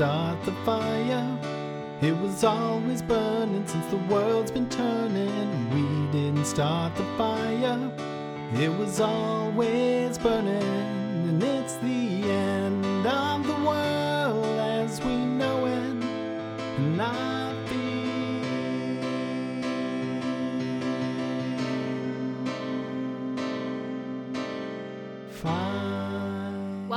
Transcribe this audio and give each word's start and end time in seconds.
start 0.00 0.42
the 0.46 0.52
fire. 0.64 1.38
It 2.00 2.16
was 2.16 2.42
always 2.42 3.02
burning 3.02 3.66
since 3.66 3.84
the 3.88 3.98
world's 4.08 4.50
been 4.50 4.66
turning. 4.70 5.50
We 5.74 6.10
didn't 6.10 6.46
start 6.46 6.96
the 6.96 7.04
fire. 7.18 7.92
It 8.54 8.70
was 8.78 8.98
always 8.98 10.16
burning, 10.16 10.62
and 11.28 11.42
it's 11.42 11.74
the 11.74 12.30
end 12.30 12.59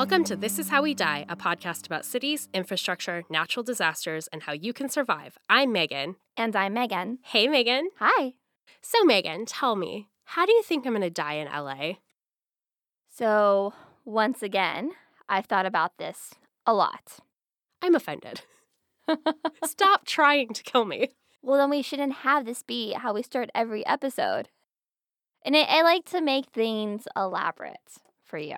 Welcome 0.04 0.26
to 0.26 0.36
This 0.36 0.60
Is 0.60 0.68
How 0.68 0.82
We 0.82 0.94
Die, 0.94 1.26
a 1.30 1.36
podcast 1.38 1.86
about 1.86 2.04
cities, 2.04 2.50
infrastructure, 2.54 3.24
natural 3.30 3.64
disasters, 3.64 4.28
and 4.34 4.44
how 4.44 4.52
you 4.52 4.74
can 4.74 4.90
survive. 4.90 5.38
I'm 5.48 5.72
Megan. 5.72 6.18
And 6.36 6.54
I'm 6.58 6.74
Megan. 6.74 7.20
Hey, 7.24 7.48
Megan. 7.48 7.88
Hi. 8.00 8.34
So, 8.82 9.06
Megan, 9.06 9.46
tell 9.46 9.78
me, 9.78 10.10
how 10.26 10.46
do 10.46 10.52
you 10.52 10.62
think 10.62 10.86
I'm 10.86 10.92
going 10.92 11.04
to 11.04 11.10
die 11.10 11.36
in 11.36 11.48
LA? 11.48 11.94
So, 13.08 13.74
once 14.04 14.44
again, 14.44 14.92
I've 15.30 15.46
thought 15.46 15.66
about 15.66 15.98
this 15.98 16.32
a 16.66 16.74
lot. 16.74 17.20
I'm 17.82 17.96
offended. 17.96 18.42
Stop 19.64 20.06
trying 20.06 20.50
to 20.50 20.64
kill 20.64 20.84
me. 20.84 21.12
Well, 21.42 21.58
then 21.58 21.70
we 21.70 21.82
shouldn't 21.82 22.16
have 22.16 22.46
this 22.46 22.62
be 22.62 22.92
how 22.92 23.14
we 23.14 23.24
start 23.24 23.52
every 23.56 23.86
episode. 23.86 24.50
And 25.46 25.56
I, 25.56 25.62
I 25.62 25.82
like 25.82 26.04
to 26.08 26.20
make 26.20 26.48
things 26.48 27.08
elaborate 27.16 28.02
for 28.26 28.38
you. 28.38 28.58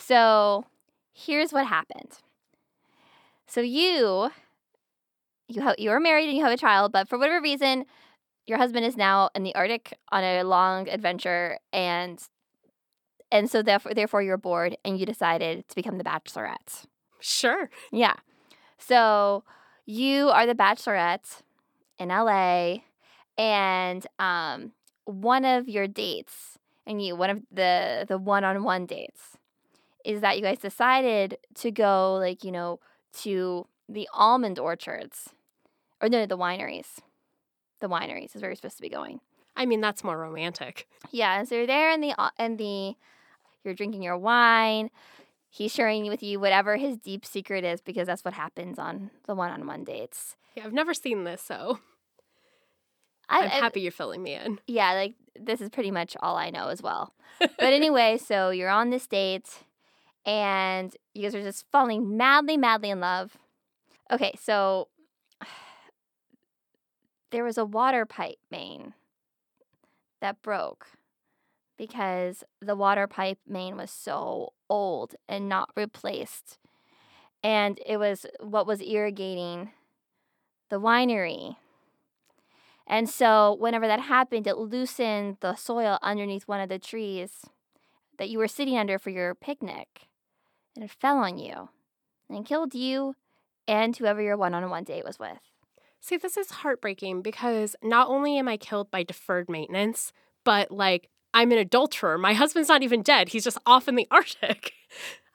So, 0.00 0.66
here's 1.12 1.52
what 1.52 1.66
happened. 1.66 2.18
So 3.46 3.60
you 3.60 4.30
you 5.48 5.62
ha- 5.62 5.74
you 5.78 5.90
are 5.90 6.00
married 6.00 6.28
and 6.28 6.36
you 6.36 6.44
have 6.44 6.52
a 6.52 6.56
child, 6.56 6.92
but 6.92 7.08
for 7.08 7.18
whatever 7.18 7.40
reason, 7.40 7.84
your 8.46 8.58
husband 8.58 8.84
is 8.86 8.96
now 8.96 9.30
in 9.34 9.42
the 9.42 9.54
Arctic 9.54 9.94
on 10.12 10.24
a 10.24 10.42
long 10.44 10.88
adventure 10.88 11.58
and 11.72 12.20
and 13.30 13.50
so 13.50 13.62
therefore 13.62 13.94
therefore 13.94 14.22
you're 14.22 14.36
bored 14.36 14.76
and 14.84 14.98
you 14.98 15.06
decided 15.06 15.68
to 15.68 15.74
become 15.74 15.98
the 15.98 16.04
bachelorette. 16.04 16.84
Sure. 17.20 17.70
Yeah. 17.92 18.14
So 18.78 19.44
you 19.86 20.28
are 20.30 20.46
the 20.46 20.54
bachelorette 20.54 21.42
in 21.98 22.10
LA 22.10 22.84
and 23.38 24.06
um 24.18 24.72
one 25.04 25.44
of 25.44 25.68
your 25.68 25.86
dates 25.88 26.58
and 26.86 27.04
you 27.04 27.16
one 27.16 27.30
of 27.30 27.42
the 27.52 28.06
the 28.08 28.18
one-on-one 28.18 28.86
dates 28.86 29.38
is 30.04 30.20
that 30.20 30.36
you 30.36 30.42
guys 30.42 30.58
decided 30.58 31.38
to 31.56 31.70
go 31.70 32.14
like, 32.14 32.44
you 32.44 32.52
know, 32.52 32.80
to 33.22 33.66
the 33.88 34.08
almond 34.12 34.58
orchards. 34.58 35.30
Or 36.00 36.08
no, 36.08 36.26
the 36.26 36.38
wineries. 36.38 36.98
The 37.80 37.88
wineries 37.88 38.34
is 38.34 38.42
where 38.42 38.50
you're 38.50 38.56
supposed 38.56 38.76
to 38.76 38.82
be 38.82 38.88
going. 38.88 39.20
I 39.56 39.66
mean, 39.66 39.80
that's 39.80 40.04
more 40.04 40.16
romantic. 40.18 40.86
Yeah, 41.10 41.38
and 41.38 41.48
so 41.48 41.56
you're 41.56 41.66
there 41.66 41.90
in 41.92 42.00
the 42.00 42.14
uh, 42.18 42.30
in 42.38 42.56
the 42.56 42.94
you're 43.64 43.74
drinking 43.74 44.02
your 44.02 44.16
wine. 44.16 44.90
He's 45.50 45.72
sharing 45.74 46.06
with 46.08 46.22
you 46.22 46.38
whatever 46.38 46.76
his 46.76 46.96
deep 46.96 47.26
secret 47.26 47.64
is 47.64 47.80
because 47.80 48.06
that's 48.06 48.24
what 48.24 48.34
happens 48.34 48.78
on 48.78 49.10
the 49.26 49.34
one-on-one 49.34 49.82
dates. 49.84 50.36
Yeah, 50.54 50.64
I've 50.64 50.72
never 50.72 50.94
seen 50.94 51.24
this, 51.24 51.42
so 51.42 51.80
I, 53.28 53.40
I'm 53.40 53.44
I- 53.46 53.48
happy 53.48 53.80
you're 53.80 53.92
filling 53.92 54.22
me 54.22 54.34
in. 54.34 54.60
yeah, 54.66 54.92
like 54.92 55.14
this 55.38 55.60
is 55.60 55.68
pretty 55.68 55.90
much 55.90 56.16
all 56.22 56.36
I 56.36 56.50
know 56.50 56.68
as 56.68 56.80
well. 56.82 57.12
but 57.40 57.52
anyway, 57.60 58.18
so 58.18 58.50
you're 58.50 58.68
on 58.70 58.90
this 58.90 59.06
date 59.06 59.48
and 60.24 60.96
you 61.14 61.22
guys 61.22 61.34
are 61.34 61.42
just 61.42 61.66
falling 61.70 62.16
madly, 62.16 62.56
madly 62.56 62.90
in 62.90 63.00
love. 63.00 63.36
Okay, 64.10 64.32
so 64.40 64.88
there 67.30 67.44
was 67.44 67.58
a 67.58 67.64
water 67.64 68.04
pipe 68.06 68.38
main 68.50 68.94
that 70.20 70.42
broke 70.42 70.88
because 71.76 72.44
the 72.60 72.76
water 72.76 73.06
pipe 73.06 73.38
main 73.46 73.76
was 73.76 73.90
so 73.90 74.52
old 74.68 75.14
and 75.28 75.48
not 75.48 75.70
replaced. 75.76 76.58
And 77.42 77.80
it 77.86 77.96
was 77.96 78.26
what 78.40 78.66
was 78.66 78.82
irrigating 78.82 79.70
the 80.68 80.80
winery. 80.80 81.56
And 82.86 83.08
so, 83.08 83.56
whenever 83.58 83.86
that 83.86 84.00
happened, 84.00 84.46
it 84.46 84.58
loosened 84.58 85.38
the 85.40 85.54
soil 85.54 85.98
underneath 86.02 86.48
one 86.48 86.60
of 86.60 86.68
the 86.68 86.78
trees 86.78 87.46
that 88.18 88.28
you 88.28 88.38
were 88.38 88.48
sitting 88.48 88.76
under 88.76 88.98
for 88.98 89.10
your 89.10 89.34
picnic. 89.34 90.09
And 90.74 90.84
it 90.84 90.90
fell 90.90 91.18
on 91.18 91.38
you 91.38 91.68
and 92.28 92.46
killed 92.46 92.74
you 92.74 93.14
and 93.66 93.96
whoever 93.96 94.22
your 94.22 94.36
one 94.36 94.54
on 94.54 94.68
one 94.70 94.84
date 94.84 95.04
was 95.04 95.18
with. 95.18 95.38
See, 96.00 96.16
this 96.16 96.36
is 96.36 96.50
heartbreaking 96.50 97.22
because 97.22 97.76
not 97.82 98.08
only 98.08 98.38
am 98.38 98.48
I 98.48 98.56
killed 98.56 98.90
by 98.90 99.02
deferred 99.02 99.50
maintenance, 99.50 100.12
but 100.44 100.70
like 100.70 101.08
I'm 101.34 101.52
an 101.52 101.58
adulterer. 101.58 102.18
My 102.18 102.32
husband's 102.32 102.68
not 102.68 102.82
even 102.82 103.02
dead. 103.02 103.28
He's 103.28 103.44
just 103.44 103.58
off 103.66 103.88
in 103.88 103.94
the 103.94 104.08
Arctic. 104.10 104.72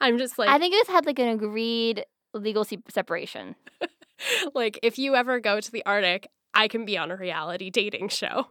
I'm 0.02 0.18
just 0.18 0.38
like, 0.38 0.50
I 0.50 0.58
think 0.58 0.74
it 0.74 0.80
was 0.80 0.88
had 0.88 1.06
like 1.06 1.20
an 1.20 1.30
agreed 1.30 2.06
legal 2.34 2.64
se- 2.64 2.84
separation. 2.90 3.56
like 4.54 4.80
if 4.84 4.98
you 4.98 5.16
ever 5.16 5.40
go 5.40 5.60
to 5.60 5.72
the 5.72 5.86
Arctic, 5.86 6.28
I 6.54 6.68
can 6.68 6.86
be 6.86 6.98
on 6.98 7.12
a 7.12 7.16
reality 7.16 7.70
dating 7.70 8.10
show. 8.10 8.48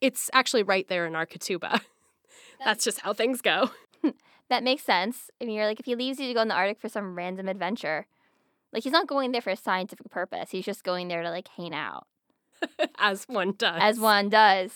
It's 0.00 0.30
actually 0.32 0.64
right 0.64 0.86
there 0.88 1.06
in 1.06 1.14
our 1.14 1.26
ketubah. 1.26 1.80
That's 2.64 2.84
just 2.84 3.00
how 3.00 3.12
things 3.12 3.40
go. 3.40 3.70
That 4.52 4.62
makes 4.64 4.82
sense. 4.82 5.30
I 5.40 5.46
mean, 5.46 5.54
you're 5.56 5.64
like, 5.64 5.80
if 5.80 5.86
he 5.86 5.94
leaves 5.94 6.20
you 6.20 6.28
to 6.28 6.34
go 6.34 6.42
in 6.42 6.48
the 6.48 6.54
Arctic 6.54 6.78
for 6.78 6.90
some 6.90 7.16
random 7.16 7.48
adventure, 7.48 8.06
like 8.70 8.82
he's 8.82 8.92
not 8.92 9.06
going 9.06 9.32
there 9.32 9.40
for 9.40 9.48
a 9.48 9.56
scientific 9.56 10.10
purpose. 10.10 10.50
He's 10.50 10.66
just 10.66 10.84
going 10.84 11.08
there 11.08 11.22
to 11.22 11.30
like 11.30 11.48
hang 11.56 11.72
out, 11.72 12.06
As 12.98 13.24
one 13.24 13.54
does. 13.56 13.78
as 13.80 13.98
one 13.98 14.28
does. 14.28 14.72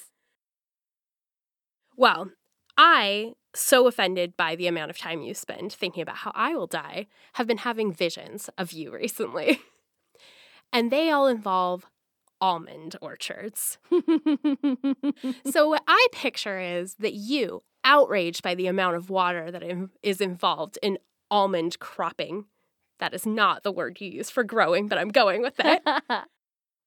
Well, 1.95 2.31
I, 2.79 3.35
so 3.55 3.87
offended 3.87 4.35
by 4.35 4.57
the 4.57 4.67
amount 4.67 4.89
of 4.89 4.97
time 4.97 5.21
you 5.21 5.35
spend 5.35 5.75
thinking 5.75 6.01
about 6.03 6.17
how 6.17 6.33
I 6.35 6.55
will 6.55 6.67
die, 6.67 7.07
have 7.35 7.47
been 7.47 7.59
having 7.59 7.93
visions 7.93 8.49
of 8.57 8.73
you 8.73 8.91
recently. 8.95 9.61
and 10.73 10.91
they 10.91 11.11
all 11.11 11.27
involve 11.27 11.85
almond 12.41 12.97
orchards. 13.03 13.77
So, 15.51 15.69
what 15.69 15.83
I 15.87 16.07
picture 16.13 16.59
is 16.59 16.95
that 16.95 17.13
you, 17.13 17.63
outraged 17.87 18.43
by 18.43 18.55
the 18.55 18.67
amount 18.67 18.97
of 18.97 19.09
water 19.09 19.51
that 19.51 19.63
is 20.03 20.21
involved 20.21 20.79
in 20.83 20.99
almond 21.31 21.79
cropping, 21.79 22.47
that 22.99 23.15
is 23.15 23.25
not 23.25 23.63
the 23.63 23.73
word 23.73 24.01
you 24.01 24.11
use 24.11 24.29
for 24.29 24.43
growing, 24.43 24.89
but 24.89 24.99
I'm 24.99 25.11
going 25.11 25.41
with 25.41 25.55
it, 25.59 25.83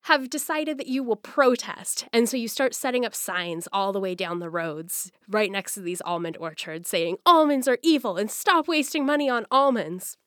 have 0.04 0.30
decided 0.30 0.78
that 0.78 0.88
you 0.88 1.02
will 1.02 1.16
protest. 1.16 2.08
And 2.12 2.28
so 2.28 2.36
you 2.36 2.48
start 2.48 2.76
setting 2.76 3.06
up 3.06 3.16
signs 3.16 3.68
all 3.72 3.94
the 3.94 4.00
way 4.00 4.14
down 4.14 4.40
the 4.40 4.50
roads 4.50 5.12
right 5.28 5.52
next 5.52 5.74
to 5.76 5.82
these 5.82 6.02
almond 6.02 6.38
orchards 6.38 6.90
saying, 6.90 7.18
almonds 7.26 7.68
are 7.68 7.80
evil 7.82 8.18
and 8.18 8.30
stop 8.30 8.68
wasting 8.68 9.06
money 9.06 9.30
on 9.30 9.46
almonds. 9.50 10.18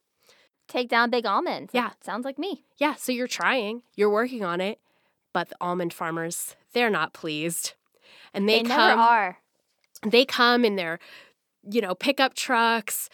Take 0.69 0.89
down 0.89 1.11
big 1.11 1.27
almonds. 1.27 1.73
Yeah. 1.75 1.91
Sounds 2.03 2.25
like 2.25 2.39
me. 2.39 2.65
Yeah, 2.79 2.95
so 2.95 3.13
you're 3.13 3.27
trying, 3.27 3.83
you're 3.95 4.11
working 4.11 4.43
on 4.43 4.61
it, 4.61 4.81
but 5.35 5.51
the 5.51 5.57
almond 5.61 5.93
farmers, 5.93 6.57
they're 6.73 6.91
not 6.91 7.13
pleased. 7.13 7.75
And 8.33 8.49
they, 8.49 8.63
They, 8.63 8.69
come 8.69 8.79
never 8.79 9.01
are. 9.01 9.39
They 10.07 10.25
come 10.25 10.65
in 10.65 10.77
their, 10.77 10.99
you 11.69 11.81
know, 11.81 11.95
pickup 11.95 12.35
trucks, 12.35 13.09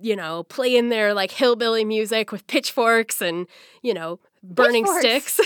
you 0.00 0.16
know, 0.16 0.44
playing 0.44 0.88
their 0.88 1.12
like 1.14 1.30
hillbilly 1.30 1.84
music 1.84 2.32
with 2.32 2.46
pitchforks 2.46 3.20
and, 3.20 3.46
you 3.82 3.92
know, 3.94 4.18
burning 4.42 4.84
Pitchforks. 4.84 5.34
sticks. 5.34 5.40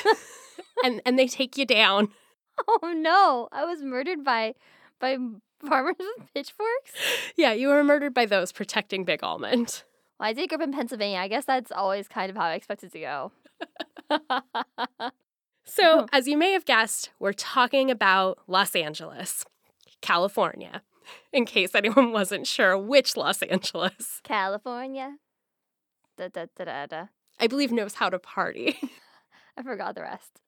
and 0.85 1.01
and 1.07 1.19
they 1.19 1.27
take 1.27 1.57
you 1.57 1.65
down. 1.67 2.09
Oh 2.69 2.93
no, 2.97 3.49
I 3.51 3.65
was 3.65 3.83
murdered 3.83 4.23
by 4.25 4.55
by 5.01 5.17
farmers 5.67 5.97
with 6.19 6.33
pitchforks. 6.35 6.93
Yeah, 7.37 7.53
you 7.53 7.69
were 7.69 7.83
murdered 7.83 8.15
by 8.15 8.27
those 8.27 8.53
protecting 8.53 9.05
Big 9.05 9.25
Almond. 9.25 9.83
Well, 10.21 10.29
I 10.29 10.33
did 10.33 10.49
grow 10.49 10.57
up 10.57 10.63
in 10.63 10.73
Pennsylvania. 10.73 11.19
I 11.19 11.27
guess 11.29 11.45
that's 11.45 11.73
always 11.73 12.07
kind 12.07 12.31
of 12.31 12.37
how 12.37 12.45
I 12.45 12.55
expected 12.55 12.93
to 12.93 13.01
go. 13.01 13.33
So, 15.67 16.07
as 16.13 16.29
you 16.29 16.37
may 16.37 16.53
have 16.53 16.67
guessed, 16.67 17.11
we're 17.19 17.33
talking 17.33 17.91
about 17.91 18.39
Los 18.47 18.77
Angeles, 18.77 19.45
California. 20.05 20.83
In 21.33 21.45
case 21.47 21.75
anyone 21.75 22.13
wasn't 22.13 22.47
sure 22.47 22.79
which 22.79 23.17
Los 23.17 23.43
Angeles, 23.43 24.21
California. 24.23 25.17
Da, 26.17 26.29
da, 26.29 26.47
da, 26.57 26.65
da, 26.65 26.87
da. 26.87 27.07
I 27.41 27.47
believe 27.47 27.73
knows 27.73 27.95
how 27.95 28.11
to 28.11 28.19
party. 28.19 28.79
I 29.57 29.63
forgot 29.63 29.95
the 29.95 30.03
rest. 30.03 30.41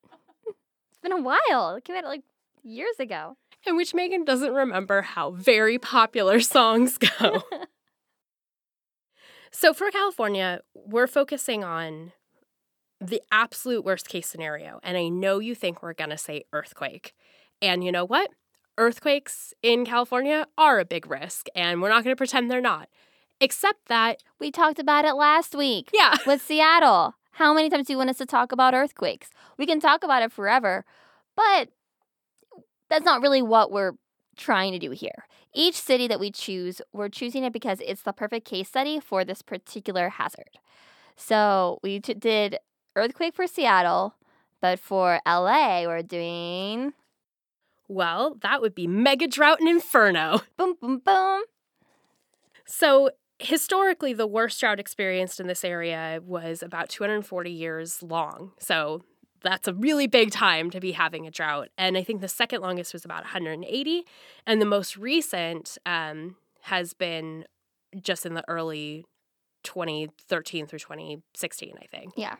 it's 0.47 0.99
been 1.01 1.11
a 1.11 1.21
while. 1.21 1.75
It 1.75 1.83
came 1.83 1.95
out 1.95 2.05
like 2.05 2.23
years 2.63 2.99
ago. 2.99 3.37
in 3.65 3.75
which 3.75 3.93
Megan 3.93 4.23
doesn't 4.25 4.53
remember 4.53 5.01
how 5.01 5.31
very 5.31 5.77
popular 5.79 6.39
songs 6.39 6.97
go. 6.97 7.43
so 9.51 9.73
for 9.73 9.89
California, 9.91 10.61
we're 10.73 11.07
focusing 11.07 11.63
on 11.63 12.13
the 12.99 13.21
absolute 13.31 13.83
worst 13.85 14.07
case 14.07 14.27
scenario. 14.27 14.79
And 14.83 14.97
I 14.97 15.07
know 15.09 15.39
you 15.39 15.55
think 15.55 15.81
we're 15.83 15.93
going 15.93 16.09
to 16.09 16.17
say 16.17 16.45
earthquake. 16.53 17.13
And 17.61 17.83
you 17.83 17.91
know 17.91 18.05
what? 18.05 18.29
Earthquakes 18.77 19.53
in 19.63 19.85
California 19.85 20.47
are 20.57 20.79
a 20.79 20.85
big 20.85 21.09
risk, 21.09 21.47
and 21.55 21.81
we're 21.81 21.89
not 21.89 22.03
going 22.03 22.13
to 22.13 22.17
pretend 22.17 22.49
they're 22.49 22.61
not. 22.61 22.89
Except 23.39 23.87
that, 23.87 24.23
We 24.39 24.51
talked 24.51 24.79
about 24.79 25.05
it 25.05 25.13
last 25.13 25.55
week 25.55 25.89
yeah, 25.93 26.15
with 26.25 26.41
Seattle. 26.41 27.15
How 27.31 27.53
many 27.53 27.69
times 27.69 27.87
do 27.87 27.93
you 27.93 27.97
want 27.97 28.09
us 28.09 28.17
to 28.17 28.25
talk 28.25 28.51
about 28.51 28.73
earthquakes? 28.73 29.29
We 29.57 29.65
can 29.65 29.79
talk 29.79 30.03
about 30.03 30.23
it 30.23 30.31
forever, 30.31 30.85
but 31.35 31.69
that's 32.89 33.05
not 33.05 33.21
really 33.21 33.41
what 33.41 33.71
we're 33.71 33.93
trying 34.35 34.71
to 34.73 34.79
do 34.79 34.91
here. 34.91 35.25
Each 35.53 35.75
city 35.75 36.07
that 36.07 36.19
we 36.19 36.31
choose, 36.31 36.81
we're 36.93 37.09
choosing 37.09 37.43
it 37.43 37.53
because 37.53 37.79
it's 37.85 38.01
the 38.03 38.13
perfect 38.13 38.47
case 38.47 38.69
study 38.69 38.99
for 38.99 39.23
this 39.23 39.41
particular 39.41 40.09
hazard. 40.09 40.49
So 41.15 41.79
we 41.83 41.99
t- 41.99 42.13
did 42.13 42.57
earthquake 42.95 43.33
for 43.35 43.47
Seattle, 43.47 44.15
but 44.61 44.79
for 44.79 45.19
LA, 45.27 45.83
we're 45.85 46.03
doing 46.03 46.93
Well, 47.87 48.37
that 48.41 48.61
would 48.61 48.75
be 48.75 48.87
Mega 48.87 49.27
Drought 49.27 49.59
and 49.59 49.69
Inferno. 49.69 50.41
boom, 50.57 50.75
boom, 50.79 50.99
boom. 50.99 51.43
So, 52.65 53.11
historically, 53.39 54.13
the 54.13 54.27
worst 54.27 54.59
drought 54.59 54.79
experienced 54.79 55.39
in 55.39 55.47
this 55.47 55.63
area 55.63 56.19
was 56.25 56.61
about 56.61 56.89
240 56.89 57.49
years 57.49 58.03
long. 58.03 58.51
So, 58.59 59.03
that's 59.41 59.67
a 59.67 59.73
really 59.73 60.07
big 60.07 60.31
time 60.31 60.69
to 60.71 60.79
be 60.79 60.91
having 60.93 61.27
a 61.27 61.31
drought. 61.31 61.69
And 61.77 61.97
I 61.97 62.03
think 62.03 62.21
the 62.21 62.27
second 62.27 62.61
longest 62.61 62.93
was 62.93 63.05
about 63.05 63.23
180. 63.23 64.03
And 64.45 64.61
the 64.61 64.65
most 64.65 64.97
recent 64.97 65.77
um, 65.85 66.35
has 66.61 66.93
been 66.93 67.45
just 68.01 68.25
in 68.25 68.33
the 68.33 68.43
early 68.49 69.05
2013 69.63 70.67
through 70.67 70.79
2016, 70.79 71.73
I 71.81 71.85
think. 71.85 72.13
Yeah. 72.15 72.35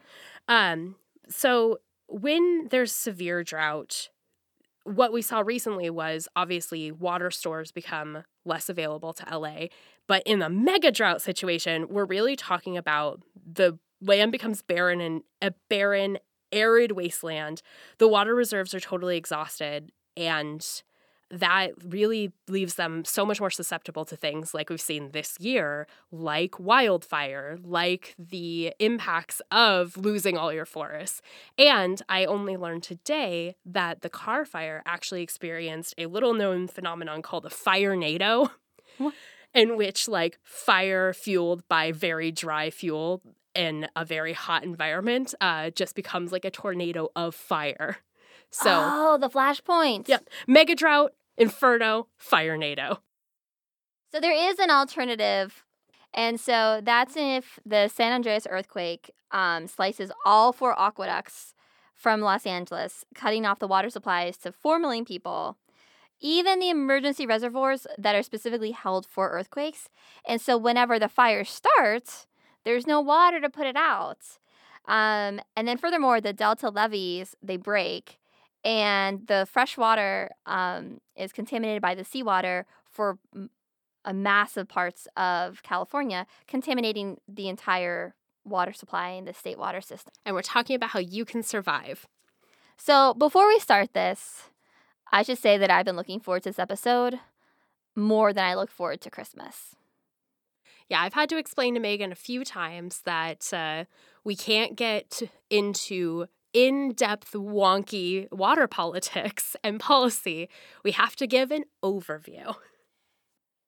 Um, 0.48 0.96
so 1.30 1.80
when 2.08 2.68
there's 2.70 2.92
severe 2.92 3.44
drought, 3.44 4.10
what 4.88 5.12
we 5.12 5.22
saw 5.22 5.42
recently 5.42 5.90
was 5.90 6.30
obviously 6.36 6.92
water 6.92 7.30
stores 7.30 7.72
become 7.74 8.24
less 8.46 8.70
available 8.70 9.12
to 9.14 9.38
LA. 9.38 9.68
But 10.08 10.24
in 10.26 10.42
a 10.42 10.50
mega 10.50 10.92
drought 10.92 11.22
situation, 11.22 11.88
we're 11.90 12.06
really 12.06 12.38
talking 12.38 12.78
about 12.78 13.22
the 13.36 13.78
land 14.02 14.32
becomes 14.32 14.62
barren 14.62 15.02
and 15.02 15.24
a 15.42 15.54
barren, 15.70 16.20
arid 16.54 16.94
wasteland. 16.94 17.62
The 17.98 18.08
water 18.08 18.34
reserves 18.34 18.74
are 18.74 18.80
totally 18.80 19.18
exhausted. 19.18 19.92
And 20.16 20.66
that 21.30 21.72
really 21.84 22.32
leaves 22.48 22.76
them 22.76 23.04
so 23.06 23.26
much 23.26 23.40
more 23.40 23.50
susceptible 23.50 24.06
to 24.06 24.16
things 24.16 24.54
like 24.54 24.70
we've 24.70 24.80
seen 24.80 25.12
this 25.12 25.36
year, 25.40 25.88
like 26.12 26.60
wildfire, 26.60 27.58
like 27.64 28.16
the 28.18 28.74
impacts 28.80 29.42
of 29.52 29.98
losing 29.98 30.38
all 30.38 30.54
your 30.54 30.66
forests. 30.66 31.22
And 31.58 32.02
I 32.08 32.26
only 32.26 32.56
learned 32.56 32.84
today 32.84 33.56
that 33.66 34.02
the 34.02 34.10
Carr 34.10 34.46
fire 34.46 34.82
actually 34.86 35.22
experienced 35.22 35.94
a 35.98 36.06
little 36.06 36.34
known 36.34 36.68
phenomenon 36.68 37.22
called 37.22 37.46
a 37.46 37.50
fire 37.50 37.96
nado, 37.96 38.50
What? 38.98 39.14
in 39.54 39.76
which, 39.76 40.08
like, 40.08 40.40
fire 40.44 41.14
fueled 41.14 41.68
by 41.68 41.92
very 41.92 42.32
dry 42.32 42.70
fuel 42.70 43.22
in 43.56 43.88
a 43.96 44.06
very 44.06 44.34
hot 44.34 44.64
environment 44.64 45.34
uh, 45.42 45.72
just 45.72 45.96
becomes 45.96 46.32
like 46.32 46.46
a 46.46 46.52
tornado 46.52 47.10
of 47.16 47.34
fire. 47.34 47.98
So. 48.52 48.70
oh, 48.72 49.18
the 49.20 49.30
flashpoint. 49.30 50.08
Yep. 50.08 50.30
Mega 50.48 50.76
drought, 50.76 51.14
inferno, 51.38 52.08
fire 52.18 52.58
nado. 52.58 53.00
So 54.12 54.20
there 54.20 54.34
is 54.34 54.58
an 54.60 54.72
alternative. 54.72 55.64
And 56.14 56.40
so 56.40 56.82
that's 56.84 57.16
if 57.16 57.60
the 57.66 57.88
San 57.88 58.14
Andreas 58.14 58.48
earthquake 58.50 59.12
um, 59.32 59.68
slices 59.68 60.12
all 60.26 60.54
four 60.54 60.78
aqueducts 60.80 61.54
from 61.94 62.22
Los 62.22 62.46
Angeles, 62.46 63.04
cutting 63.16 63.46
off 63.46 63.60
the 63.60 63.68
water 63.68 63.90
supplies 63.90 64.38
to 64.38 64.52
4 64.52 64.80
million 64.80 65.04
people, 65.04 65.58
even 66.20 66.60
the 66.60 66.70
emergency 66.70 67.26
reservoirs 67.26 67.86
that 67.98 68.16
are 68.16 68.24
specifically 68.24 68.72
held 68.72 69.06
for 69.06 69.30
earthquakes. 69.30 69.90
And 70.28 70.40
so 70.40 70.58
whenever 70.58 71.00
the 71.00 71.10
fire 71.10 71.44
starts, 71.44 72.28
there's 72.64 72.88
no 72.88 73.02
water 73.02 73.40
to 73.42 73.50
put 73.50 73.68
it 73.68 73.76
out. 73.76 74.20
Um, 74.88 75.42
and 75.56 75.68
then 75.68 75.78
furthermore, 75.78 76.22
the 76.22 76.34
delta 76.34 76.70
levees, 76.70 77.36
they 77.44 77.58
break 77.58 78.20
and 78.68 79.26
the 79.28 79.48
fresh 79.50 79.78
water 79.78 80.30
um, 80.46 81.00
is 81.16 81.32
contaminated 81.32 81.82
by 81.82 81.96
the 81.96 82.04
seawater 82.04 82.66
for 82.84 83.18
a 84.04 84.14
massive 84.14 84.68
parts 84.68 85.08
of 85.16 85.64
California, 85.64 86.28
contaminating 86.50 87.18
the 87.30 87.48
entire 87.48 88.14
water 88.44 88.74
supply 88.74 89.12
in 89.12 89.24
the 89.24 89.34
state 89.34 89.58
water 89.58 89.80
system. 89.80 90.12
And 90.26 90.36
we're 90.36 90.42
talking 90.42 90.76
about 90.76 90.90
how 90.90 91.00
you 91.00 91.24
can 91.24 91.44
survive. 91.44 92.08
So 92.76 93.14
before 93.14 93.48
we 93.48 93.58
start 93.58 93.94
this, 93.94 94.50
I 95.14 95.24
should 95.24 95.38
say 95.38 95.58
that 95.58 95.72
I've 95.72 95.86
been 95.86 95.96
looking 95.96 96.20
forward 96.20 96.44
to 96.44 96.50
this 96.50 96.60
episode 96.60 97.22
more 97.96 98.34
than 98.34 98.44
I 98.44 98.54
look 98.54 98.70
forward 98.70 99.00
to 99.02 99.10
Christmas. 99.10 99.76
Yeah, 100.90 101.02
I've 101.02 101.14
had 101.14 101.30
to 101.30 101.38
explain 101.38 101.74
to 101.76 101.80
Megan 101.80 102.12
a 102.12 102.16
few 102.16 102.44
times 102.44 103.02
that 103.06 103.54
uh, 103.54 103.86
we 104.26 104.36
can't 104.36 104.76
get 104.76 105.22
into 105.50 106.28
in 106.58 106.94
depth, 106.94 107.34
wonky 107.34 108.28
water 108.32 108.68
politics 108.68 109.56
and 109.64 109.80
policy. 109.80 110.50
We 110.84 110.92
have 110.94 111.16
to 111.18 111.28
give 111.28 111.52
an 111.52 111.66
overview. 111.86 112.56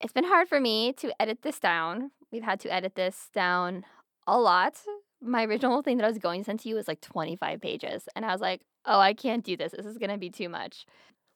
It's 0.01 0.11
been 0.11 0.23
hard 0.23 0.47
for 0.47 0.59
me 0.59 0.93
to 0.93 1.11
edit 1.21 1.43
this 1.43 1.59
down. 1.59 2.09
We've 2.31 2.41
had 2.41 2.59
to 2.61 2.73
edit 2.73 2.95
this 2.95 3.29
down 3.31 3.85
a 4.25 4.39
lot. 4.39 4.81
My 5.21 5.43
original 5.43 5.83
thing 5.83 5.97
that 5.97 6.03
I 6.03 6.07
was 6.07 6.17
going 6.17 6.41
to 6.41 6.45
send 6.45 6.61
to 6.61 6.69
you 6.69 6.73
was 6.73 6.87
like 6.87 6.99
25 7.01 7.61
pages. 7.61 8.09
And 8.15 8.25
I 8.25 8.31
was 8.31 8.41
like, 8.41 8.61
oh, 8.85 8.99
I 8.99 9.13
can't 9.13 9.43
do 9.43 9.55
this. 9.55 9.73
This 9.73 9.85
is 9.85 9.99
going 9.99 10.09
to 10.09 10.17
be 10.17 10.31
too 10.31 10.49
much. 10.49 10.87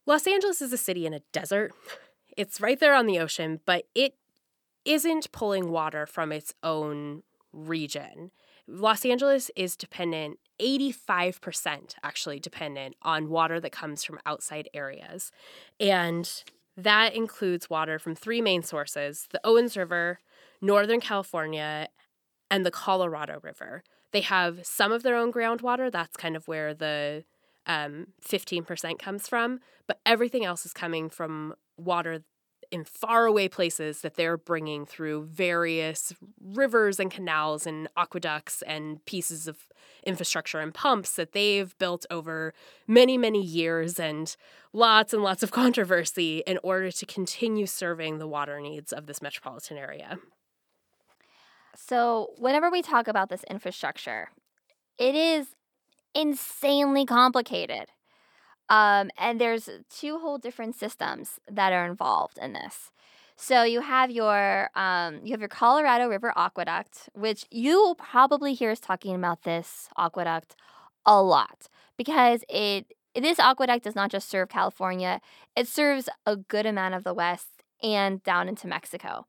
Los 0.07 0.25
Angeles 0.25 0.59
is 0.59 0.73
a 0.73 0.77
city 0.77 1.05
in 1.05 1.13
a 1.13 1.21
desert. 1.31 1.71
It's 2.35 2.59
right 2.59 2.79
there 2.79 2.95
on 2.95 3.05
the 3.05 3.19
ocean, 3.19 3.59
but 3.63 3.83
it 3.93 4.15
isn't 4.85 5.31
pulling 5.31 5.69
water 5.69 6.07
from 6.07 6.31
its 6.31 6.51
own 6.63 7.21
region. 7.51 8.31
Los 8.67 9.05
Angeles 9.05 9.51
is 9.55 9.75
dependent, 9.75 10.39
85% 10.61 11.95
actually 12.03 12.39
dependent 12.39 12.95
on 13.01 13.29
water 13.29 13.59
that 13.59 13.71
comes 13.71 14.03
from 14.03 14.19
outside 14.25 14.69
areas. 14.73 15.31
And 15.79 16.29
that 16.77 17.15
includes 17.15 17.69
water 17.69 17.99
from 17.99 18.15
three 18.15 18.41
main 18.41 18.63
sources 18.63 19.27
the 19.31 19.41
Owens 19.43 19.75
River, 19.75 20.19
Northern 20.61 21.01
California, 21.01 21.89
and 22.49 22.65
the 22.65 22.71
Colorado 22.71 23.39
River. 23.43 23.83
They 24.11 24.21
have 24.21 24.65
some 24.65 24.91
of 24.91 25.03
their 25.03 25.15
own 25.15 25.31
groundwater. 25.31 25.91
That's 25.91 26.15
kind 26.15 26.35
of 26.35 26.47
where 26.47 26.73
the 26.73 27.25
um, 27.65 28.07
15% 28.23 28.99
comes 28.99 29.27
from, 29.27 29.59
but 29.87 29.99
everything 30.05 30.45
else 30.45 30.65
is 30.65 30.73
coming 30.73 31.09
from 31.09 31.55
water 31.77 32.23
in 32.73 32.83
faraway 32.83 33.47
places 33.47 34.01
that 34.01 34.15
they're 34.15 34.35
bringing 34.35 34.83
through 34.83 35.25
various 35.25 36.11
rivers 36.41 36.99
and 36.99 37.11
canals 37.11 37.67
and 37.67 37.87
aqueducts 37.95 38.63
and 38.63 39.05
pieces 39.05 39.47
of 39.47 39.69
infrastructure 40.03 40.59
and 40.59 40.73
pumps 40.73 41.15
that 41.15 41.33
they've 41.33 41.77
built 41.77 42.07
over 42.09 42.51
many, 42.87 43.15
many 43.15 43.43
years 43.43 43.99
and 43.99 44.35
lots 44.73 45.13
and 45.13 45.21
lots 45.21 45.43
of 45.43 45.51
controversy 45.61 46.41
in 46.47 46.57
order 46.63 46.89
to 46.89 47.05
continue 47.05 47.67
serving 47.67 48.17
the 48.17 48.27
water 48.27 48.59
needs 48.59 48.91
of 48.91 49.05
this 49.05 49.21
metropolitan 49.21 49.77
area. 49.77 50.17
So, 51.75 52.31
whenever 52.37 52.71
we 52.71 52.81
talk 52.81 53.07
about 53.07 53.29
this 53.29 53.43
infrastructure, 53.49 54.29
it 54.97 55.13
is 55.13 55.55
insanely 56.15 57.05
complicated. 57.05 57.85
Um, 58.69 59.11
and 59.17 59.39
there's 59.39 59.69
two 59.89 60.19
whole 60.19 60.37
different 60.37 60.75
systems 60.75 61.39
that 61.49 61.73
are 61.73 61.85
involved 61.85 62.37
in 62.41 62.53
this. 62.53 62.91
So 63.35 63.63
you 63.63 63.81
have 63.81 64.11
your 64.11 64.69
um, 64.75 65.19
you 65.23 65.31
have 65.31 65.39
your 65.39 65.49
Colorado 65.49 66.07
River 66.07 66.31
Aqueduct, 66.35 67.09
which 67.13 67.45
you 67.51 67.77
will 67.81 67.95
probably 67.95 68.53
hear 68.53 68.71
us 68.71 68.79
talking 68.79 69.15
about 69.15 69.43
this 69.43 69.89
aqueduct 69.97 70.55
a 71.05 71.21
lot 71.21 71.67
because 71.97 72.43
it 72.47 72.93
this 73.15 73.39
aqueduct 73.39 73.83
does 73.83 73.95
not 73.95 74.11
just 74.11 74.29
serve 74.29 74.49
California; 74.49 75.19
it 75.55 75.67
serves 75.67 76.09
a 76.25 76.35
good 76.35 76.65
amount 76.65 76.93
of 76.93 77.03
the 77.03 77.13
West 77.13 77.63
and 77.81 78.23
down 78.23 78.47
into 78.47 78.67
Mexico. 78.67 79.25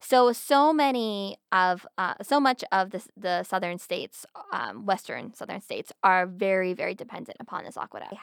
So 0.00 0.32
so 0.32 0.72
many 0.72 1.38
of 1.50 1.86
uh, 1.98 2.14
so 2.22 2.38
much 2.40 2.62
of 2.70 2.90
the 2.90 3.02
the 3.16 3.42
southern 3.42 3.78
states, 3.78 4.24
um, 4.52 4.86
western 4.86 5.34
southern 5.34 5.60
states, 5.60 5.92
are 6.02 6.26
very 6.26 6.72
very 6.72 6.94
dependent 6.94 7.36
upon 7.40 7.64
this 7.64 7.76
aqueduct. 7.76 8.14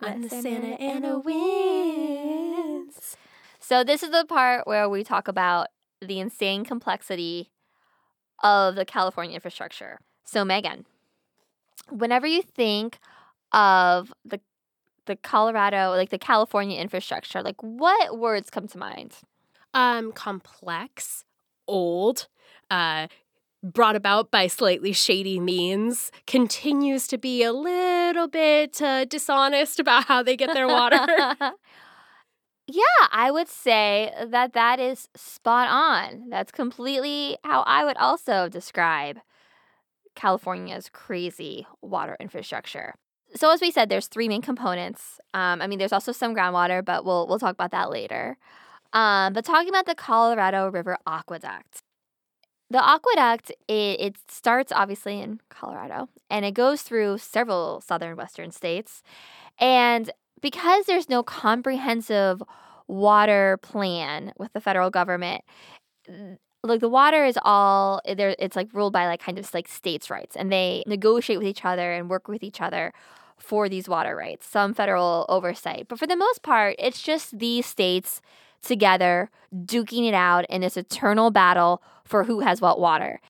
On 0.00 0.20
the 0.20 0.28
Santa 0.28 0.80
Ana 0.80 1.18
winds. 1.18 3.16
So 3.58 3.82
this 3.82 4.02
is 4.02 4.10
the 4.10 4.24
part 4.26 4.66
where 4.66 4.88
we 4.88 5.02
talk 5.02 5.26
about 5.26 5.68
the 6.00 6.20
insane 6.20 6.64
complexity 6.64 7.50
of 8.42 8.74
the 8.74 8.84
California 8.84 9.34
infrastructure. 9.34 9.98
So 10.24 10.44
Megan, 10.44 10.84
whenever 11.90 12.26
you 12.26 12.42
think 12.42 12.98
of 13.52 14.12
the 14.24 14.40
the 15.06 15.16
Colorado, 15.16 15.90
like 15.90 16.10
the 16.10 16.18
California 16.18 16.80
infrastructure, 16.80 17.42
like 17.42 17.60
what 17.60 18.18
words 18.18 18.50
come 18.50 18.68
to 18.68 18.78
mind? 18.78 19.16
Um, 19.74 20.12
complex, 20.12 21.24
old, 21.68 22.28
uh, 22.70 23.08
brought 23.62 23.96
about 23.96 24.30
by 24.30 24.46
slightly 24.46 24.92
shady 24.92 25.40
means, 25.40 26.10
continues 26.26 27.06
to 27.08 27.18
be 27.18 27.42
a 27.42 27.52
little 27.52 28.28
bit 28.28 28.80
uh, 28.80 29.04
dishonest 29.06 29.80
about 29.80 30.04
how 30.04 30.22
they 30.22 30.36
get 30.36 30.52
their 30.52 30.68
water. 30.68 30.96
yeah, 32.66 33.06
I 33.10 33.30
would 33.30 33.48
say 33.48 34.12
that 34.26 34.52
that 34.52 34.78
is 34.80 35.08
spot 35.16 35.68
on. 35.68 36.28
That's 36.28 36.52
completely 36.52 37.38
how 37.42 37.62
I 37.62 37.84
would 37.84 37.96
also 37.96 38.48
describe 38.48 39.18
California's 40.14 40.88
crazy 40.92 41.66
water 41.80 42.16
infrastructure. 42.20 42.94
So 43.34 43.50
as 43.50 43.60
we 43.60 43.70
said, 43.70 43.88
there's 43.88 44.06
three 44.06 44.28
main 44.28 44.42
components. 44.42 45.18
Um, 45.32 45.60
I 45.60 45.66
mean, 45.66 45.78
there's 45.78 45.92
also 45.92 46.12
some 46.12 46.34
groundwater, 46.34 46.84
but 46.84 47.04
we'll 47.04 47.26
we'll 47.26 47.40
talk 47.40 47.54
about 47.54 47.72
that 47.72 47.90
later. 47.90 48.36
Um, 48.94 49.34
but 49.34 49.44
talking 49.44 49.70
about 49.70 49.86
the 49.86 49.96
Colorado 49.96 50.68
River 50.70 50.98
Aqueduct, 51.06 51.82
the 52.70 52.84
aqueduct 52.84 53.50
it, 53.68 54.00
it 54.00 54.16
starts 54.28 54.72
obviously 54.72 55.20
in 55.20 55.40
Colorado 55.50 56.08
and 56.30 56.44
it 56.44 56.54
goes 56.54 56.82
through 56.82 57.18
several 57.18 57.80
southern 57.82 58.16
western 58.16 58.50
states, 58.52 59.02
and 59.60 60.10
because 60.42 60.86
there's 60.86 61.08
no 61.10 61.22
comprehensive 61.22 62.42
water 62.88 63.58
plan 63.62 64.32
with 64.38 64.52
the 64.54 64.60
federal 64.60 64.90
government, 64.90 65.42
like 66.62 66.80
the 66.80 66.88
water 66.88 67.24
is 67.24 67.38
all 67.42 68.00
there 68.16 68.34
it's 68.38 68.56
like 68.56 68.68
ruled 68.72 68.92
by 68.92 69.06
like 69.06 69.20
kind 69.20 69.38
of 69.38 69.52
like 69.54 69.68
states 69.68 70.10
rights 70.10 70.36
and 70.36 70.50
they 70.52 70.82
negotiate 70.86 71.38
with 71.38 71.48
each 71.48 71.64
other 71.64 71.92
and 71.92 72.08
work 72.10 72.28
with 72.28 72.42
each 72.42 72.60
other 72.60 72.92
for 73.38 73.68
these 73.68 73.88
water 73.88 74.16
rights 74.16 74.46
some 74.46 74.72
federal 74.74 75.26
oversight. 75.28 75.86
But 75.88 75.98
for 75.98 76.06
the 76.06 76.16
most 76.16 76.42
part 76.42 76.76
it's 76.78 77.02
just 77.02 77.38
these 77.38 77.66
states 77.66 78.20
together 78.64 79.30
duking 79.54 80.08
it 80.08 80.14
out 80.14 80.44
in 80.50 80.60
this 80.60 80.76
eternal 80.76 81.30
battle 81.30 81.82
for 82.04 82.24
who 82.24 82.40
has 82.40 82.60
what 82.60 82.80
water. 82.80 83.20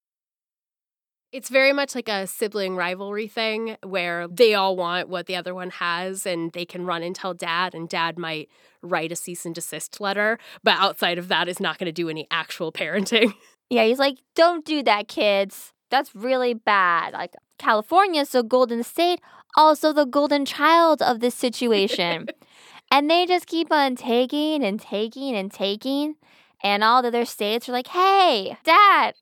It's 1.32 1.48
very 1.48 1.72
much 1.72 1.96
like 1.96 2.08
a 2.08 2.28
sibling 2.28 2.76
rivalry 2.76 3.26
thing 3.26 3.76
where 3.82 4.28
they 4.28 4.54
all 4.54 4.76
want 4.76 5.08
what 5.08 5.26
the 5.26 5.34
other 5.34 5.52
one 5.52 5.70
has 5.70 6.26
and 6.26 6.52
they 6.52 6.64
can 6.64 6.86
run 6.86 7.02
and 7.02 7.14
tell 7.14 7.34
dad, 7.34 7.74
and 7.74 7.88
dad 7.88 8.16
might 8.16 8.48
write 8.82 9.10
a 9.10 9.16
cease 9.16 9.44
and 9.44 9.54
desist 9.54 10.00
letter, 10.00 10.38
but 10.62 10.78
outside 10.78 11.18
of 11.18 11.26
that 11.28 11.48
is 11.48 11.58
not 11.58 11.78
going 11.78 11.86
to 11.86 11.92
do 11.92 12.08
any 12.08 12.28
actual 12.30 12.70
parenting. 12.70 13.34
yeah 13.70 13.84
he's 13.84 13.98
like 13.98 14.18
don't 14.36 14.64
do 14.64 14.82
that 14.84 15.08
kids. 15.08 15.72
That's 15.90 16.14
really 16.14 16.54
bad. 16.54 17.12
Like 17.12 17.34
california's 17.58 18.30
the 18.30 18.42
golden 18.42 18.82
state 18.84 19.20
also 19.56 19.92
the 19.92 20.04
golden 20.04 20.44
child 20.44 21.00
of 21.02 21.20
this 21.20 21.34
situation 21.34 22.26
and 22.94 23.10
they 23.10 23.26
just 23.26 23.46
keep 23.46 23.72
on 23.72 23.96
taking 23.96 24.64
and 24.64 24.80
taking 24.80 25.34
and 25.34 25.52
taking 25.52 26.14
and 26.62 26.84
all 26.84 27.02
the 27.02 27.08
other 27.08 27.24
states 27.24 27.68
are 27.68 27.72
like 27.72 27.88
hey 27.88 28.56
dad 28.64 29.14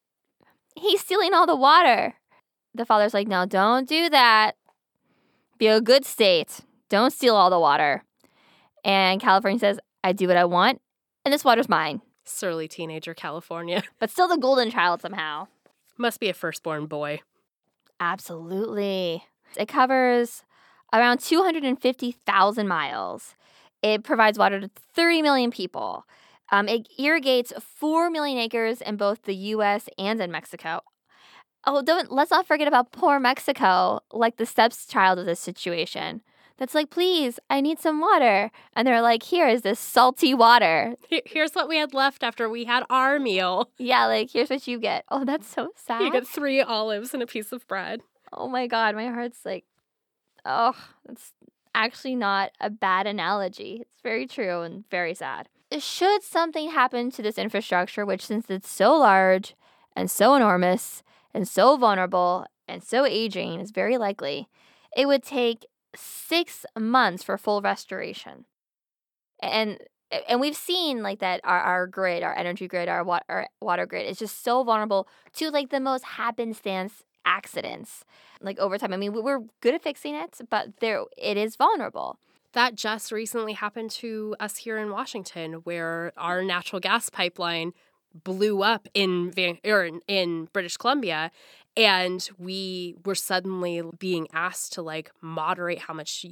he's 0.77 1.01
stealing 1.01 1.33
all 1.33 1.47
the 1.47 1.57
water 1.57 2.15
the 2.75 2.85
father's 2.85 3.15
like 3.15 3.29
no 3.29 3.47
don't 3.47 3.89
do 3.89 4.09
that 4.11 4.53
be 5.59 5.67
a 5.67 5.81
good 5.81 6.05
state 6.05 6.61
don't 6.89 7.13
steal 7.13 7.35
all 7.35 7.51
the 7.51 7.59
water 7.59 8.05
and 8.85 9.21
california 9.21 9.59
says 9.59 9.79
i 10.05 10.13
do 10.13 10.29
what 10.29 10.37
i 10.37 10.45
want 10.45 10.81
and 11.25 11.33
this 11.33 11.45
water's 11.45 11.69
mine 11.69 12.03
Surly 12.25 12.69
teenager 12.69 13.15
California. 13.15 13.83
but 13.99 14.11
still 14.11 14.29
the 14.29 14.37
golden 14.37 14.71
child 14.71 15.01
somehow. 15.01 15.49
Must 15.99 16.21
be 16.21 16.29
a 16.29 16.35
firstborn 16.35 16.87
boy. 16.87 17.21
Absolutely. 18.01 19.25
It 19.57 19.69
covers 19.69 20.45
around 20.93 21.21
250,000 21.21 22.69
miles. 22.69 23.35
It 23.83 24.05
provides 24.05 24.39
water 24.39 24.61
to 24.61 24.71
30 24.95 25.23
million 25.23 25.51
people. 25.51 26.05
Um, 26.51 26.69
it 26.69 26.89
irrigates 26.99 27.53
4 27.59 28.11
million 28.11 28.39
acres 28.39 28.81
in 28.81 28.97
both 28.97 29.23
the 29.23 29.35
US 29.35 29.89
and 29.99 30.21
in 30.21 30.31
Mexico. 30.31 30.83
Oh, 31.65 31.83
don't 31.83 32.11
let's 32.11 32.31
not 32.31 32.47
forget 32.47 32.69
about 32.69 32.93
poor 32.93 33.21
Mexico, 33.21 34.01
like 34.13 34.37
the 34.37 34.47
stepchild 34.47 35.19
of 35.19 35.27
this 35.27 35.41
situation. 35.41 36.23
That's 36.59 36.75
like, 36.75 36.91
please, 36.91 37.41
I 37.51 37.61
need 37.61 37.79
some 37.81 38.01
water. 38.01 38.51
And 38.75 38.87
they're 38.87 39.03
like, 39.03 39.23
here 39.23 39.49
is 39.49 39.63
this 39.63 39.81
salty 39.81 40.35
water. 40.35 40.95
Here's 41.09 41.55
what 41.55 41.69
we 41.69 41.77
had 41.77 41.95
left 41.95 42.23
after 42.23 42.49
we 42.49 42.65
had 42.65 42.85
our 42.91 43.19
meal. 43.19 43.71
Yeah, 43.79 44.07
like, 44.07 44.31
here's 44.31 44.51
what 44.51 44.67
you 44.69 44.79
get. 44.79 45.05
Oh, 45.11 45.25
that's 45.25 45.49
so 45.49 45.71
sad. 45.75 46.03
You 46.03 46.13
get 46.13 46.27
three 46.27 46.61
olives 46.61 47.15
and 47.15 47.23
a 47.23 47.27
piece 47.27 47.53
of 47.53 47.67
bread. 47.67 48.03
Oh 48.33 48.49
my 48.49 48.67
god, 48.67 48.95
my 48.95 49.09
heart's 49.09 49.45
like, 49.45 49.65
oh, 50.45 50.77
that's 51.05 51.33
actually 51.75 52.15
not 52.15 52.53
a 52.61 52.71
bad 52.71 53.07
analogy. 53.07 53.79
It's 53.83 54.01
very 54.03 54.27
true 54.27 54.63
and 54.63 54.85
very 54.91 55.15
sad. 55.15 55.49
Should 55.79 56.23
something 56.23 56.71
happen 56.71 57.11
to 57.13 57.23
this 57.23 57.39
infrastructure, 57.39 58.05
which 58.05 58.27
since 58.27 58.51
it's 58.51 58.71
so 58.71 58.97
large 58.97 59.55
and 59.97 60.11
so 60.11 60.35
enormous 60.35 61.03
and 61.33 61.49
so 61.49 61.77
vulnerable 61.77 62.47
and 62.69 62.83
so 62.83 63.05
aging 63.05 63.61
is 63.61 63.71
very 63.71 63.97
likely, 63.97 64.49
it 64.97 65.07
would 65.07 65.23
take 65.23 65.67
six 65.95 66.65
months 66.79 67.23
for 67.23 67.39
full 67.39 67.61
restoration. 67.63 68.45
And 69.43 69.79
and 70.29 70.41
we've 70.41 70.57
seen 70.57 71.03
like 71.03 71.21
that 71.21 71.41
our, 71.43 71.59
our 71.59 71.87
grid, 71.87 72.23
our 72.23 72.37
energy 72.37 72.69
grid, 72.69 72.87
our, 72.87 73.03
our 73.31 73.49
water 73.63 73.87
grid 73.87 74.07
is 74.07 74.19
just 74.19 74.45
so 74.45 74.63
vulnerable 74.63 75.09
to 75.35 75.51
like 75.51 75.71
the 75.71 75.81
most 75.81 76.05
happenstance 76.05 77.03
accidents 77.25 78.05
like 78.41 78.59
over 78.59 78.79
time. 78.79 78.93
I 78.93 78.97
mean, 78.97 79.13
we- 79.13 79.21
we're 79.21 79.41
good 79.61 79.75
at 79.75 79.83
fixing 79.83 80.15
it, 80.15 80.41
but 80.51 80.81
there 80.81 81.05
it 81.17 81.37
is 81.37 81.57
vulnerable. 81.57 82.19
That 82.53 82.75
just 82.75 83.13
recently 83.13 83.55
happened 83.55 83.91
to 83.93 84.37
us 84.39 84.59
here 84.59 84.77
in 84.79 84.91
Washington, 84.91 85.55
where 85.65 86.13
our 86.17 86.43
natural 86.43 86.81
gas 86.81 87.09
pipeline 87.09 87.73
blew 88.25 88.63
up 88.63 88.89
in 88.93 89.31
Van- 89.31 89.59
or 89.65 89.89
in, 90.07 90.45
British 90.53 90.77
Columbia, 90.77 91.31
and 91.77 92.29
we 92.39 92.97
were 93.07 93.15
suddenly 93.15 93.83
being 93.99 94.29
asked 94.35 94.75
to 94.75 94.83
like 94.83 95.11
moderate 95.23 95.79
how 95.81 95.95
much 95.95 96.27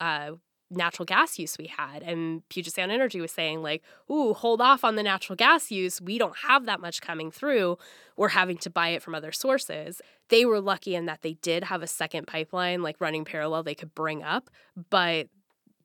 uh, 0.00 0.32
natural 0.70 1.06
gas 1.06 1.38
use 1.38 1.56
we 1.58 1.66
had. 1.66 2.02
And 2.02 2.46
Puget 2.48 2.74
Sound 2.74 2.90
Energy 2.90 3.20
was 3.20 3.32
saying 3.32 3.62
like, 3.62 3.82
"Ooh, 4.10 4.34
hold 4.34 4.60
off 4.60 4.84
on 4.84 4.96
the 4.96 5.02
natural 5.02 5.36
gas 5.36 5.70
use. 5.70 6.00
We 6.00 6.18
don't 6.18 6.36
have 6.38 6.66
that 6.66 6.80
much 6.80 7.00
coming 7.00 7.30
through. 7.30 7.78
We're 8.16 8.28
having 8.28 8.58
to 8.58 8.70
buy 8.70 8.88
it 8.88 9.02
from 9.02 9.14
other 9.14 9.32
sources." 9.32 10.00
They 10.28 10.44
were 10.44 10.60
lucky 10.60 10.94
in 10.94 11.06
that 11.06 11.22
they 11.22 11.34
did 11.34 11.64
have 11.64 11.82
a 11.82 11.86
second 11.86 12.26
pipeline 12.26 12.82
like 12.82 13.00
running 13.00 13.24
parallel 13.24 13.62
they 13.62 13.74
could 13.76 13.94
bring 13.94 14.22
up, 14.22 14.50
but 14.90 15.28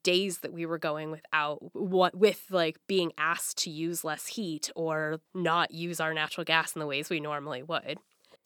days 0.03 0.39
that 0.39 0.53
we 0.53 0.65
were 0.65 0.77
going 0.77 1.11
without 1.11 1.59
what 1.73 2.15
with 2.15 2.45
like 2.50 2.77
being 2.88 3.11
asked 3.17 3.57
to 3.59 3.69
use 3.69 4.03
less 4.03 4.27
heat 4.27 4.71
or 4.75 5.19
not 5.33 5.71
use 5.71 6.00
our 6.00 6.13
natural 6.13 6.43
gas 6.43 6.75
in 6.75 6.79
the 6.79 6.88
ways 6.88 7.09
we 7.09 7.19
normally 7.19 7.63
would. 7.63 8.00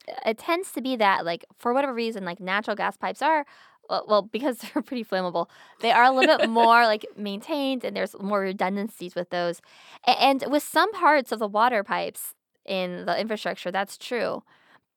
Uh, 0.07 0.13
it 0.25 0.37
tends 0.37 0.71
to 0.73 0.81
be 0.81 0.95
that 0.95 1.25
like 1.25 1.45
for 1.57 1.73
whatever 1.73 1.93
reason, 1.93 2.25
like 2.25 2.39
natural 2.39 2.75
gas 2.75 2.97
pipes 2.97 3.21
are 3.21 3.45
well, 3.89 4.23
because 4.23 4.57
they're 4.73 4.83
pretty 4.83 5.03
flammable. 5.03 5.47
They 5.81 5.91
are 5.91 6.03
a 6.03 6.11
little 6.11 6.37
bit 6.37 6.49
more 6.49 6.85
like 6.85 7.05
maintained, 7.17 7.83
and 7.83 7.95
there's 7.95 8.15
more 8.19 8.41
redundancies 8.41 9.15
with 9.15 9.29
those. 9.29 9.61
And 10.05 10.43
with 10.47 10.63
some 10.63 10.91
parts 10.93 11.31
of 11.31 11.39
the 11.39 11.47
water 11.47 11.83
pipes 11.83 12.33
in 12.65 13.05
the 13.05 13.19
infrastructure, 13.19 13.71
that's 13.71 13.97
true. 13.97 14.43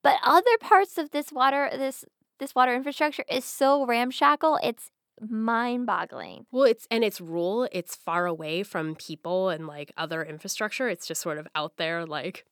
But 0.02 0.16
other 0.24 0.56
parts 0.60 0.98
of 0.98 1.10
this 1.10 1.32
water, 1.32 1.68
this 1.72 2.04
this 2.38 2.54
water 2.54 2.74
infrastructure 2.74 3.24
is 3.28 3.44
so 3.44 3.84
ramshackle. 3.84 4.60
It's 4.62 4.90
mind-boggling. 5.20 6.46
Well, 6.52 6.64
it's 6.64 6.86
and 6.90 7.02
it's 7.02 7.20
rural, 7.20 7.68
it's 7.72 7.96
far 7.96 8.26
away 8.26 8.62
from 8.62 8.94
people 8.94 9.48
and 9.48 9.66
like 9.66 9.92
other 9.96 10.22
infrastructure. 10.22 10.88
It's 10.88 11.06
just 11.06 11.20
sort 11.20 11.38
of 11.38 11.48
out 11.54 11.76
there 11.76 12.06
like 12.06 12.44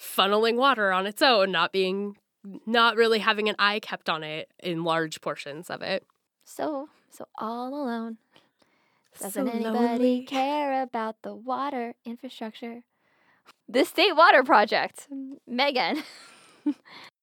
funneling 0.00 0.56
water 0.56 0.92
on 0.92 1.06
its 1.06 1.22
own, 1.22 1.52
not 1.52 1.72
being 1.72 2.16
not 2.66 2.96
really 2.96 3.18
having 3.18 3.48
an 3.48 3.56
eye 3.58 3.80
kept 3.80 4.08
on 4.08 4.22
it 4.22 4.50
in 4.60 4.84
large 4.84 5.20
portions 5.20 5.70
of 5.70 5.82
it. 5.82 6.04
So 6.44 6.88
so 7.10 7.26
all 7.38 7.68
alone. 7.74 8.18
Doesn't 9.20 9.46
So 9.46 9.50
anybody 9.52 9.78
lonely. 9.78 10.24
care 10.24 10.82
about 10.82 11.16
the 11.22 11.34
water 11.34 11.94
infrastructure? 12.04 12.82
The 13.68 13.84
State 13.84 14.12
Water 14.14 14.42
Project. 14.44 15.08
Megan. 15.46 16.02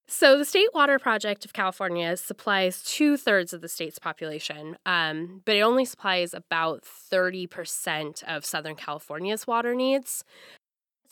So, 0.07 0.38
the 0.38 0.45
State 0.45 0.69
Water 0.72 1.00
Project 1.00 1.45
of 1.45 1.53
California 1.53 2.15
supplies 2.15 2.84
two 2.84 3.17
thirds 3.17 3.53
of 3.53 3.62
the 3.62 3.67
state's 3.67 3.98
population, 3.98 4.77
um, 4.86 5.41
but 5.45 5.55
it 5.55 5.62
only 5.62 5.84
supplies 5.84 6.31
about 6.36 6.84
30% 6.84 8.24
of 8.25 8.45
Southern 8.45 8.75
California's 8.75 9.48
water 9.48 9.74
needs. 9.74 10.24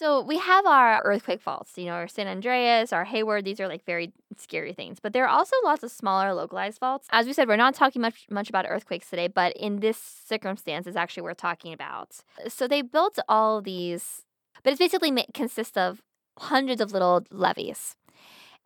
So 0.04 0.20
we 0.20 0.38
have 0.38 0.66
our 0.66 1.02
earthquake 1.06 1.40
faults, 1.40 1.78
you 1.78 1.86
know, 1.86 1.94
our 1.94 2.10
San 2.10 2.28
Andreas, 2.28 2.92
our 2.92 3.06
Hayward. 3.06 3.46
These 3.46 3.62
are 3.62 3.70
like 3.70 3.86
very 3.86 4.12
scary 4.36 4.74
things, 4.74 5.00
but 5.00 5.14
there 5.14 5.24
are 5.24 5.30
also 5.30 5.56
lots 5.64 5.82
of 5.82 5.92
smaller 5.92 6.34
localized 6.34 6.80
faults. 6.80 7.08
As 7.10 7.26
we 7.26 7.32
said, 7.32 7.48
we're 7.48 7.56
not 7.56 7.74
talking 7.74 8.02
much 8.02 8.26
much 8.30 8.50
about 8.50 8.66
earthquakes 8.68 9.10
today, 9.10 9.30
but 9.30 9.56
in 9.56 9.80
this 9.80 9.98
circumstance, 9.98 10.88
is 10.88 10.98
actually 10.98 11.24
worth 11.24 11.38
talking 11.38 11.72
about. 11.72 12.18
So 12.50 12.68
they 12.68 12.82
built 12.82 13.18
all 13.30 13.62
these, 13.62 14.24
but 14.62 14.74
it's 14.74 14.80
basically 14.80 15.26
consists 15.34 15.78
of 15.78 16.02
hundreds 16.38 16.82
of 16.82 16.92
little 16.92 17.24
levees, 17.32 17.96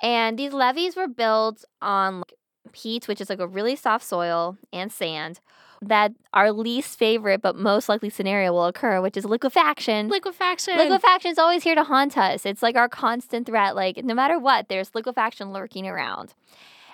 and 0.01 0.39
these 0.39 0.53
levees 0.53 0.95
were 0.95 1.07
built 1.07 1.65
on 1.83 2.17
like, 2.17 2.33
peat, 2.71 3.07
which 3.07 3.21
is 3.21 3.29
like 3.29 3.39
a 3.39 3.45
really 3.47 3.75
soft 3.75 4.05
soil, 4.05 4.57
and 4.73 4.91
sand. 4.91 5.39
That 5.81 6.13
our 6.33 6.51
least 6.51 6.97
favorite 6.97 7.41
but 7.41 7.55
most 7.55 7.87
likely 7.87 8.09
scenario 8.09 8.51
will 8.51 8.65
occur, 8.65 8.99
which 9.01 9.15
is 9.15 9.25
liquefaction. 9.25 10.09
Liquefaction. 10.09 10.77
Liquefaction 10.77 11.31
is 11.31 11.37
always 11.37 11.63
here 11.63 11.75
to 11.75 11.83
haunt 11.83 12.17
us. 12.17 12.45
It's 12.45 12.63
like 12.63 12.75
our 12.75 12.89
constant 12.89 13.45
threat. 13.45 13.75
Like 13.75 14.03
no 14.03 14.13
matter 14.13 14.39
what, 14.39 14.69
there's 14.69 14.95
liquefaction 14.95 15.53
lurking 15.53 15.87
around. 15.87 16.33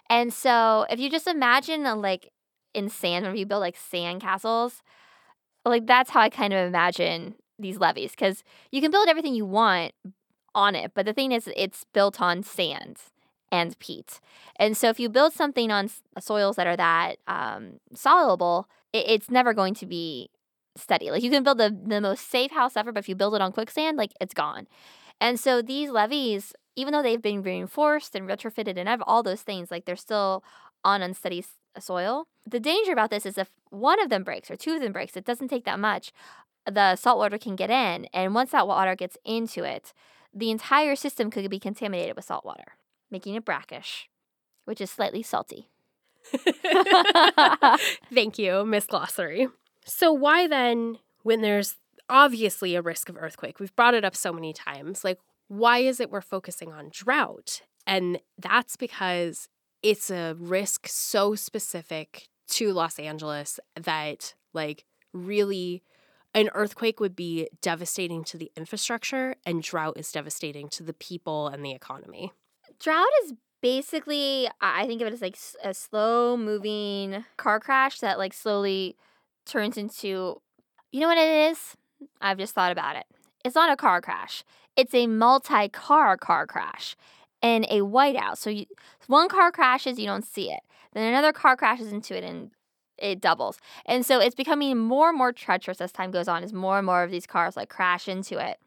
And 0.09 0.33
so 0.33 0.85
if 0.89 0.99
you 0.99 1.09
just 1.09 1.27
imagine 1.27 1.85
uh, 1.85 1.95
like 1.95 2.31
in 2.73 2.89
sand, 2.89 3.25
when 3.25 3.37
you 3.37 3.45
build 3.45 3.61
like 3.61 3.77
sand 3.77 4.21
castles, 4.21 4.81
like 5.65 5.87
that's 5.87 6.09
how 6.09 6.19
I 6.19 6.29
kind 6.29 6.53
of 6.53 6.67
imagine 6.67 7.35
these 7.59 7.77
levees 7.77 8.11
because 8.11 8.43
you 8.71 8.81
can 8.81 8.91
build 8.91 9.07
everything 9.07 9.33
you 9.33 9.45
want 9.45 9.93
on 10.55 10.75
it, 10.75 10.91
but 10.93 11.05
the 11.05 11.13
thing 11.13 11.31
is, 11.31 11.49
it's 11.55 11.85
built 11.93 12.21
on 12.21 12.43
sand. 12.43 12.97
And 13.53 13.77
peat. 13.77 14.19
And 14.55 14.75
so 14.75 14.89
if 14.89 15.00
you 15.00 15.10
build 15.10 15.31
something 15.31 15.72
on 15.72 15.91
uh, 16.15 16.19
soils 16.19 16.55
that 16.55 16.65
are 16.65 16.75
that 16.75 17.17
um, 17.27 17.79
soluble, 17.93 18.67
it, 18.91 19.05
it's 19.07 19.29
never 19.29 19.53
going 19.53 19.75
to 19.75 19.86
be 19.86 20.31
steady. 20.75 21.12
Like 21.12 21.22
you 21.22 21.29
can 21.29 21.43
build 21.43 21.60
the, 21.60 21.69
the 21.86 22.01
most 22.01 22.31
safe 22.31 22.50
house 22.51 22.75
ever, 22.75 22.91
but 22.91 23.01
if 23.01 23.07
you 23.07 23.15
build 23.15 23.36
it 23.36 23.41
on 23.41 23.51
quicksand, 23.51 23.95
like 23.95 24.12
it's 24.19 24.33
gone. 24.33 24.65
And 25.22 25.39
so 25.39 25.62
these 25.62 25.91
levees, 25.91 26.53
even 26.75 26.93
though 26.93 27.03
they've 27.03 27.22
been 27.22 27.43
reinforced 27.43 28.15
and 28.15 28.27
retrofitted 28.27 28.75
and 28.75 28.89
have 28.89 29.03
all 29.05 29.22
those 29.22 29.43
things, 29.43 29.69
like 29.69 29.86
they're 29.86 29.95
still 29.95 30.43
on 30.83 31.03
unsteady 31.03 31.45
uh, 31.75 31.79
soil. 31.79 32.25
The 32.50 32.60
danger 32.60 32.91
about 32.91 33.12
this 33.12 33.25
is 33.25 33.38
if 33.38 33.51
one 33.69 34.01
of 34.01 34.10
them 34.10 34.24
breaks 34.24 34.50
or 34.50 34.55
two 34.55 34.74
of 34.74 34.81
them 34.81 34.93
breaks, 34.93 35.15
it 35.15 35.25
doesn't 35.25 35.50
take 35.50 35.65
that 35.65 35.79
much. 35.79 36.12
Uh, 36.65 36.72
the 36.72 36.95
salt 36.95 37.19
water 37.19 37.38
can 37.38 37.55
get 37.55 37.69
in, 37.69 38.07
and 38.13 38.33
once 38.33 38.50
that 38.51 38.67
water 38.67 38.95
gets 38.95 39.15
into 39.24 39.63
it, 39.63 39.93
the 40.33 40.50
entire 40.50 40.95
system 40.95 41.29
could 41.29 41.48
be 41.51 41.60
contaminated 41.60 42.15
with 42.15 42.25
salt 42.25 42.43
water, 42.43 42.74
making 43.13 43.36
it 43.36 43.46
brackish, 43.46 44.10
which 44.65 44.82
is 44.82 44.91
slightly 44.91 45.24
salty. 45.24 45.70
Thank 48.13 48.38
you, 48.38 48.65
Miss 48.65 48.86
Glossary. 48.86 49.48
So, 49.86 50.12
why 50.12 50.48
then, 50.48 50.98
when 51.22 51.41
there's 51.41 51.75
obviously 52.10 52.75
a 52.75 52.82
risk 52.82 53.08
of 53.08 53.17
earthquake, 53.17 53.60
we've 53.60 53.75
brought 53.75 53.93
it 53.93 54.03
up 54.03 54.15
so 54.15 54.34
many 54.34 54.51
times, 54.51 55.05
like, 55.05 55.20
why 55.48 55.77
is 55.77 56.00
it 56.00 56.10
we're 56.10 56.22
focusing 56.22 56.74
on 56.74 56.89
drought? 56.91 57.62
And 57.86 58.20
that's 58.38 58.75
because 58.75 59.48
it's 59.82 60.10
a 60.10 60.36
risk 60.39 60.88
so 60.88 61.36
specific 61.36 62.29
to 62.48 62.74
Los 62.74 62.98
Angeles 62.98 63.60
that, 63.79 64.34
like, 64.53 64.86
really 65.13 65.84
an 66.34 66.50
earthquake 66.55 67.00
would 67.00 67.15
be 67.15 67.48
devastating 67.62 68.24
to 68.24 68.38
the 68.38 68.51
infrastructure, 68.58 69.36
and 69.46 69.62
drought 69.62 69.98
is 69.98 70.12
devastating 70.12 70.67
to 70.70 70.84
the 70.84 70.93
people 70.93 71.48
and 71.48 71.63
the 71.63 71.74
economy. 71.74 72.32
Drought 72.83 73.07
is 73.23 73.33
basically, 73.61 74.49
I 74.59 74.85
think 74.85 75.01
of 75.01 75.07
it 75.07 75.13
as 75.13 75.21
like 75.21 75.37
a 75.63 75.73
slow 75.73 76.35
moving 76.35 77.23
car 77.37 77.61
crash 77.61 77.99
that, 77.99 78.17
like, 78.17 78.33
slowly 78.33 78.97
turns 79.45 79.77
into, 79.77 80.41
you 80.91 80.99
know 80.99 81.07
what 81.07 81.17
it 81.17 81.51
is? 81.51 81.77
I've 82.19 82.37
just 82.37 82.53
thought 82.53 82.73
about 82.73 82.97
it. 82.97 83.05
It's 83.45 83.55
not 83.55 83.71
a 83.71 83.77
car 83.77 84.01
crash. 84.01 84.43
It's 84.75 84.93
a 84.93 85.07
multi-car 85.07 86.17
car 86.17 86.45
crash 86.45 86.97
and 87.41 87.65
a 87.69 87.79
whiteout. 87.79 88.37
So 88.37 88.49
you, 88.49 88.65
one 89.07 89.29
car 89.29 89.49
crashes, 89.49 89.97
you 89.97 90.05
don't 90.05 90.25
see 90.25 90.51
it. 90.51 90.59
Then 90.91 91.07
another 91.07 91.31
car 91.31 91.55
crashes 91.55 91.93
into 91.93 92.17
it 92.17 92.25
and 92.25 92.51
it 92.97 93.21
doubles. 93.21 93.59
And 93.85 94.05
so 94.05 94.19
it's 94.19 94.35
becoming 94.35 94.77
more 94.77 95.07
and 95.07 95.17
more 95.17 95.31
treacherous 95.31 95.79
as 95.79 95.93
time 95.93 96.11
goes 96.11 96.27
on 96.27 96.43
as 96.43 96.51
more 96.51 96.79
and 96.79 96.85
more 96.85 97.03
of 97.03 97.11
these 97.11 97.27
cars 97.27 97.55
like 97.55 97.69
crash 97.69 98.09
into 98.09 98.45
it. 98.45 98.57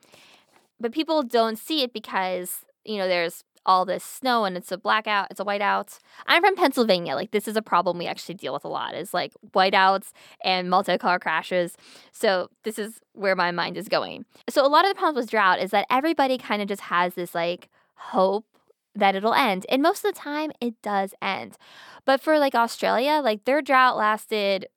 But 0.80 0.92
people 0.92 1.23
don't 1.23 1.58
see 1.58 1.82
it 1.82 1.92
because, 1.92 2.64
you 2.82 2.96
know, 2.96 3.08
there's 3.08 3.44
all 3.66 3.85
this 3.85 4.02
snow 4.02 4.44
and 4.44 4.56
it's 4.56 4.73
a 4.73 4.78
blackout, 4.78 5.28
it's 5.30 5.40
a 5.40 5.44
whiteout. 5.44 5.99
I'm 6.26 6.42
from 6.42 6.56
Pennsylvania. 6.56 7.14
Like 7.14 7.32
this 7.32 7.46
is 7.46 7.56
a 7.56 7.62
problem 7.62 7.99
we 7.99 8.06
actually 8.06 8.37
deal 8.37 8.54
with 8.54 8.64
a 8.64 8.68
lot 8.68 8.94
is 8.94 9.12
like 9.12 9.32
whiteouts 9.54 10.12
and 10.42 10.70
multi-car 10.70 11.18
crashes. 11.18 11.76
So 12.12 12.49
this 12.64 12.78
is 12.78 13.00
where 13.12 13.37
my 13.37 13.50
mind 13.50 13.76
is 13.76 13.88
going. 13.88 14.25
So 14.49 14.64
a 14.64 14.68
lot 14.68 14.85
of 14.87 14.90
the 14.90 14.99
problems 14.99 15.25
with 15.25 15.30
drought 15.30 15.61
is 15.61 15.73
that 15.73 15.87
everybody 15.90 16.38
kind 16.38 16.62
of 16.62 16.68
just 16.68 16.82
has 16.82 17.14
this 17.14 17.35
like 17.35 17.68
hope 17.96 18.46
that 18.94 19.14
it'll 19.14 19.35
end. 19.35 19.66
And 19.68 19.82
most 19.82 20.04
of 20.04 20.14
the 20.14 20.18
time 20.18 20.52
it 20.61 20.80
does 20.80 21.12
end. 21.20 21.58
But 22.06 22.23
for 22.23 22.38
like 22.38 22.54
Australia, 22.54 23.20
like 23.23 23.44
their 23.44 23.61
drought 23.61 23.99
lasted 23.99 24.68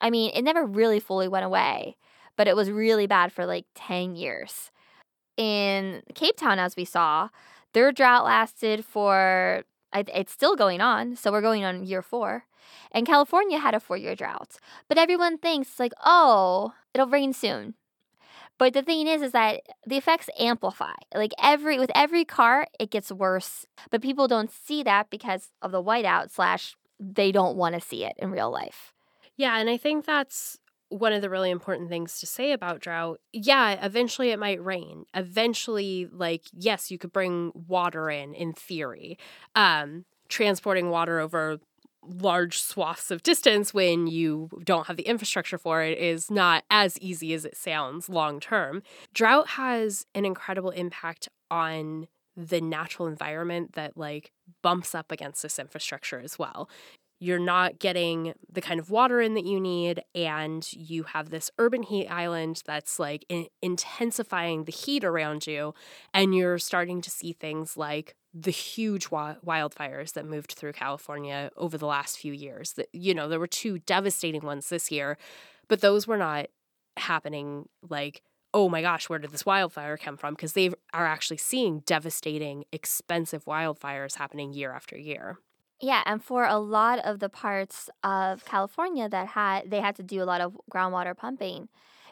I 0.00 0.10
mean, 0.10 0.30
it 0.34 0.42
never 0.42 0.64
really 0.64 1.00
fully 1.00 1.28
went 1.28 1.44
away, 1.44 1.96
but 2.36 2.48
it 2.48 2.56
was 2.56 2.70
really 2.70 3.06
bad 3.06 3.32
for 3.32 3.46
like 3.46 3.66
10 3.74 4.14
years. 4.14 4.70
In 5.36 6.02
Cape 6.14 6.36
Town 6.36 6.58
as 6.58 6.76
we 6.76 6.84
saw, 6.84 7.28
their 7.78 7.92
drought 7.92 8.24
lasted 8.24 8.84
for, 8.84 9.62
it's 9.94 10.32
still 10.32 10.56
going 10.56 10.80
on. 10.80 11.14
So 11.14 11.30
we're 11.30 11.40
going 11.40 11.64
on 11.64 11.84
year 11.84 12.02
four. 12.02 12.44
And 12.90 13.06
California 13.06 13.60
had 13.60 13.72
a 13.72 13.78
four 13.78 13.96
year 13.96 14.16
drought. 14.16 14.56
But 14.88 14.98
everyone 14.98 15.38
thinks, 15.38 15.78
like, 15.78 15.92
oh, 16.04 16.72
it'll 16.92 17.06
rain 17.06 17.32
soon. 17.32 17.74
But 18.58 18.74
the 18.74 18.82
thing 18.82 19.06
is, 19.06 19.22
is 19.22 19.30
that 19.30 19.60
the 19.86 19.96
effects 19.96 20.28
amplify. 20.40 20.96
Like 21.14 21.32
every 21.40 21.78
with 21.78 21.92
every 21.94 22.24
car, 22.24 22.66
it 22.80 22.90
gets 22.90 23.12
worse. 23.12 23.64
But 23.90 24.02
people 24.02 24.26
don't 24.26 24.50
see 24.50 24.82
that 24.82 25.08
because 25.08 25.50
of 25.62 25.70
the 25.70 25.82
whiteout 25.82 26.32
slash 26.32 26.76
they 26.98 27.30
don't 27.30 27.56
want 27.56 27.76
to 27.76 27.80
see 27.80 28.04
it 28.04 28.14
in 28.18 28.32
real 28.32 28.50
life. 28.50 28.92
Yeah, 29.36 29.56
and 29.56 29.70
I 29.70 29.76
think 29.76 30.04
that's 30.04 30.58
one 30.88 31.12
of 31.12 31.22
the 31.22 31.30
really 31.30 31.50
important 31.50 31.88
things 31.88 32.18
to 32.20 32.26
say 32.26 32.52
about 32.52 32.80
drought, 32.80 33.20
yeah, 33.32 33.84
eventually 33.84 34.30
it 34.30 34.38
might 34.38 34.62
rain. 34.64 35.04
Eventually, 35.14 36.08
like, 36.10 36.42
yes, 36.52 36.90
you 36.90 36.98
could 36.98 37.12
bring 37.12 37.52
water 37.54 38.10
in, 38.10 38.34
in 38.34 38.52
theory. 38.52 39.18
Um, 39.54 40.04
transporting 40.28 40.90
water 40.90 41.20
over 41.20 41.58
large 42.06 42.60
swaths 42.60 43.10
of 43.10 43.22
distance 43.22 43.74
when 43.74 44.06
you 44.06 44.48
don't 44.64 44.86
have 44.86 44.96
the 44.96 45.02
infrastructure 45.02 45.58
for 45.58 45.82
it 45.82 45.98
is 45.98 46.30
not 46.30 46.64
as 46.70 46.98
easy 47.00 47.34
as 47.34 47.44
it 47.44 47.56
sounds 47.56 48.08
long 48.08 48.40
term. 48.40 48.82
Drought 49.12 49.48
has 49.48 50.06
an 50.14 50.24
incredible 50.24 50.70
impact 50.70 51.28
on 51.50 52.06
the 52.36 52.60
natural 52.60 53.08
environment 53.08 53.72
that 53.72 53.96
like 53.96 54.32
bumps 54.62 54.94
up 54.94 55.10
against 55.10 55.42
this 55.42 55.58
infrastructure 55.58 56.20
as 56.20 56.38
well 56.38 56.68
you're 57.20 57.38
not 57.38 57.78
getting 57.78 58.32
the 58.50 58.60
kind 58.60 58.78
of 58.78 58.90
water 58.90 59.20
in 59.20 59.34
that 59.34 59.44
you 59.44 59.58
need 59.58 60.02
and 60.14 60.72
you 60.72 61.02
have 61.02 61.30
this 61.30 61.50
urban 61.58 61.82
heat 61.82 62.06
island 62.08 62.62
that's 62.64 62.98
like 62.98 63.24
in- 63.28 63.48
intensifying 63.60 64.64
the 64.64 64.72
heat 64.72 65.04
around 65.04 65.46
you 65.46 65.74
and 66.14 66.34
you're 66.34 66.58
starting 66.58 67.00
to 67.00 67.10
see 67.10 67.32
things 67.32 67.76
like 67.76 68.14
the 68.32 68.50
huge 68.50 69.10
wa- 69.10 69.36
wildfires 69.44 70.12
that 70.12 70.26
moved 70.26 70.52
through 70.52 70.72
California 70.72 71.50
over 71.56 71.76
the 71.76 71.86
last 71.86 72.18
few 72.18 72.32
years. 72.32 72.74
That 72.74 72.88
you 72.92 73.14
know 73.14 73.28
there 73.28 73.40
were 73.40 73.46
two 73.46 73.80
devastating 73.80 74.42
ones 74.42 74.68
this 74.68 74.90
year 74.90 75.18
but 75.66 75.80
those 75.80 76.06
were 76.06 76.16
not 76.16 76.46
happening 76.96 77.68
like 77.88 78.22
oh 78.54 78.68
my 78.68 78.80
gosh 78.80 79.08
where 79.08 79.18
did 79.18 79.30
this 79.30 79.44
wildfire 79.44 79.96
come 79.96 80.16
from? 80.16 80.34
Because 80.34 80.52
they 80.52 80.70
are 80.94 81.06
actually 81.06 81.36
seeing 81.36 81.80
devastating 81.80 82.64
expensive 82.72 83.44
wildfires 83.44 84.16
happening 84.16 84.52
year 84.52 84.72
after 84.72 84.96
year 84.96 85.38
yeah, 85.80 86.02
and 86.06 86.22
for 86.22 86.44
a 86.44 86.58
lot 86.58 86.98
of 87.00 87.20
the 87.20 87.28
parts 87.28 87.88
of 88.02 88.44
California 88.44 89.08
that 89.08 89.28
had 89.28 89.70
they 89.70 89.80
had 89.80 89.96
to 89.96 90.02
do 90.02 90.22
a 90.22 90.24
lot 90.24 90.40
of 90.40 90.56
groundwater 90.72 91.16
pumping, 91.16 91.68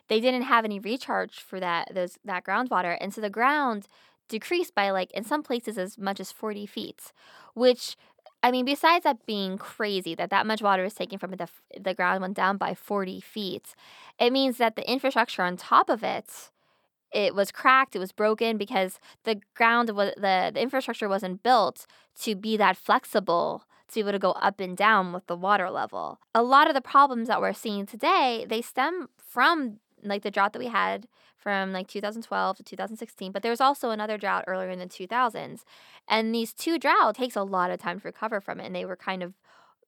they 0.08 0.20
didn't 0.20 0.42
have 0.42 0.64
any 0.64 0.78
recharge 0.78 1.40
for 1.40 1.58
that 1.60 1.92
those 1.94 2.18
that 2.24 2.44
groundwater, 2.44 2.96
and 3.00 3.12
so 3.12 3.20
the 3.20 3.30
ground 3.30 3.88
decreased 4.28 4.74
by 4.74 4.90
like 4.90 5.10
in 5.12 5.24
some 5.24 5.42
places 5.42 5.78
as 5.78 5.98
much 5.98 6.20
as 6.20 6.32
40 6.32 6.66
feet, 6.66 7.12
which 7.54 7.96
I 8.42 8.50
mean, 8.52 8.64
besides 8.64 9.02
that 9.04 9.26
being 9.26 9.58
crazy 9.58 10.14
that 10.14 10.30
that 10.30 10.46
much 10.46 10.62
water 10.62 10.84
is 10.84 10.94
taken 10.94 11.18
from 11.18 11.32
the, 11.32 11.48
the 11.80 11.94
ground 11.94 12.20
went 12.22 12.36
down 12.36 12.58
by 12.58 12.74
40 12.74 13.20
feet, 13.20 13.74
it 14.20 14.32
means 14.32 14.58
that 14.58 14.76
the 14.76 14.88
infrastructure 14.90 15.42
on 15.42 15.56
top 15.56 15.88
of 15.90 16.04
it 16.04 16.50
it 17.16 17.34
was 17.34 17.50
cracked, 17.50 17.96
it 17.96 17.98
was 17.98 18.12
broken 18.12 18.58
because 18.58 19.00
the 19.24 19.40
ground 19.54 19.88
was 19.90 20.12
the, 20.16 20.50
the 20.52 20.60
infrastructure 20.60 21.08
wasn't 21.08 21.42
built 21.42 21.86
to 22.20 22.34
be 22.34 22.58
that 22.58 22.76
flexible 22.76 23.64
to 23.88 23.94
be 23.94 24.00
able 24.00 24.12
to 24.12 24.18
go 24.18 24.32
up 24.32 24.60
and 24.60 24.76
down 24.76 25.14
with 25.14 25.26
the 25.26 25.36
water 25.36 25.70
level. 25.70 26.20
A 26.34 26.42
lot 26.42 26.68
of 26.68 26.74
the 26.74 26.82
problems 26.82 27.28
that 27.28 27.40
we're 27.40 27.54
seeing 27.54 27.86
today, 27.86 28.44
they 28.46 28.60
stem 28.60 29.08
from 29.16 29.78
like 30.02 30.22
the 30.22 30.30
drought 30.30 30.52
that 30.52 30.58
we 30.58 30.66
had 30.66 31.08
from 31.38 31.72
like 31.72 31.88
2012 31.88 32.58
to 32.58 32.62
2016, 32.62 33.32
but 33.32 33.42
there 33.42 33.50
was 33.50 33.62
also 33.62 33.90
another 33.90 34.18
drought 34.18 34.44
earlier 34.46 34.68
in 34.68 34.78
the 34.78 34.86
2000s. 34.86 35.62
And 36.06 36.34
these 36.34 36.52
two 36.52 36.78
droughts 36.78 37.18
takes 37.18 37.36
a 37.36 37.42
lot 37.42 37.70
of 37.70 37.80
time 37.80 37.98
to 38.00 38.06
recover 38.06 38.42
from 38.42 38.60
it 38.60 38.66
and 38.66 38.74
they 38.74 38.84
were 38.84 38.96
kind 38.96 39.22
of 39.22 39.32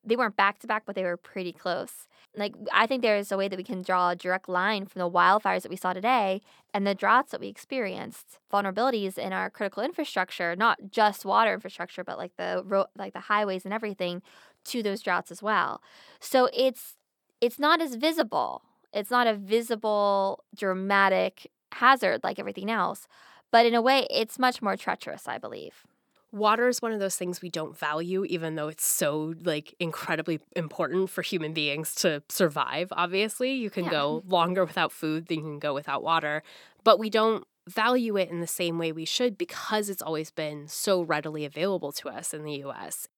they 0.05 0.17
weren't 0.17 0.37
back 0.37 0.59
to 0.61 0.67
back, 0.67 0.85
but 0.87 0.95
they 0.95 1.05
were 1.05 1.17
pretty 1.17 1.53
close. 1.53 2.07
Like 2.37 2.55
I 2.73 2.87
think 2.87 3.03
there 3.03 3.17
is 3.17 3.33
a 3.33 3.37
way 3.37 3.49
that 3.49 3.57
we 3.57 3.65
can 3.65 3.83
draw 3.83 4.11
a 4.11 4.17
direct 4.17 4.49
line 4.49 4.87
from 4.87 5.01
the 5.01 5.11
wildfires 5.11 5.63
that 5.63 5.71
we 5.71 5.77
saw 5.77 5.93
today 5.93 6.41
and 6.73 6.87
the 6.87 6.95
droughts 6.95 7.33
that 7.33 7.41
we 7.41 7.49
experienced, 7.49 8.39
vulnerabilities 8.53 9.19
in 9.19 9.33
our 9.33 9.51
critical 9.51 9.83
infrastructure, 9.83 10.55
not 10.55 10.79
just 10.91 11.25
water 11.25 11.53
infrastructure, 11.53 12.05
but 12.05 12.19
like 12.19 12.37
the 12.37 12.63
ro- 12.65 12.87
like 12.97 13.13
the 13.13 13.21
highways 13.21 13.65
and 13.65 13.75
everything, 13.75 14.23
to 14.65 14.83
those 14.83 15.03
droughts 15.03 15.31
as 15.31 15.43
well. 15.43 15.83
So 16.21 16.49
it's 16.53 16.97
it's 17.41 17.59
not 17.59 17.81
as 17.81 17.95
visible. 17.95 18.63
It's 18.93 19.11
not 19.11 19.27
a 19.27 19.35
visible, 19.35 20.45
dramatic 20.57 21.51
hazard 21.73 22.25
like 22.25 22.39
everything 22.39 22.71
else, 22.71 23.07
but 23.51 23.67
in 23.67 23.75
a 23.75 23.83
way, 23.83 24.07
it's 24.11 24.39
much 24.39 24.63
more 24.63 24.77
treacherous, 24.77 25.29
I 25.29 25.39
believe 25.39 25.85
water 26.33 26.69
is 26.69 26.83
one 26.83 26.93
of 26.93 27.01
those 27.01 27.17
things 27.17 27.41
we 27.41 27.49
don't 27.49 27.77
value 27.77 28.25
even 28.25 28.55
though 28.55 28.69
it's 28.69 28.87
so 28.87 29.35
like 29.43 29.75
incredibly 29.81 30.41
important 30.55 31.09
for 31.09 31.23
human 31.23 31.53
beings 31.53 31.95
to 31.95 32.23
survive 32.29 32.89
obviously. 32.93 33.53
You 33.53 33.71
can 33.71 33.85
yeah. 33.85 33.91
go 33.91 34.23
longer 34.27 34.65
without 34.65 34.93
food 34.93 35.27
than 35.27 35.39
you 35.39 35.43
can 35.45 35.59
go 35.59 35.75
without 35.75 36.03
water 36.03 36.43
but 36.85 36.99
we 36.99 37.11
don't 37.11 37.45
value 37.69 38.17
it 38.17 38.31
in 38.31 38.41
the 38.41 38.47
same 38.47 38.79
way 38.79 38.93
we 38.93 39.05
should 39.05 39.37
because 39.37 39.89
it's 39.89 40.03
always 40.03 40.31
been 40.31 40.67
so 40.69 41.03
readily 41.03 41.45
available 41.45 41.93
to 41.93 42.09
us 42.09 42.33
in 42.33 42.45
the 42.45 42.65
US 42.65 43.09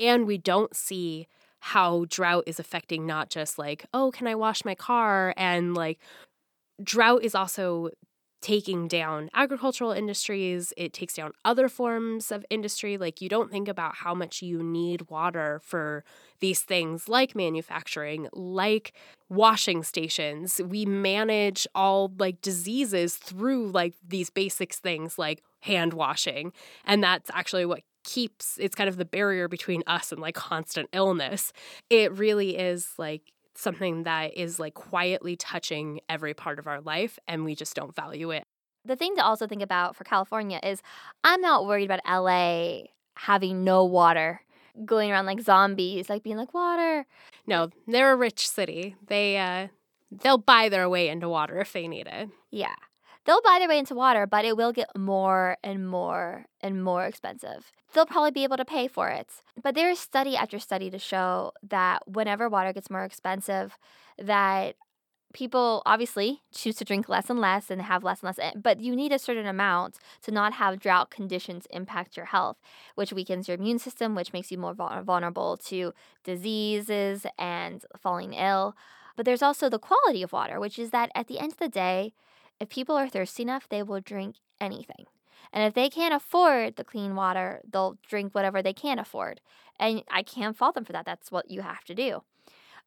and 0.00 0.26
we 0.26 0.38
don't 0.38 0.74
see 0.74 1.28
how 1.60 2.06
drought 2.08 2.44
is 2.46 2.58
affecting 2.58 3.06
not 3.06 3.30
just 3.30 3.56
like 3.56 3.86
oh 3.94 4.10
can 4.10 4.26
i 4.26 4.34
wash 4.34 4.64
my 4.64 4.74
car? 4.74 5.32
and 5.36 5.74
like 5.74 6.00
drought 6.82 7.22
is 7.22 7.34
also 7.34 7.88
taking 8.42 8.88
down 8.88 9.30
agricultural 9.34 9.92
industries, 9.92 10.72
it 10.76 10.92
takes 10.92 11.14
down 11.14 11.32
other 11.44 11.68
forms 11.68 12.30
of 12.32 12.44
industry. 12.50 12.98
Like, 12.98 13.20
you 13.22 13.28
don't 13.28 13.50
think 13.50 13.68
about 13.68 13.94
how 13.96 14.14
much 14.14 14.42
you 14.42 14.62
need 14.62 15.08
water 15.10 15.60
for 15.64 16.04
these 16.40 16.60
things 16.60 17.08
like 17.08 17.34
manufacturing, 17.34 18.28
like 18.32 18.92
washing 19.30 19.82
stations. 19.82 20.60
We 20.64 20.84
manage 20.84 21.66
all 21.74 22.12
like 22.18 22.42
diseases 22.42 23.16
through 23.16 23.70
like 23.70 23.94
these 24.06 24.28
basic 24.28 24.74
things 24.74 25.18
like 25.18 25.42
hand 25.60 25.94
washing. 25.94 26.52
And 26.84 27.02
that's 27.02 27.30
actually 27.32 27.64
what 27.64 27.82
keeps 28.04 28.58
it's 28.60 28.74
kind 28.74 28.88
of 28.88 28.96
the 28.96 29.04
barrier 29.04 29.46
between 29.46 29.82
us 29.86 30.10
and 30.10 30.20
like 30.20 30.34
constant 30.34 30.88
illness. 30.92 31.52
It 31.88 32.12
really 32.12 32.56
is 32.56 32.88
like 32.98 33.22
something 33.54 34.04
that 34.04 34.36
is 34.36 34.58
like 34.58 34.74
quietly 34.74 35.36
touching 35.36 36.00
every 36.08 36.34
part 36.34 36.58
of 36.58 36.66
our 36.66 36.80
life 36.80 37.18
and 37.28 37.44
we 37.44 37.54
just 37.54 37.74
don't 37.74 37.94
value 37.94 38.30
it. 38.30 38.44
The 38.84 38.96
thing 38.96 39.14
to 39.16 39.24
also 39.24 39.46
think 39.46 39.62
about 39.62 39.94
for 39.94 40.04
California 40.04 40.58
is 40.62 40.82
I'm 41.22 41.40
not 41.40 41.66
worried 41.66 41.90
about 41.90 42.00
LA 42.08 42.84
having 43.16 43.62
no 43.62 43.84
water, 43.84 44.40
going 44.84 45.12
around 45.12 45.26
like 45.26 45.40
zombies, 45.40 46.08
like 46.08 46.22
being 46.22 46.36
like 46.36 46.54
water. 46.54 47.06
No, 47.46 47.70
they're 47.86 48.12
a 48.12 48.16
rich 48.16 48.48
city. 48.48 48.96
They 49.06 49.38
uh 49.38 49.68
they'll 50.10 50.38
buy 50.38 50.68
their 50.68 50.88
way 50.88 51.08
into 51.08 51.28
water 51.28 51.60
if 51.60 51.72
they 51.72 51.86
need 51.88 52.06
it. 52.06 52.28
Yeah. 52.50 52.74
They'll 53.24 53.42
buy 53.42 53.58
their 53.58 53.68
way 53.68 53.78
into 53.78 53.94
water, 53.94 54.26
but 54.26 54.44
it 54.44 54.56
will 54.56 54.72
get 54.72 54.96
more 54.96 55.56
and 55.62 55.88
more 55.88 56.46
and 56.60 56.82
more 56.82 57.04
expensive. 57.04 57.70
They'll 57.92 58.06
probably 58.06 58.32
be 58.32 58.44
able 58.44 58.56
to 58.56 58.64
pay 58.64 58.88
for 58.88 59.08
it. 59.08 59.30
But 59.62 59.74
there 59.74 59.90
is 59.90 60.00
study 60.00 60.36
after 60.36 60.58
study 60.58 60.90
to 60.90 60.98
show 60.98 61.52
that 61.62 62.08
whenever 62.08 62.48
water 62.48 62.72
gets 62.72 62.90
more 62.90 63.04
expensive, 63.04 63.78
that 64.18 64.74
people 65.32 65.82
obviously 65.86 66.42
choose 66.52 66.76
to 66.76 66.84
drink 66.84 67.08
less 67.08 67.30
and 67.30 67.40
less 67.40 67.70
and 67.70 67.80
have 67.82 68.04
less 68.04 68.22
and 68.22 68.36
less, 68.36 68.52
but 68.54 68.80
you 68.80 68.94
need 68.94 69.12
a 69.12 69.18
certain 69.18 69.46
amount 69.46 69.98
to 70.22 70.30
not 70.30 70.54
have 70.54 70.78
drought 70.78 71.10
conditions 71.10 71.66
impact 71.70 72.16
your 72.16 72.26
health, 72.26 72.58
which 72.96 73.12
weakens 73.12 73.48
your 73.48 73.56
immune 73.56 73.78
system, 73.78 74.14
which 74.14 74.32
makes 74.32 74.50
you 74.50 74.58
more 74.58 74.74
vulnerable 74.74 75.56
to 75.56 75.94
diseases 76.24 77.24
and 77.38 77.84
falling 77.98 78.34
ill. 78.34 78.76
But 79.16 79.26
there's 79.26 79.42
also 79.42 79.68
the 79.68 79.78
quality 79.78 80.22
of 80.22 80.32
water, 80.32 80.60
which 80.60 80.78
is 80.78 80.90
that 80.90 81.10
at 81.14 81.28
the 81.28 81.38
end 81.38 81.52
of 81.52 81.58
the 81.58 81.68
day, 81.68 82.12
if 82.62 82.68
people 82.68 82.96
are 82.96 83.08
thirsty 83.08 83.42
enough, 83.42 83.68
they 83.68 83.82
will 83.82 84.00
drink 84.00 84.36
anything. 84.60 85.06
And 85.52 85.64
if 85.64 85.74
they 85.74 85.90
can't 85.90 86.14
afford 86.14 86.76
the 86.76 86.84
clean 86.84 87.16
water, 87.16 87.60
they'll 87.68 87.98
drink 88.08 88.34
whatever 88.34 88.62
they 88.62 88.72
can 88.72 89.00
afford. 89.00 89.40
And 89.80 90.04
I 90.08 90.22
can't 90.22 90.56
fault 90.56 90.76
them 90.76 90.84
for 90.84 90.92
that. 90.92 91.04
That's 91.04 91.32
what 91.32 91.50
you 91.50 91.62
have 91.62 91.84
to 91.86 91.94
do. 91.94 92.22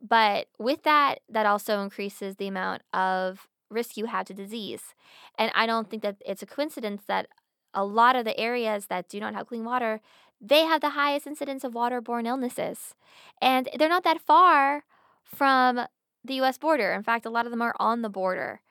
But 0.01 0.47
with 0.57 0.83
that, 0.83 1.19
that 1.29 1.45
also 1.45 1.81
increases 1.81 2.37
the 2.37 2.47
amount 2.47 2.83
of 2.93 3.49
risk 3.69 3.97
you 3.97 4.05
have 4.05 4.25
to 4.27 4.33
disease. 4.33 4.95
And 5.37 5.51
I 5.53 5.65
don't 5.65 5.89
think 5.89 6.03
that 6.03 6.15
it's 6.25 6.41
a 6.41 6.45
coincidence 6.47 7.03
that 7.07 7.27
a 7.73 7.83
lot 7.83 8.15
of 8.15 8.23
the 8.23 8.39
areas 8.39 8.85
that 8.85 9.09
do 9.09 9.19
not 9.19 9.33
have 9.33 9.47
clean 9.47 9.65
water, 9.65 9.99
they 10.39 10.61
have 10.61 10.79
the 10.79 10.91
highest 10.91 11.27
incidence 11.27 11.65
of 11.65 11.73
waterborne 11.73 12.27
illnesses. 12.27 12.95
And 13.41 13.67
they're 13.77 13.89
not 13.89 14.05
that 14.05 14.21
far 14.21 14.85
from 15.25 15.81
the 16.23 16.35
US 16.35 16.57
border. 16.57 16.93
In 16.93 17.03
fact, 17.03 17.25
a 17.25 17.29
lot 17.29 17.45
of 17.45 17.51
them 17.51 17.61
are 17.61 17.75
on 17.77 18.01
the 18.01 18.09
border 18.09 18.61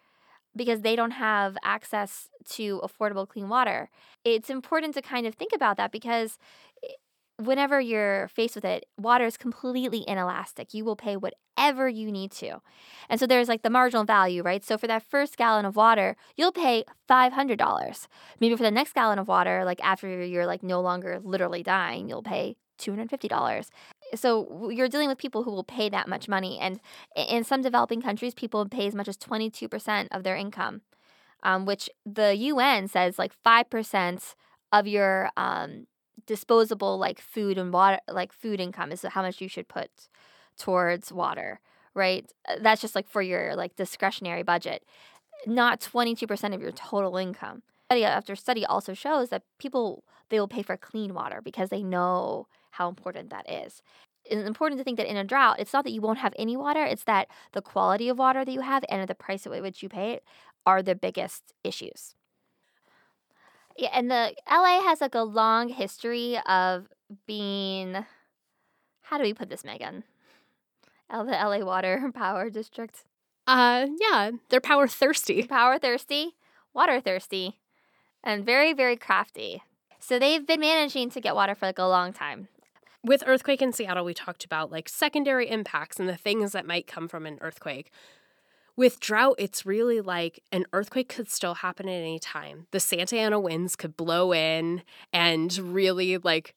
because 0.56 0.80
they 0.82 0.96
don't 0.96 1.12
have 1.12 1.56
access 1.64 2.28
to 2.50 2.80
affordable 2.84 3.28
clean 3.28 3.48
water. 3.48 3.90
It's 4.24 4.50
important 4.50 4.94
to 4.94 5.02
kind 5.02 5.26
of 5.26 5.34
think 5.34 5.52
about 5.54 5.76
that 5.76 5.92
because 5.92 6.38
eh, 6.84 6.88
whenever 7.38 7.80
you're 7.80 8.28
faced 8.28 8.54
with 8.54 8.64
it, 8.64 8.86
water 8.98 9.24
is 9.24 9.36
completely 9.36 10.04
inelastic. 10.06 10.72
You 10.74 10.84
will 10.84 10.96
pay 10.96 11.16
whatever 11.16 11.88
you 11.88 12.12
need 12.12 12.30
to. 12.32 12.60
And 13.08 13.18
so 13.18 13.26
there's 13.26 13.48
like 13.48 13.62
the 13.62 13.70
marginal 13.70 14.04
value, 14.04 14.42
right? 14.42 14.64
So 14.64 14.78
for 14.78 14.86
that 14.86 15.02
first 15.02 15.36
gallon 15.36 15.64
of 15.64 15.76
water, 15.76 16.16
you'll 16.36 16.52
pay 16.52 16.84
$500. 17.10 18.06
Maybe 18.40 18.56
for 18.56 18.62
the 18.62 18.70
next 18.70 18.94
gallon 18.94 19.18
of 19.18 19.28
water, 19.28 19.64
like 19.64 19.80
after 19.82 20.24
you're 20.24 20.46
like 20.46 20.62
no 20.62 20.80
longer 20.80 21.20
literally 21.22 21.62
dying, 21.62 22.08
you'll 22.08 22.22
pay 22.22 22.56
$250 22.78 23.68
so 24.14 24.70
you're 24.70 24.88
dealing 24.88 25.08
with 25.08 25.18
people 25.18 25.42
who 25.42 25.50
will 25.50 25.64
pay 25.64 25.88
that 25.88 26.08
much 26.08 26.28
money 26.28 26.58
and 26.58 26.80
in 27.16 27.44
some 27.44 27.62
developing 27.62 28.02
countries 28.02 28.34
people 28.34 28.66
pay 28.68 28.86
as 28.86 28.94
much 28.94 29.08
as 29.08 29.16
22% 29.16 30.08
of 30.10 30.22
their 30.22 30.36
income 30.36 30.82
um, 31.42 31.66
which 31.66 31.90
the 32.06 32.34
un 32.34 32.88
says 32.88 33.18
like 33.18 33.32
5% 33.44 34.34
of 34.72 34.86
your 34.86 35.30
um, 35.36 35.86
disposable 36.26 36.98
like 36.98 37.20
food 37.20 37.58
and 37.58 37.72
water 37.72 37.98
like 38.10 38.32
food 38.32 38.60
income 38.60 38.92
is 38.92 39.02
how 39.02 39.22
much 39.22 39.40
you 39.40 39.48
should 39.48 39.68
put 39.68 39.90
towards 40.58 41.12
water 41.12 41.60
right 41.94 42.32
uh, 42.48 42.56
that's 42.60 42.80
just 42.80 42.94
like 42.94 43.08
for 43.08 43.22
your 43.22 43.54
like 43.56 43.76
discretionary 43.76 44.42
budget 44.42 44.84
not 45.46 45.80
22% 45.80 46.54
of 46.54 46.62
your 46.62 46.72
total 46.72 47.16
income 47.16 47.62
study 47.86 48.04
after 48.04 48.34
study 48.34 48.64
also 48.64 48.94
shows 48.94 49.28
that 49.28 49.42
people 49.58 50.04
they 50.30 50.40
will 50.40 50.48
pay 50.48 50.62
for 50.62 50.76
clean 50.76 51.14
water 51.14 51.40
because 51.42 51.68
they 51.68 51.82
know 51.82 52.46
how 52.74 52.88
important 52.88 53.30
that 53.30 53.48
is. 53.48 53.82
It's 54.24 54.46
important 54.46 54.78
to 54.78 54.84
think 54.84 54.96
that 54.96 55.10
in 55.10 55.16
a 55.16 55.24
drought, 55.24 55.60
it's 55.60 55.72
not 55.72 55.84
that 55.84 55.92
you 55.92 56.00
won't 56.00 56.18
have 56.18 56.34
any 56.38 56.56
water, 56.56 56.84
it's 56.84 57.04
that 57.04 57.28
the 57.52 57.62
quality 57.62 58.08
of 58.08 58.18
water 58.18 58.44
that 58.44 58.52
you 58.52 58.62
have 58.62 58.84
and 58.88 59.06
the 59.08 59.14
price 59.14 59.46
at 59.46 59.62
which 59.62 59.82
you 59.82 59.88
pay 59.88 60.12
it 60.12 60.24
are 60.66 60.82
the 60.82 60.94
biggest 60.94 61.52
issues. 61.62 62.14
Yeah, 63.76 63.90
and 63.92 64.10
the 64.10 64.34
LA 64.50 64.82
has 64.82 65.00
like 65.00 65.14
a 65.14 65.22
long 65.22 65.68
history 65.68 66.38
of 66.46 66.86
being 67.26 68.04
how 69.02 69.18
do 69.18 69.24
we 69.24 69.34
put 69.34 69.50
this, 69.50 69.64
Megan? 69.64 70.04
the 71.10 71.24
LA 71.24 71.58
Water 71.58 72.10
Power 72.14 72.50
District. 72.50 73.04
Uh 73.46 73.86
yeah, 74.00 74.30
they're 74.48 74.60
power 74.60 74.88
thirsty. 74.88 75.42
Power 75.42 75.78
thirsty, 75.78 76.34
water 76.72 77.00
thirsty, 77.00 77.58
and 78.22 78.44
very, 78.44 78.72
very 78.72 78.96
crafty. 78.96 79.62
So 80.00 80.18
they've 80.18 80.46
been 80.46 80.60
managing 80.60 81.10
to 81.10 81.20
get 81.20 81.34
water 81.34 81.54
for 81.54 81.66
like 81.66 81.78
a 81.78 81.84
long 81.84 82.12
time 82.12 82.48
with 83.04 83.22
earthquake 83.26 83.62
in 83.62 83.72
Seattle, 83.72 84.04
we 84.04 84.14
talked 84.14 84.44
about 84.44 84.72
like 84.72 84.88
secondary 84.88 85.48
impacts 85.48 86.00
and 86.00 86.08
the 86.08 86.16
things 86.16 86.52
that 86.52 86.66
might 86.66 86.86
come 86.86 87.06
from 87.06 87.26
an 87.26 87.38
earthquake. 87.40 87.90
With 88.76 88.98
drought, 88.98 89.36
it's 89.38 89.64
really 89.64 90.00
like 90.00 90.42
an 90.50 90.64
earthquake 90.72 91.08
could 91.08 91.30
still 91.30 91.54
happen 91.54 91.88
at 91.88 91.92
any 91.92 92.18
time. 92.18 92.66
The 92.72 92.80
Santa 92.80 93.16
Ana 93.16 93.38
winds 93.38 93.76
could 93.76 93.96
blow 93.96 94.32
in 94.32 94.82
and 95.12 95.56
really 95.56 96.18
like 96.18 96.54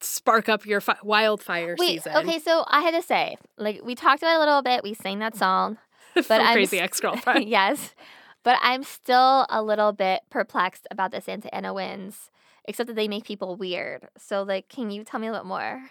spark 0.00 0.48
up 0.48 0.64
your 0.64 0.80
fi- 0.80 0.98
wildfire 1.02 1.74
Wait, 1.78 2.02
season. 2.02 2.16
Okay, 2.16 2.38
so 2.38 2.64
I 2.68 2.82
had 2.82 2.94
to 2.94 3.02
say, 3.02 3.36
like 3.56 3.80
we 3.82 3.96
talked 3.96 4.22
about 4.22 4.34
it 4.34 4.36
a 4.36 4.38
little 4.38 4.62
bit. 4.62 4.84
We 4.84 4.94
sang 4.94 5.18
that 5.18 5.36
song, 5.36 5.78
but 6.14 6.30
I'm 6.30 6.52
crazy 6.52 6.78
ex 6.78 7.00
girlfriend. 7.00 7.44
yes, 7.48 7.94
but 8.44 8.58
I'm 8.62 8.84
still 8.84 9.46
a 9.50 9.60
little 9.60 9.92
bit 9.92 10.20
perplexed 10.30 10.86
about 10.92 11.10
the 11.10 11.20
Santa 11.20 11.52
Ana 11.52 11.74
winds 11.74 12.30
except 12.68 12.86
that 12.86 12.94
they 12.94 13.08
make 13.08 13.24
people 13.24 13.56
weird. 13.56 14.08
So, 14.16 14.42
like, 14.42 14.68
can 14.68 14.90
you 14.90 15.02
tell 15.02 15.18
me 15.18 15.26
a 15.26 15.32
little 15.32 15.46
more? 15.46 15.90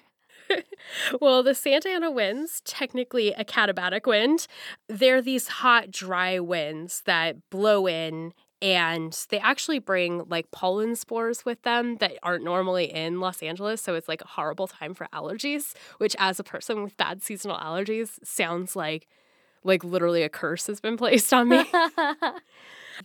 well, 1.22 1.44
the 1.44 1.54
Santa 1.54 1.90
Ana 1.90 2.12
winds, 2.12 2.62
technically 2.64 3.34
a 3.34 3.44
katabatic 3.44 4.06
wind, 4.06 4.48
they're 4.88 5.22
these 5.22 5.48
hot, 5.48 5.92
dry 5.92 6.40
winds 6.40 7.02
that 7.06 7.50
blow 7.50 7.88
in 7.88 8.34
and 8.62 9.26
they 9.30 9.40
actually 9.40 9.78
bring 9.80 10.24
like 10.30 10.50
pollen 10.52 10.96
spores 10.96 11.46
with 11.46 11.62
them 11.64 11.98
that 11.98 12.14
aren't 12.24 12.44
normally 12.44 12.86
in 12.86 13.20
Los 13.20 13.44
Angeles. 13.44 13.82
So 13.82 13.94
it's 13.94 14.08
like 14.08 14.22
a 14.22 14.28
horrible 14.28 14.68
time 14.68 14.94
for 14.94 15.08
allergies, 15.14 15.74
which, 15.98 16.16
as 16.18 16.40
a 16.40 16.44
person 16.44 16.84
with 16.84 16.98
bad 16.98 17.22
seasonal 17.22 17.58
allergies, 17.58 18.18
sounds 18.24 18.76
like 18.76 19.08
like 19.64 19.84
literally 19.84 20.24
a 20.24 20.30
curse 20.30 20.68
has 20.68 20.80
been 20.80 20.98
placed 20.98 21.34
on 21.34 21.50
me. 21.50 21.66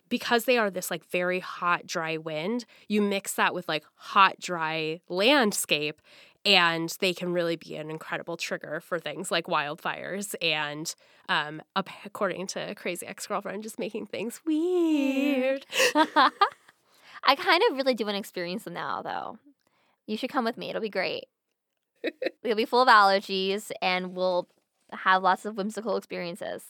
because 0.09 0.45
they 0.45 0.59
are 0.59 0.71
this 0.71 0.91
like 0.91 1.05
very 1.11 1.41
hot, 1.41 1.87
dry 1.87 2.17
wind, 2.17 2.65
you 2.89 3.03
mix 3.03 3.35
that 3.35 3.55
with 3.55 3.69
like 3.69 3.85
hot, 3.95 4.39
dry 4.41 5.01
landscape, 5.09 6.01
and 6.45 6.97
they 7.01 7.15
can 7.15 7.33
really 7.33 7.57
be 7.57 7.77
an 7.77 7.91
incredible 7.91 8.37
trigger 8.37 8.81
for 8.81 8.99
things 8.99 9.31
like 9.31 9.47
wildfires 9.47 10.35
and 10.43 10.95
um, 11.29 11.63
according 11.77 12.47
to 12.49 12.75
crazy 12.75 13.07
ex-girlfriend 13.07 13.63
just 13.63 13.79
making 13.79 14.07
things 14.07 14.41
weird. 14.45 15.65
i 17.25 17.37
kind 17.37 17.63
of 17.71 17.77
really 17.77 17.95
do 17.95 18.05
want 18.05 18.17
to 18.17 18.19
experience 18.19 18.65
them 18.65 18.75
now 18.75 19.03
though. 19.03 19.39
You 20.07 20.17
should 20.17 20.31
come 20.31 20.45
with 20.45 20.59
me. 20.59 20.69
It'll 20.69 20.83
be 20.83 20.89
great. 20.89 21.27
It'll 22.43 22.57
be 22.57 22.65
full 22.65 22.83
of 22.83 22.89
allergies 22.89 23.71
and 23.81 24.15
we'll 24.15 24.49
have 24.91 25.23
lots 25.23 25.45
of 25.45 25.57
whimsical 25.57 25.97
experiences. 25.97 26.65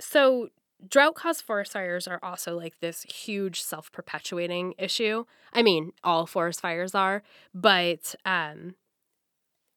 So 0.00 0.50
drought 0.86 1.14
caused 1.14 1.42
forest 1.42 1.72
fires 1.72 2.06
are 2.06 2.20
also 2.22 2.56
like 2.56 2.78
this 2.80 3.02
huge 3.02 3.62
self 3.62 3.90
perpetuating 3.92 4.74
issue. 4.78 5.24
I 5.52 5.62
mean, 5.62 5.92
all 6.04 6.26
forest 6.26 6.60
fires 6.60 6.94
are, 6.94 7.22
but 7.54 8.14
um, 8.24 8.74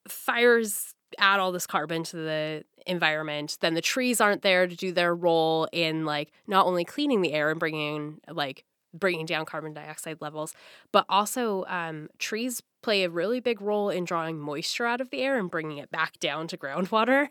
fires 0.08 0.94
add 1.18 1.40
all 1.40 1.52
this 1.52 1.68
carbon 1.68 2.04
to 2.04 2.18
the 2.18 2.64
environment. 2.86 3.58
Then 3.62 3.74
the 3.74 3.82
trees 3.82 4.22
aren't 4.22 4.42
there 4.42 4.68
to 4.68 4.76
do 4.76 4.92
their 4.92 5.14
role 5.14 5.68
in 5.72 6.06
like 6.06 6.32
not 6.48 6.66
only 6.66 6.86
cleaning 6.86 7.22
the 7.22 7.34
air 7.34 7.50
and 7.50 7.60
bringing 7.60 8.20
like 8.30 8.66
bringing 8.94 9.26
down 9.26 9.46
carbon 9.46 9.74
dioxide 9.74 10.18
levels, 10.20 10.54
but 10.92 11.06
also 11.08 11.66
um, 11.66 12.10
trees 12.20 12.62
play 12.84 13.04
a 13.04 13.10
really 13.10 13.40
big 13.40 13.62
role 13.62 13.90
in 13.90 14.04
drawing 14.04 14.40
moisture 14.40 14.86
out 14.86 15.00
of 15.00 15.10
the 15.12 15.22
air 15.22 15.38
and 15.38 15.50
bringing 15.50 15.78
it 15.78 15.92
back 15.92 16.20
down 16.20 16.48
to 16.48 16.58
groundwater. 16.58 17.30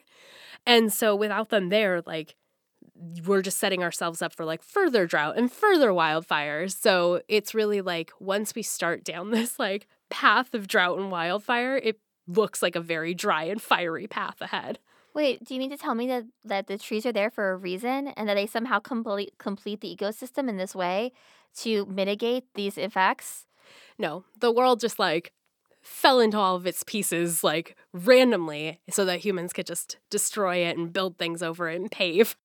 And 0.66 0.92
so 0.92 1.14
without 1.14 1.50
them 1.50 1.68
there, 1.68 2.02
like 2.06 2.34
we're 3.26 3.42
just 3.42 3.58
setting 3.58 3.82
ourselves 3.82 4.20
up 4.20 4.32
for 4.32 4.44
like 4.44 4.62
further 4.62 5.06
drought 5.06 5.36
and 5.36 5.50
further 5.50 5.90
wildfires. 5.90 6.76
So 6.76 7.22
it's 7.28 7.54
really 7.54 7.80
like 7.80 8.12
once 8.20 8.54
we 8.54 8.62
start 8.62 9.04
down 9.04 9.30
this 9.30 9.58
like 9.58 9.86
path 10.10 10.54
of 10.54 10.68
drought 10.68 10.98
and 10.98 11.10
wildfire, 11.10 11.76
it 11.76 11.98
looks 12.26 12.62
like 12.62 12.76
a 12.76 12.80
very 12.80 13.14
dry 13.14 13.44
and 13.44 13.60
fiery 13.60 14.06
path 14.06 14.40
ahead. 14.40 14.78
Wait, 15.12 15.44
do 15.44 15.54
you 15.54 15.60
mean 15.60 15.70
to 15.70 15.76
tell 15.76 15.94
me 15.94 16.06
that, 16.06 16.24
that 16.44 16.66
the 16.68 16.78
trees 16.78 17.04
are 17.04 17.12
there 17.12 17.30
for 17.30 17.50
a 17.50 17.56
reason 17.56 18.08
and 18.08 18.28
that 18.28 18.34
they 18.34 18.46
somehow 18.46 18.78
complete 18.78 19.32
complete 19.38 19.80
the 19.80 19.96
ecosystem 19.96 20.48
in 20.48 20.56
this 20.56 20.74
way 20.74 21.10
to 21.56 21.84
mitigate 21.86 22.44
these 22.54 22.78
effects? 22.78 23.46
No, 23.98 24.24
the 24.38 24.52
world 24.52 24.78
just 24.78 24.98
like 24.98 25.32
fell 25.82 26.20
into 26.20 26.36
all 26.38 26.56
of 26.56 26.66
its 26.66 26.84
pieces 26.84 27.42
like 27.42 27.76
randomly 27.92 28.80
so 28.88 29.04
that 29.04 29.20
humans 29.20 29.52
could 29.52 29.66
just 29.66 29.98
destroy 30.10 30.58
it 30.58 30.76
and 30.76 30.92
build 30.92 31.18
things 31.18 31.42
over 31.42 31.68
it 31.68 31.80
and 31.80 31.90
pave. 31.90 32.36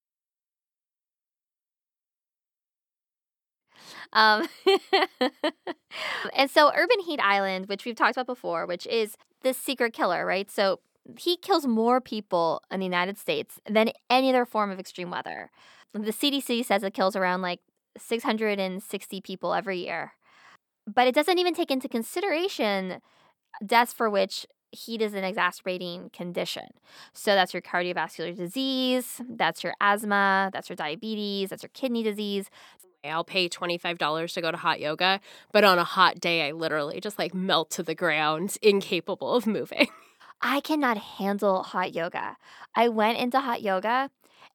Um, 4.13 4.47
and 6.35 6.49
so 6.49 6.71
Urban 6.75 6.99
Heat 7.05 7.19
Island, 7.21 7.67
which 7.67 7.85
we've 7.85 7.95
talked 7.95 8.17
about 8.17 8.27
before, 8.27 8.65
which 8.65 8.87
is 8.87 9.17
this 9.43 9.57
secret 9.57 9.93
killer, 9.93 10.25
right? 10.25 10.49
So 10.49 10.79
he 11.17 11.37
kills 11.37 11.67
more 11.67 12.01
people 12.01 12.61
in 12.71 12.79
the 12.79 12.85
United 12.85 13.17
States 13.17 13.59
than 13.69 13.91
any 14.09 14.29
other 14.29 14.45
form 14.45 14.71
of 14.71 14.79
extreme 14.79 15.11
weather. 15.11 15.51
The 15.93 16.11
CDC 16.11 16.65
says 16.65 16.83
it 16.83 16.93
kills 16.93 17.15
around 17.15 17.41
like 17.41 17.59
660 17.97 19.21
people 19.21 19.53
every 19.53 19.79
year. 19.79 20.13
But 20.87 21.07
it 21.07 21.15
doesn't 21.15 21.39
even 21.39 21.53
take 21.53 21.71
into 21.71 21.87
consideration 21.87 22.99
deaths 23.65 23.93
for 23.93 24.09
which 24.09 24.45
heat 24.71 25.01
is 25.01 25.13
an 25.13 25.23
exacerbating 25.23 26.09
condition. 26.11 26.67
So 27.13 27.33
that's 27.33 27.53
your 27.53 27.61
cardiovascular 27.61 28.35
disease, 28.35 29.21
that's 29.29 29.63
your 29.63 29.73
asthma, 29.79 30.49
that's 30.53 30.69
your 30.69 30.75
diabetes, 30.75 31.49
that's 31.49 31.63
your 31.63 31.71
kidney 31.73 32.03
disease. 32.03 32.49
I'll 33.09 33.23
pay 33.23 33.49
$25 33.49 34.33
to 34.33 34.41
go 34.41 34.51
to 34.51 34.57
hot 34.57 34.79
yoga, 34.79 35.19
but 35.51 35.63
on 35.63 35.79
a 35.79 35.83
hot 35.83 36.19
day, 36.19 36.47
I 36.47 36.51
literally 36.51 36.99
just 36.99 37.19
like 37.19 37.33
melt 37.33 37.69
to 37.71 37.83
the 37.83 37.95
ground, 37.95 38.57
incapable 38.61 39.33
of 39.33 39.47
moving. 39.47 39.87
I 40.41 40.59
cannot 40.59 40.97
handle 40.97 41.63
hot 41.63 41.95
yoga. 41.95 42.37
I 42.75 42.89
went 42.89 43.17
into 43.17 43.39
hot 43.39 43.61
yoga 43.61 44.11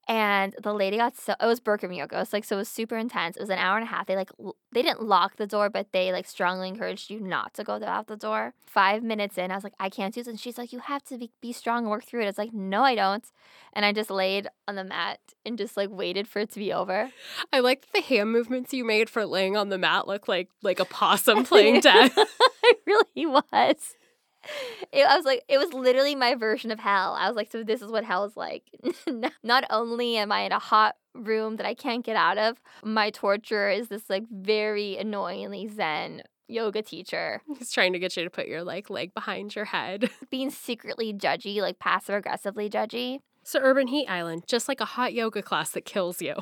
and 0.09 0.55
the 0.63 0.73
lady 0.73 0.97
got 0.97 1.17
so 1.17 1.35
it 1.41 1.47
was 1.47 1.61
Bikram 1.61 1.97
yoga. 1.97 2.17
It 2.17 2.19
was 2.21 2.33
like 2.33 2.45
so 2.45 2.57
it 2.57 2.61
was 2.61 2.69
super 2.69 2.97
intense. 2.97 3.37
It 3.37 3.41
was 3.41 3.51
an 3.51 3.59
hour 3.59 3.77
and 3.77 3.87
a 3.87 3.91
half. 3.91 4.07
They 4.07 4.17
like 4.17 4.31
l- 4.43 4.57
they 4.73 4.83
didn't 4.83 5.03
lock 5.03 5.37
the 5.37 5.47
door, 5.47 5.71
but 5.71 5.93
they 5.93 6.13
like 6.13 6.27
strongly 6.27 6.69
encouraged 6.69 7.11
you 7.11 7.21
not 7.21 7.55
to 7.55 7.65
go 7.65 7.81
out 7.85 8.07
the 8.07 8.17
door. 8.17 8.55
Five 8.67 9.03
minutes 9.03 9.37
in, 9.39 9.51
I 9.51 9.55
was 9.55 9.65
like, 9.65 9.75
I 9.79 9.89
can't 9.89 10.15
do 10.15 10.21
this. 10.21 10.29
And 10.29 10.39
she's 10.41 10.59
like, 10.59 10.73
you 10.73 10.79
have 10.81 11.03
to 11.05 11.19
be, 11.19 11.31
be 11.41 11.53
strong 11.53 11.79
and 11.85 11.91
work 11.91 12.05
through 12.05 12.23
it. 12.23 12.29
It's 12.29 12.39
like, 12.39 12.53
no, 12.53 12.83
I 12.83 12.95
don't. 12.95 13.25
And 13.73 13.85
I 13.85 13.93
just 13.93 14.11
laid 14.11 14.49
on 14.69 14.77
the 14.77 14.85
mat 14.85 15.19
and 15.45 15.59
just 15.59 15.77
like 15.77 15.91
waited 15.91 16.29
for 16.29 16.41
it 16.41 16.51
to 16.53 16.59
be 16.59 16.73
over. 16.73 17.11
I 17.53 17.61
like 17.61 17.87
the 17.93 18.01
hand 18.01 18.31
movements 18.33 18.73
you 18.73 18.85
made 18.85 19.11
for 19.11 19.27
laying 19.27 19.57
on 19.57 19.69
the 19.69 19.79
mat 19.79 20.07
look 20.07 20.29
like 20.29 20.49
like 20.63 20.81
a 20.81 20.85
possum 21.01 21.45
playing 21.45 21.81
dead. 21.81 22.13
it 22.17 22.79
really 22.87 23.27
was. 23.27 23.97
It, 24.92 25.07
I 25.07 25.16
was 25.16 25.24
like, 25.24 25.44
it 25.48 25.59
was 25.59 25.72
literally 25.72 26.16
my 26.16 26.35
version 26.35 26.72
of 26.72 26.81
hell. 26.81 27.14
I 27.14 27.29
was 27.29 27.37
like, 27.37 27.53
so 27.53 27.62
this 27.62 27.81
is 27.81 27.92
what 27.92 28.03
hell 28.03 28.24
is 28.24 28.37
like. 28.37 28.64
Not 29.44 29.64
only 29.70 30.16
am 30.16 30.33
I 30.33 30.40
in 30.40 30.50
a 30.50 30.59
hot 30.59 30.96
room 31.14 31.57
that 31.57 31.66
I 31.66 31.74
can't 31.74 32.05
get 32.05 32.16
out 32.16 32.38
of, 32.38 32.61
my 32.83 33.11
torture 33.11 33.70
is 33.70 33.87
this 33.87 34.11
like 34.11 34.24
very 34.29 34.96
annoyingly 34.96 35.68
zen 35.68 36.22
yoga 36.48 36.83
teacher 36.83 37.40
He's 37.59 37.70
trying 37.70 37.92
to 37.92 38.00
get 38.00 38.16
you 38.16 38.24
to 38.24 38.31
put 38.31 38.48
your 38.48 38.64
like 38.64 38.90
leg 38.90 39.14
behind 39.14 39.55
your 39.55 39.66
head. 39.66 40.11
being 40.31 40.50
secretly 40.50 41.12
judgy, 41.12 41.61
like 41.61 41.79
passive 41.79 42.16
aggressively 42.16 42.68
judgy. 42.68 43.20
So 43.44 43.61
Urban 43.62 43.87
Heat 43.87 44.09
Island, 44.09 44.44
just 44.48 44.68
like 44.68 44.81
a 44.81 44.85
hot 44.85 45.12
yoga 45.12 45.42
class 45.42 45.70
that 45.70 45.85
kills 45.85 46.20
you. 46.20 46.35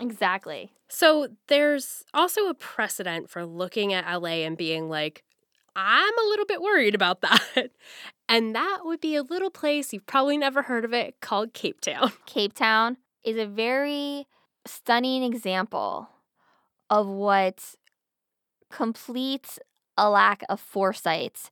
Exactly. 0.00 0.72
So 0.88 1.28
there's 1.48 2.04
also 2.12 2.48
a 2.48 2.54
precedent 2.54 3.30
for 3.30 3.46
looking 3.46 3.92
at 3.92 4.04
LA 4.20 4.42
and 4.44 4.56
being 4.56 4.88
like, 4.88 5.22
I'm 5.74 6.18
a 6.18 6.28
little 6.28 6.46
bit 6.46 6.60
worried 6.60 6.94
about 6.94 7.20
that. 7.22 7.70
And 8.28 8.54
that 8.54 8.78
would 8.84 9.02
be 9.02 9.14
a 9.14 9.22
little 9.22 9.50
place 9.50 9.92
you've 9.92 10.06
probably 10.06 10.38
never 10.38 10.62
heard 10.62 10.86
of 10.86 10.94
it 10.94 11.20
called 11.20 11.52
Cape 11.52 11.82
Town. 11.82 12.12
Cape 12.26 12.54
Town 12.54 12.96
is 13.22 13.36
a 13.36 13.44
very 13.44 14.26
stunning 14.66 15.22
example 15.22 16.08
of 16.88 17.06
what 17.06 17.74
complete 18.70 19.58
a 19.98 20.08
lack 20.08 20.44
of 20.48 20.60
foresight 20.60 21.50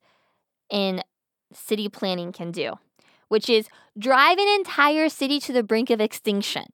in 0.71 1.03
city 1.53 1.87
planning 1.87 2.31
can 2.31 2.51
do, 2.51 2.79
which 3.27 3.47
is 3.47 3.67
drive 3.99 4.39
an 4.39 4.47
entire 4.47 5.07
city 5.07 5.39
to 5.41 5.53
the 5.53 5.61
brink 5.61 5.91
of 5.91 6.01
extinction. 6.01 6.65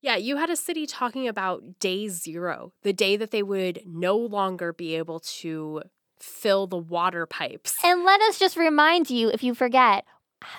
Yeah, 0.00 0.16
you 0.16 0.38
had 0.38 0.48
a 0.48 0.56
city 0.56 0.86
talking 0.86 1.28
about 1.28 1.78
day 1.78 2.08
zero, 2.08 2.72
the 2.82 2.94
day 2.94 3.18
that 3.18 3.32
they 3.32 3.42
would 3.42 3.82
no 3.84 4.16
longer 4.16 4.72
be 4.72 4.96
able 4.96 5.20
to 5.20 5.82
fill 6.22 6.66
the 6.66 6.76
water 6.76 7.26
pipes. 7.26 7.76
And 7.84 8.04
let 8.04 8.20
us 8.22 8.38
just 8.38 8.56
remind 8.56 9.10
you, 9.10 9.28
if 9.30 9.42
you 9.42 9.54
forget, 9.54 10.04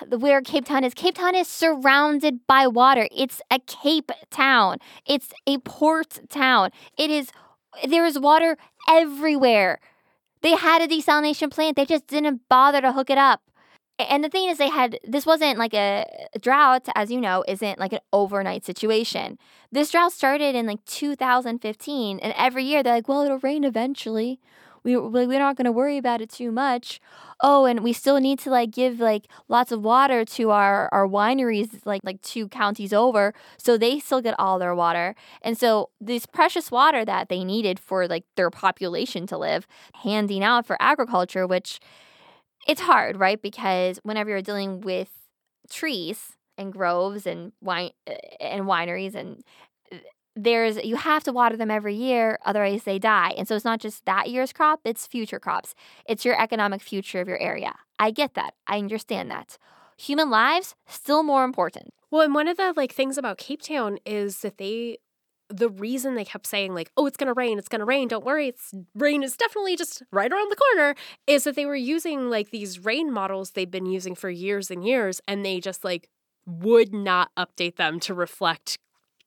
where 0.08 0.40
Cape 0.40 0.64
Town 0.64 0.84
is. 0.84 0.94
Cape 0.94 1.16
Town 1.16 1.34
is 1.34 1.48
surrounded 1.48 2.46
by 2.46 2.66
water. 2.66 3.08
It's 3.10 3.40
a 3.50 3.58
Cape 3.60 4.10
Town. 4.30 4.78
It's 5.06 5.32
a 5.46 5.58
port 5.58 6.20
town. 6.28 6.70
It 6.96 7.10
is 7.10 7.30
there 7.88 8.04
is 8.04 8.18
water 8.18 8.56
everywhere. 8.88 9.80
They 10.42 10.56
had 10.56 10.82
a 10.82 10.88
desalination 10.88 11.50
plant. 11.50 11.76
They 11.76 11.86
just 11.86 12.06
didn't 12.06 12.42
bother 12.48 12.80
to 12.80 12.92
hook 12.92 13.10
it 13.10 13.18
up. 13.18 13.42
And 13.98 14.24
the 14.24 14.28
thing 14.28 14.48
is, 14.48 14.58
they 14.58 14.68
had 14.68 14.98
this 15.04 15.26
wasn't 15.26 15.58
like 15.58 15.74
a 15.74 16.06
drought, 16.40 16.88
as 16.94 17.10
you 17.10 17.20
know, 17.20 17.44
isn't 17.46 17.78
like 17.78 17.92
an 17.92 18.00
overnight 18.12 18.64
situation. 18.64 19.38
This 19.70 19.90
drought 19.90 20.12
started 20.12 20.54
in 20.54 20.66
like 20.66 20.84
2015, 20.86 22.18
and 22.18 22.34
every 22.36 22.64
year 22.64 22.82
they're 22.82 22.94
like, 22.94 23.08
well, 23.08 23.22
it'll 23.22 23.38
rain 23.38 23.64
eventually 23.64 24.40
we 24.84 24.96
we're 24.96 25.38
not 25.38 25.56
going 25.56 25.64
to 25.66 25.72
worry 25.72 25.96
about 25.98 26.20
it 26.20 26.30
too 26.30 26.50
much. 26.52 27.00
Oh, 27.40 27.64
and 27.64 27.80
we 27.80 27.92
still 27.92 28.18
need 28.20 28.38
to 28.40 28.50
like 28.50 28.70
give 28.70 29.00
like 29.00 29.26
lots 29.48 29.72
of 29.72 29.82
water 29.82 30.24
to 30.24 30.50
our 30.50 30.88
our 30.92 31.06
wineries 31.06 31.80
like 31.84 32.00
like 32.04 32.20
two 32.22 32.48
counties 32.48 32.92
over 32.92 33.32
so 33.58 33.76
they 33.78 33.98
still 33.98 34.20
get 34.20 34.34
all 34.38 34.58
their 34.58 34.74
water. 34.74 35.14
And 35.42 35.56
so 35.58 35.90
this 36.00 36.26
precious 36.26 36.70
water 36.70 37.04
that 37.04 37.28
they 37.28 37.44
needed 37.44 37.78
for 37.78 38.06
like 38.08 38.24
their 38.36 38.50
population 38.50 39.26
to 39.28 39.38
live 39.38 39.66
handing 40.04 40.42
out 40.44 40.66
for 40.66 40.76
agriculture 40.80 41.46
which 41.46 41.80
it's 42.66 42.80
hard, 42.82 43.16
right? 43.18 43.40
Because 43.40 43.98
whenever 44.02 44.30
you're 44.30 44.42
dealing 44.42 44.80
with 44.80 45.10
trees 45.70 46.36
and 46.58 46.72
groves 46.72 47.26
and 47.26 47.52
wine 47.60 47.90
eh, 48.06 48.16
and 48.40 48.64
wineries 48.64 49.14
and 49.14 49.42
there's 50.34 50.82
you 50.82 50.96
have 50.96 51.24
to 51.24 51.32
water 51.32 51.56
them 51.56 51.70
every 51.70 51.94
year 51.94 52.38
otherwise 52.44 52.84
they 52.84 52.98
die. 52.98 53.34
And 53.36 53.46
so 53.46 53.54
it's 53.54 53.64
not 53.64 53.80
just 53.80 54.04
that 54.06 54.30
year's 54.30 54.52
crop 54.52 54.80
it's 54.84 55.06
future 55.06 55.38
crops. 55.38 55.74
It's 56.06 56.24
your 56.24 56.40
economic 56.40 56.80
future 56.80 57.20
of 57.20 57.28
your 57.28 57.38
area. 57.38 57.74
I 57.98 58.10
get 58.10 58.34
that. 58.34 58.54
I 58.66 58.78
understand 58.78 59.30
that. 59.30 59.58
Human 59.98 60.30
lives 60.30 60.74
still 60.86 61.22
more 61.22 61.44
important. 61.44 61.94
Well, 62.10 62.22
and 62.22 62.34
one 62.34 62.48
of 62.48 62.56
the 62.56 62.72
like 62.76 62.92
things 62.92 63.18
about 63.18 63.38
Cape 63.38 63.62
Town 63.62 63.98
is 64.04 64.40
that 64.40 64.58
they 64.58 64.98
the 65.48 65.68
reason 65.68 66.14
they 66.14 66.24
kept 66.24 66.46
saying 66.46 66.74
like, 66.74 66.90
"Oh, 66.96 67.06
it's 67.06 67.18
going 67.18 67.26
to 67.26 67.34
rain, 67.34 67.58
it's 67.58 67.68
going 67.68 67.80
to 67.80 67.84
rain, 67.84 68.08
don't 68.08 68.24
worry, 68.24 68.48
it's 68.48 68.72
rain 68.94 69.22
is 69.22 69.36
definitely 69.36 69.76
just 69.76 70.02
right 70.10 70.32
around 70.32 70.50
the 70.50 70.56
corner," 70.56 70.94
is 71.26 71.44
that 71.44 71.56
they 71.56 71.66
were 71.66 71.76
using 71.76 72.30
like 72.30 72.50
these 72.50 72.78
rain 72.84 73.12
models 73.12 73.50
they've 73.50 73.70
been 73.70 73.86
using 73.86 74.14
for 74.14 74.30
years 74.30 74.70
and 74.70 74.84
years 74.84 75.20
and 75.28 75.44
they 75.44 75.60
just 75.60 75.84
like 75.84 76.08
would 76.46 76.92
not 76.92 77.30
update 77.36 77.76
them 77.76 78.00
to 78.00 78.14
reflect 78.14 78.78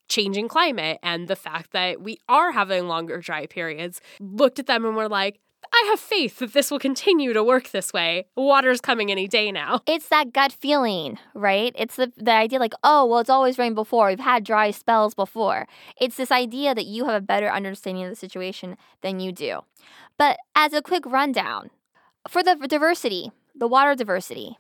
changing 0.08 0.48
climate 0.48 1.00
and 1.04 1.28
the 1.28 1.36
fact 1.36 1.72
that 1.72 2.02
we 2.02 2.18
are 2.30 2.52
having 2.52 2.88
longer 2.88 3.20
dry 3.20 3.46
periods. 3.46 4.02
Looked 4.20 4.60
at 4.60 4.68
them 4.68 4.86
and 4.86 4.96
were 4.96 5.10
like, 5.10 5.40
I 5.74 5.88
have 5.90 6.00
faith 6.00 6.38
that 6.40 6.54
this 6.54 6.70
will 6.70 6.78
continue 6.80 7.34
to 7.34 7.44
work 7.44 7.72
this 7.72 7.92
way. 7.92 8.28
Water's 8.36 8.80
coming 8.82 9.12
any 9.12 9.28
day 9.28 9.52
now. 9.52 9.82
it's 9.88 10.08
that 10.10 10.32
gut 10.32 10.52
feeling 10.52 11.18
right 11.34 11.74
it's 11.76 11.96
the, 11.96 12.12
the 12.18 12.32
idea 12.32 12.60
like 12.60 12.74
oh 12.84 13.06
well 13.06 13.20
it's 13.20 13.30
always 13.30 13.58
rained 13.58 13.76
before 13.76 14.08
we've 14.08 14.20
had 14.20 14.44
dry 14.44 14.70
spells 14.72 15.14
before 15.16 15.68
it's 16.00 16.18
this 16.18 16.32
idea 16.32 16.76
that 16.76 16.86
you 16.86 17.06
have 17.06 17.16
a 17.16 17.26
better 17.26 17.50
understanding 17.50 18.04
of 18.04 18.10
the 18.10 18.16
situation 18.16 18.78
than 19.02 19.20
you 19.20 19.32
do 19.32 19.62
but 20.18 20.38
as 20.56 20.72
a 20.74 20.82
quick 20.82 21.06
rundown 21.06 21.70
for 22.28 22.44
the 22.44 22.56
diversity 22.68 23.32
the 23.56 23.68
water 23.68 23.96
diversity 23.96 24.58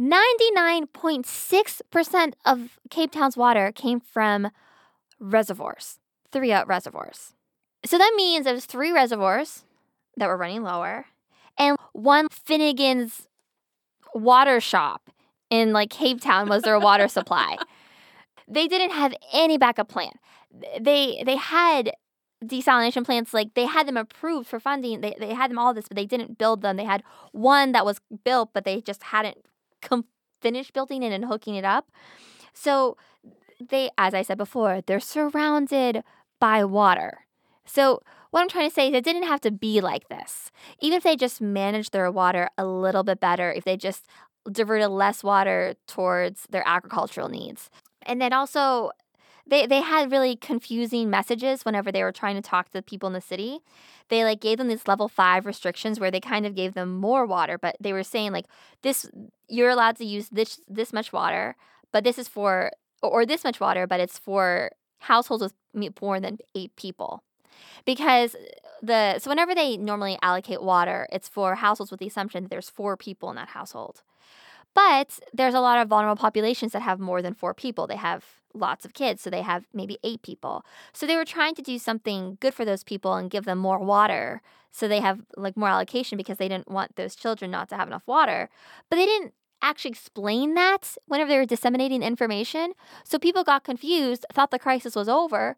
99.6% 0.00 2.32
of 2.44 2.78
Cape 2.90 3.10
Town's 3.10 3.36
water 3.36 3.72
came 3.72 3.98
from 4.00 4.50
reservoirs, 5.18 5.98
three 6.30 6.52
out 6.52 6.68
reservoirs. 6.68 7.34
So 7.84 7.98
that 7.98 8.12
means 8.16 8.44
there's 8.44 8.64
three 8.64 8.92
reservoirs 8.92 9.64
that 10.16 10.28
were 10.28 10.36
running 10.36 10.62
lower 10.62 11.06
and 11.58 11.76
one 11.92 12.28
Finnegan's 12.30 13.26
water 14.14 14.60
shop 14.60 15.10
in 15.50 15.72
like 15.72 15.90
Cape 15.90 16.20
Town 16.20 16.48
was 16.48 16.62
their 16.62 16.78
water 16.78 17.08
supply. 17.18 17.56
They 18.46 18.66
didn't 18.66 18.92
have 18.92 19.12
any 19.32 19.58
backup 19.58 19.88
plan. 19.88 20.12
They 20.80 21.22
they 21.26 21.36
had 21.36 21.92
desalination 22.42 23.04
plants 23.04 23.34
like 23.34 23.54
they 23.54 23.66
had 23.66 23.86
them 23.86 23.96
approved 23.96 24.48
for 24.48 24.60
funding. 24.60 25.00
They 25.00 25.14
they 25.18 25.34
had 25.34 25.50
them 25.50 25.58
all 25.58 25.74
this, 25.74 25.88
but 25.88 25.96
they 25.96 26.06
didn't 26.06 26.38
build 26.38 26.62
them. 26.62 26.76
They 26.76 26.84
had 26.84 27.02
one 27.32 27.72
that 27.72 27.84
was 27.84 28.00
built, 28.24 28.50
but 28.54 28.64
they 28.64 28.80
just 28.80 29.02
hadn't 29.04 29.38
com- 29.82 30.06
finished 30.40 30.72
building 30.72 31.02
it 31.02 31.12
and 31.12 31.24
hooking 31.24 31.54
it 31.54 31.64
up. 31.64 31.90
So 32.52 32.96
they, 33.60 33.90
as 33.98 34.14
I 34.14 34.22
said 34.22 34.38
before, 34.38 34.80
they're 34.86 35.00
surrounded 35.00 36.02
by 36.40 36.64
water. 36.64 37.26
So, 37.64 38.02
what 38.30 38.42
I'm 38.42 38.48
trying 38.48 38.68
to 38.68 38.74
say 38.74 38.88
is 38.88 38.94
it 38.94 39.04
didn't 39.04 39.22
have 39.22 39.40
to 39.42 39.50
be 39.50 39.80
like 39.80 40.08
this. 40.08 40.50
Even 40.80 40.98
if 40.98 41.02
they 41.02 41.16
just 41.16 41.40
managed 41.40 41.92
their 41.92 42.10
water 42.10 42.50
a 42.58 42.66
little 42.66 43.02
bit 43.02 43.20
better, 43.20 43.50
if 43.50 43.64
they 43.64 43.76
just 43.76 44.06
diverted 44.50 44.88
less 44.88 45.24
water 45.24 45.74
towards 45.86 46.46
their 46.50 46.62
agricultural 46.66 47.28
needs. 47.28 47.70
And 48.02 48.20
then 48.20 48.32
also, 48.32 48.90
they, 49.48 49.66
they 49.66 49.80
had 49.80 50.12
really 50.12 50.36
confusing 50.36 51.10
messages 51.10 51.64
whenever 51.64 51.90
they 51.90 52.02
were 52.02 52.12
trying 52.12 52.36
to 52.36 52.42
talk 52.42 52.66
to 52.66 52.72
the 52.72 52.82
people 52.82 53.06
in 53.06 53.12
the 53.12 53.20
city. 53.20 53.60
They 54.08 54.24
like 54.24 54.40
gave 54.40 54.58
them 54.58 54.68
these 54.68 54.86
level 54.86 55.08
five 55.08 55.46
restrictions 55.46 55.98
where 55.98 56.10
they 56.10 56.20
kind 56.20 56.46
of 56.46 56.54
gave 56.54 56.74
them 56.74 56.96
more 56.96 57.26
water, 57.26 57.58
but 57.58 57.76
they 57.80 57.92
were 57.92 58.02
saying 58.02 58.32
like 58.32 58.46
this 58.82 59.10
you're 59.48 59.70
allowed 59.70 59.96
to 59.96 60.04
use 60.04 60.28
this 60.28 60.60
this 60.68 60.92
much 60.92 61.12
water, 61.12 61.56
but 61.92 62.04
this 62.04 62.18
is 62.18 62.28
for 62.28 62.70
or 63.02 63.24
this 63.24 63.44
much 63.44 63.60
water, 63.60 63.86
but 63.86 64.00
it's 64.00 64.18
for 64.18 64.70
households 65.00 65.42
with 65.42 65.54
more 66.00 66.20
than 66.20 66.38
eight 66.54 66.74
people 66.76 67.22
because 67.84 68.34
uh, 68.34 68.38
the 68.82 69.18
so 69.18 69.30
whenever 69.30 69.54
they 69.54 69.76
normally 69.76 70.18
allocate 70.22 70.62
water, 70.62 71.06
it's 71.12 71.28
for 71.28 71.56
households 71.56 71.90
with 71.90 72.00
the 72.00 72.06
assumption 72.06 72.44
that 72.44 72.50
there's 72.50 72.70
four 72.70 72.96
people 72.96 73.30
in 73.30 73.36
that 73.36 73.48
household. 73.48 74.02
But 74.78 75.18
there's 75.34 75.54
a 75.54 75.60
lot 75.60 75.80
of 75.80 75.88
vulnerable 75.88 76.20
populations 76.20 76.70
that 76.70 76.82
have 76.82 77.00
more 77.00 77.20
than 77.20 77.34
four 77.34 77.52
people. 77.52 77.88
They 77.88 77.96
have 77.96 78.24
lots 78.54 78.84
of 78.84 78.94
kids, 78.94 79.20
so 79.20 79.28
they 79.28 79.42
have 79.42 79.64
maybe 79.74 79.98
eight 80.04 80.22
people. 80.22 80.64
So 80.92 81.04
they 81.04 81.16
were 81.16 81.24
trying 81.24 81.56
to 81.56 81.62
do 81.62 81.80
something 81.80 82.38
good 82.38 82.54
for 82.54 82.64
those 82.64 82.84
people 82.84 83.14
and 83.14 83.28
give 83.28 83.44
them 83.44 83.58
more 83.58 83.80
water 83.80 84.40
so 84.70 84.86
they 84.86 85.00
have 85.00 85.22
like 85.36 85.56
more 85.56 85.68
allocation 85.68 86.16
because 86.16 86.38
they 86.38 86.46
didn't 86.46 86.70
want 86.70 86.94
those 86.94 87.16
children 87.16 87.50
not 87.50 87.68
to 87.70 87.74
have 87.74 87.88
enough 87.88 88.06
water. 88.06 88.50
But 88.88 88.96
they 88.96 89.06
didn't 89.06 89.34
actually 89.60 89.90
explain 89.90 90.54
that 90.54 90.96
whenever 91.06 91.28
they 91.28 91.38
were 91.38 91.44
disseminating 91.44 92.04
information. 92.04 92.72
So 93.02 93.18
people 93.18 93.42
got 93.42 93.64
confused, 93.64 94.26
thought 94.32 94.52
the 94.52 94.60
crisis 94.60 94.94
was 94.94 95.08
over, 95.08 95.56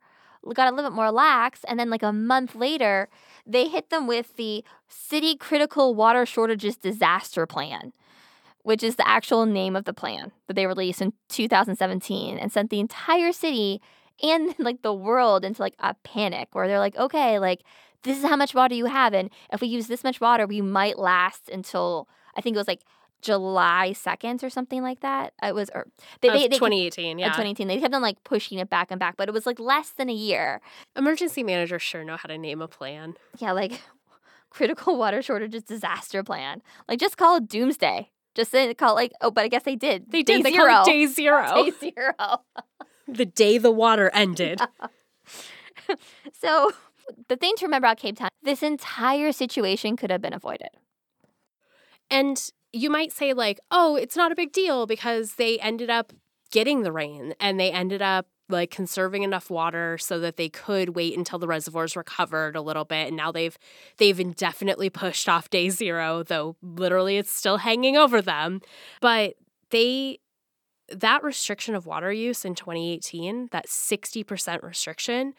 got 0.55 0.73
a 0.73 0.75
little 0.75 0.91
bit 0.91 0.97
more 0.97 1.11
lax, 1.11 1.63
and 1.65 1.79
then 1.79 1.91
like 1.91 2.03
a 2.03 2.13
month 2.13 2.55
later, 2.55 3.11
they 3.47 3.69
hit 3.69 3.91
them 3.91 4.07
with 4.07 4.37
the 4.37 4.65
City 4.89 5.37
Critical 5.37 5.95
Water 5.95 6.25
Shortages 6.25 6.79
Disaster 6.79 7.45
Plan, 7.45 7.93
which 8.63 8.83
is 8.83 8.97
the 8.97 9.09
actual 9.09 9.47
name 9.47 9.75
of 9.77 9.85
the 9.85 9.93
plan 9.93 10.33
that 10.47 10.55
they 10.55 10.67
released 10.67 11.01
in 11.01 11.13
2017 11.29 12.39
and 12.39 12.53
sent 12.53 12.71
the 12.71 12.81
entire 12.81 13.33
city 13.33 13.81
and 14.23 14.55
like 14.59 14.83
the 14.83 14.95
world 14.95 15.45
into 15.45 15.63
like 15.63 15.75
a 15.79 15.95
panic 16.05 16.49
where 16.53 16.69
they're 16.69 16.79
like, 16.79 16.97
okay, 16.97 17.39
like 17.39 17.63
this 18.03 18.17
is 18.19 18.25
how 18.25 18.37
much 18.37 18.55
water 18.55 18.75
you 18.75 18.87
have, 18.87 19.13
and 19.13 19.31
if 19.53 19.61
we 19.61 19.69
use 19.69 19.87
this 19.87 20.03
much 20.03 20.21
water, 20.21 20.47
we 20.47 20.63
might 20.63 20.99
last 20.99 21.51
until 21.51 22.09
I 22.35 22.41
think 22.41 22.57
it 22.57 22.59
was 22.59 22.69
like 22.69 22.83
July 23.21 23.93
2nd 23.95 24.43
or 24.43 24.51
something 24.51 24.83
like 24.83 25.01
that. 25.01 25.35
It 25.43 25.55
was 25.55 25.71
or 25.75 25.87
they, 26.21 26.29
they, 26.29 26.49
they 26.49 26.57
2018, 26.57 27.17
uh, 27.17 27.21
yeah. 27.21 27.27
2018. 27.27 27.69
They 27.69 27.79
kept 27.79 27.95
on 27.95 28.03
like 28.03 28.23
pushing 28.25 28.59
it 28.59 28.71
back 28.71 28.91
and 28.91 28.99
back, 28.99 29.17
but 29.17 29.29
it 29.29 29.33
was 29.33 29.47
like 29.47 29.61
less 29.61 29.91
than 29.91 30.09
a 30.09 30.15
year. 30.15 30.61
Emergency 30.97 31.43
managers 31.43 31.83
sure 31.83 32.05
know 32.05 32.17
how 32.17 32.29
to 32.29 32.39
name 32.39 32.63
a 32.63 32.69
plan. 32.69 33.15
Yeah, 33.39 33.53
like 33.53 33.83
critical 34.51 34.97
water 34.97 35.23
shortages 35.23 35.63
disaster 35.63 36.23
plan. 36.23 36.63
Like 36.89 36.99
just 36.99 37.17
call 37.17 37.37
it 37.37 37.49
doomsday. 37.49 38.11
Just 38.35 38.51
say, 38.51 38.73
call 38.75 38.93
it 38.93 39.01
like 39.01 39.13
oh, 39.21 39.31
but 39.31 39.45
I 39.45 39.49
guess 39.49 39.65
they 39.65 39.77
did. 39.77 40.11
They 40.11 40.23
did. 40.23 40.39
Day 40.39 40.51
they 40.51 40.57
zero. 40.57 40.69
called 40.73 40.89
it 40.89 40.91
day 40.91 41.07
zero. 41.07 41.65
Day 41.65 41.71
zero. 41.79 42.15
the 43.09 43.27
day 43.27 43.59
the 43.59 43.71
water 43.73 44.11
ended. 44.15 44.61
Yeah. 45.89 45.95
so 46.33 46.73
the 47.29 47.37
thing 47.37 47.55
to 47.57 47.67
remember 47.67 47.87
about 47.87 47.99
Cape 47.99 48.19
Town, 48.19 48.29
this 48.43 48.63
entire 48.63 49.33
situation 49.33 49.97
could 49.97 50.11
have 50.11 50.23
been 50.23 50.33
avoided. 50.33 50.69
And 52.11 52.41
you 52.73 52.91
might 52.91 53.13
say, 53.13 53.33
like, 53.33 53.61
oh, 53.71 53.97
it's 53.97 54.17
not 54.17 54.33
a 54.33 54.37
big 54.37 54.53
deal 54.53 54.87
because 54.87 55.35
they 55.35 55.59
ended 55.59 55.91
up 55.91 56.13
getting 56.51 56.83
the 56.83 56.93
rain 56.93 57.35
and 57.41 57.59
they 57.59 57.71
ended 57.71 58.03
up 58.03 58.27
like 58.51 58.71
conserving 58.71 59.23
enough 59.23 59.51
water 59.51 59.99
so 59.99 60.19
that 60.21 60.37
they 60.37 60.49
could 60.49 60.91
wait 60.91 61.17
until 61.17 61.39
the 61.39 61.47
reservoirs 61.47 61.97
recovered 61.97 62.57
a 62.57 62.61
little 62.61 62.85
bit 62.85 63.09
and 63.09 63.17
now 63.17 63.33
they've 63.33 63.59
they've 63.99 64.21
indefinitely 64.21 64.91
pushed 64.91 65.29
off 65.29 65.51
day 65.51 65.69
0 65.69 66.25
though 66.25 66.57
literally 66.63 67.17
it's 67.17 67.33
still 67.33 67.59
hanging 67.59 67.97
over 67.97 68.21
them. 68.23 68.61
But 69.01 69.35
they 69.71 70.19
that 70.89 71.23
restriction 71.23 71.75
of 71.75 71.87
water 71.87 72.13
use 72.13 72.45
in 72.45 72.55
2018 72.55 73.49
that 73.53 73.67
60% 73.67 74.63
restriction 74.63 75.35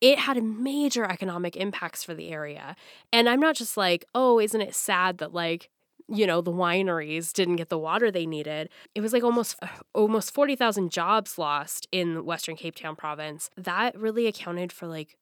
it 0.00 0.18
had 0.18 0.36
a 0.36 0.42
major 0.42 1.04
economic 1.04 1.56
impacts 1.56 2.02
for 2.02 2.14
the 2.14 2.30
area. 2.30 2.74
And 3.12 3.28
i'm 3.28 3.40
not 3.40 3.56
just 3.56 3.76
like 3.76 4.04
oh 4.14 4.38
isn't 4.38 4.60
it 4.60 4.74
sad 4.74 5.18
that 5.18 5.32
like 5.32 5.70
you 6.08 6.26
know 6.26 6.40
the 6.40 6.52
wineries 6.52 7.32
didn't 7.32 7.56
get 7.56 7.68
the 7.68 7.78
water 7.78 8.10
they 8.10 8.26
needed 8.26 8.68
it 8.94 9.00
was 9.00 9.12
like 9.12 9.22
almost 9.22 9.56
uh, 9.62 9.68
almost 9.94 10.34
40,000 10.34 10.90
jobs 10.90 11.38
lost 11.38 11.86
in 11.92 12.24
western 12.24 12.56
cape 12.56 12.74
town 12.74 12.96
province. 12.96 13.50
That 13.56 13.98
really 13.98 14.26
accounted 14.26 14.72
for 14.72 14.86
like 14.86 15.16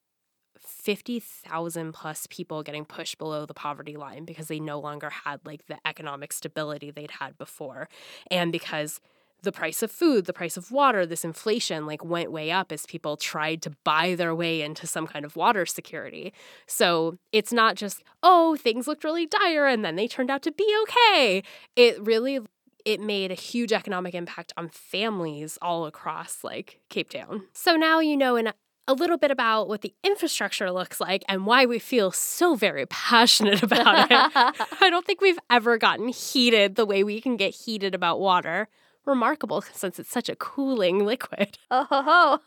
50,000 0.59 1.93
plus 1.93 2.27
people 2.29 2.62
getting 2.62 2.85
pushed 2.85 3.19
below 3.19 3.47
the 3.47 3.55
poverty 3.55 3.97
line 3.97 4.25
because 4.25 4.49
they 4.49 4.61
no 4.61 4.79
longer 4.79 5.11
had 5.11 5.40
like 5.45 5.66
the 5.66 5.79
economic 5.87 6.33
stability 6.33 6.90
they'd 6.90 7.12
had 7.12 7.38
before. 7.38 7.88
And 8.31 8.53
because 8.53 9.01
the 9.42 9.53
price 9.53 9.83
of 9.83 9.90
food, 9.90 10.26
the 10.26 10.33
price 10.33 10.57
of 10.57 10.70
water, 10.70 11.07
this 11.07 11.24
inflation 11.24 11.87
like 11.87 12.05
went 12.05 12.33
way 12.33 12.50
up 12.50 12.72
as 12.72 12.87
people 12.87 13.16
tried 13.16 13.62
to 13.62 13.70
buy 13.85 14.14
their 14.14 14.35
way 14.35 14.62
into 14.62 14.87
some 14.87 15.07
kind 15.07 15.24
of 15.24 15.37
water 15.37 15.66
security. 15.66 16.33
So 16.66 17.18
it's 17.33 17.53
not 17.53 17.76
just, 17.76 18.03
oh, 18.22 18.57
things 18.57 18.87
looked 18.87 19.05
really 19.05 19.26
dire 19.26 19.66
and 19.66 19.85
then 19.85 19.96
they 19.96 20.09
turned 20.09 20.31
out 20.31 20.42
to 20.42 20.53
be 20.53 20.76
okay. 20.83 21.42
It 21.76 22.00
really 22.05 22.40
it 22.87 22.98
made 22.98 23.31
a 23.31 23.35
huge 23.35 23.74
economic 23.74 24.14
impact 24.14 24.55
on 24.57 24.70
families 24.70 25.59
all 25.61 25.85
across 25.85 26.42
like 26.42 26.81
Cape 26.88 27.11
Town. 27.11 27.42
So 27.53 27.76
now 27.76 28.00
you 28.00 28.16
know 28.16 28.37
in 28.37 28.53
a 28.88 28.94
little 28.94 29.18
bit 29.18 29.31
about 29.31 29.68
what 29.68 29.83
the 29.83 29.94
infrastructure 30.03 30.70
looks 30.72 31.00
like 31.00 31.22
and 31.29 31.46
why 31.46 31.64
we 31.64 31.79
feel 31.79 32.11
so 32.11 32.57
very 32.57 32.87
passionate 32.87 33.62
about 33.62 34.11
it. 34.11 34.11
I 34.81 34.90
don't 34.90 35.07
think 35.07 35.20
we've 35.20 35.38
ever 35.48 35.79
gotten 35.79 36.09
heated 36.09 36.74
the 36.74 36.87
way 36.87 37.05
we 37.05 37.20
can 37.20 37.37
get 37.37 37.55
heated 37.55 37.94
about 37.94 38.18
water 38.18 38.68
remarkable 39.07 39.63
since 39.73 39.99
it's 39.99 40.11
such 40.11 40.29
a 40.29 40.37
cooling 40.37 41.05
liquid. 41.07 41.59
Oh, 41.71 41.85
ho, 41.89 42.03
ho. 42.03 42.39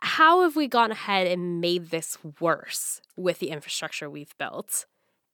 How 0.00 0.42
have 0.42 0.54
we 0.54 0.68
gone 0.68 0.92
ahead 0.92 1.26
and 1.26 1.60
made 1.60 1.90
this 1.90 2.16
worse 2.40 3.00
with 3.16 3.40
the 3.40 3.50
infrastructure 3.50 4.08
we've 4.08 4.36
built 4.38 4.86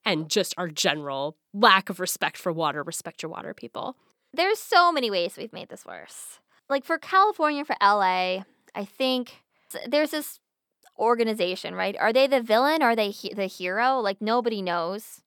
and 0.07 0.31
just 0.31 0.55
our 0.57 0.69
general 0.69 1.37
lack 1.53 1.91
of 1.91 2.01
respect 2.01 2.39
for 2.39 2.51
water, 2.51 2.83
respect 2.83 3.23
your 3.23 3.31
water 3.31 3.53
people? 3.53 3.97
There's 4.33 4.59
so 4.59 4.91
many 4.91 5.11
ways 5.11 5.37
we've 5.37 5.53
made 5.53 5.69
this 5.69 5.85
worse. 5.85 6.39
Like 6.71 6.85
for 6.85 6.97
California, 6.97 7.63
for 7.67 7.77
LA, 7.83 8.45
I 8.75 8.85
think 8.87 9.43
there's 9.87 10.13
this 10.13 10.41
organization, 10.99 11.75
right? 11.75 11.97
Are 11.99 12.13
they 12.13 12.27
the 12.27 12.41
villain? 12.41 12.83
Are 12.83 12.97
they 12.97 13.11
he- 13.11 13.35
the 13.35 13.47
hero? 13.47 13.99
Like 14.01 14.23
nobody 14.23 14.63
knows. 14.63 15.21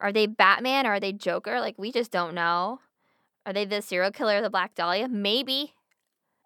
Are 0.00 0.12
they 0.12 0.26
Batman? 0.26 0.86
Or 0.86 0.94
are 0.94 1.00
they 1.00 1.12
Joker? 1.12 1.60
Like 1.60 1.76
we 1.78 1.92
just 1.92 2.10
don't 2.10 2.34
know. 2.34 2.80
Are 3.46 3.52
they 3.52 3.64
the 3.64 3.80
serial 3.80 4.10
killer 4.10 4.38
of 4.38 4.42
the 4.42 4.50
Black 4.50 4.74
Dahlia? 4.74 5.08
Maybe. 5.08 5.72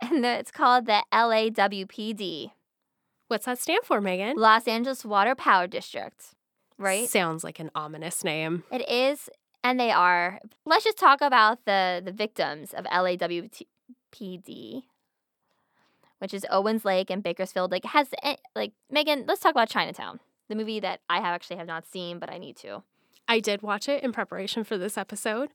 And 0.03 0.25
it's 0.25 0.51
called 0.51 0.87
the 0.87 1.05
LAWPD. 1.13 2.53
What's 3.29 3.45
that 3.45 3.59
stand 3.59 3.85
for, 3.85 4.01
Megan? 4.01 4.35
Los 4.37 4.67
Angeles 4.67 5.05
Water 5.05 5.35
Power 5.35 5.67
District. 5.67 6.35
Right? 6.79 7.07
Sounds 7.07 7.45
like 7.45 7.61
an 7.61 7.71
ominous 7.75 8.25
name. 8.25 8.65
It 8.73 8.89
is, 8.89 9.29
and 9.63 9.79
they 9.79 9.91
are. 9.91 10.41
Let's 10.65 10.85
just 10.85 10.97
talk 10.97 11.21
about 11.21 11.67
the 11.67 12.01
the 12.03 12.13
victims 12.13 12.73
of 12.73 12.87
LAWPD, 12.87 14.83
which 16.19 16.33
is 16.33 16.47
Owens 16.51 16.87
Lake 16.87 17.11
and 17.11 17.23
Bakersfield. 17.23 17.71
Like 17.71 17.85
has 17.85 18.09
like 18.57 18.73
Megan. 18.91 19.27
Let's 19.29 19.43
talk 19.43 19.53
about 19.53 19.69
Chinatown, 19.69 20.21
the 20.49 20.55
movie 20.55 20.81
that 20.81 21.01
I 21.11 21.17
have 21.17 21.35
actually 21.35 21.57
have 21.57 21.67
not 21.67 21.87
seen, 21.87 22.19
but 22.19 22.31
I 22.31 22.39
need 22.39 22.57
to. 22.57 22.83
I 23.29 23.39
did 23.39 23.61
watch 23.61 23.87
it 23.87 24.03
in 24.03 24.13
preparation 24.13 24.65
for 24.65 24.79
this 24.79 24.97
episode. 24.97 25.51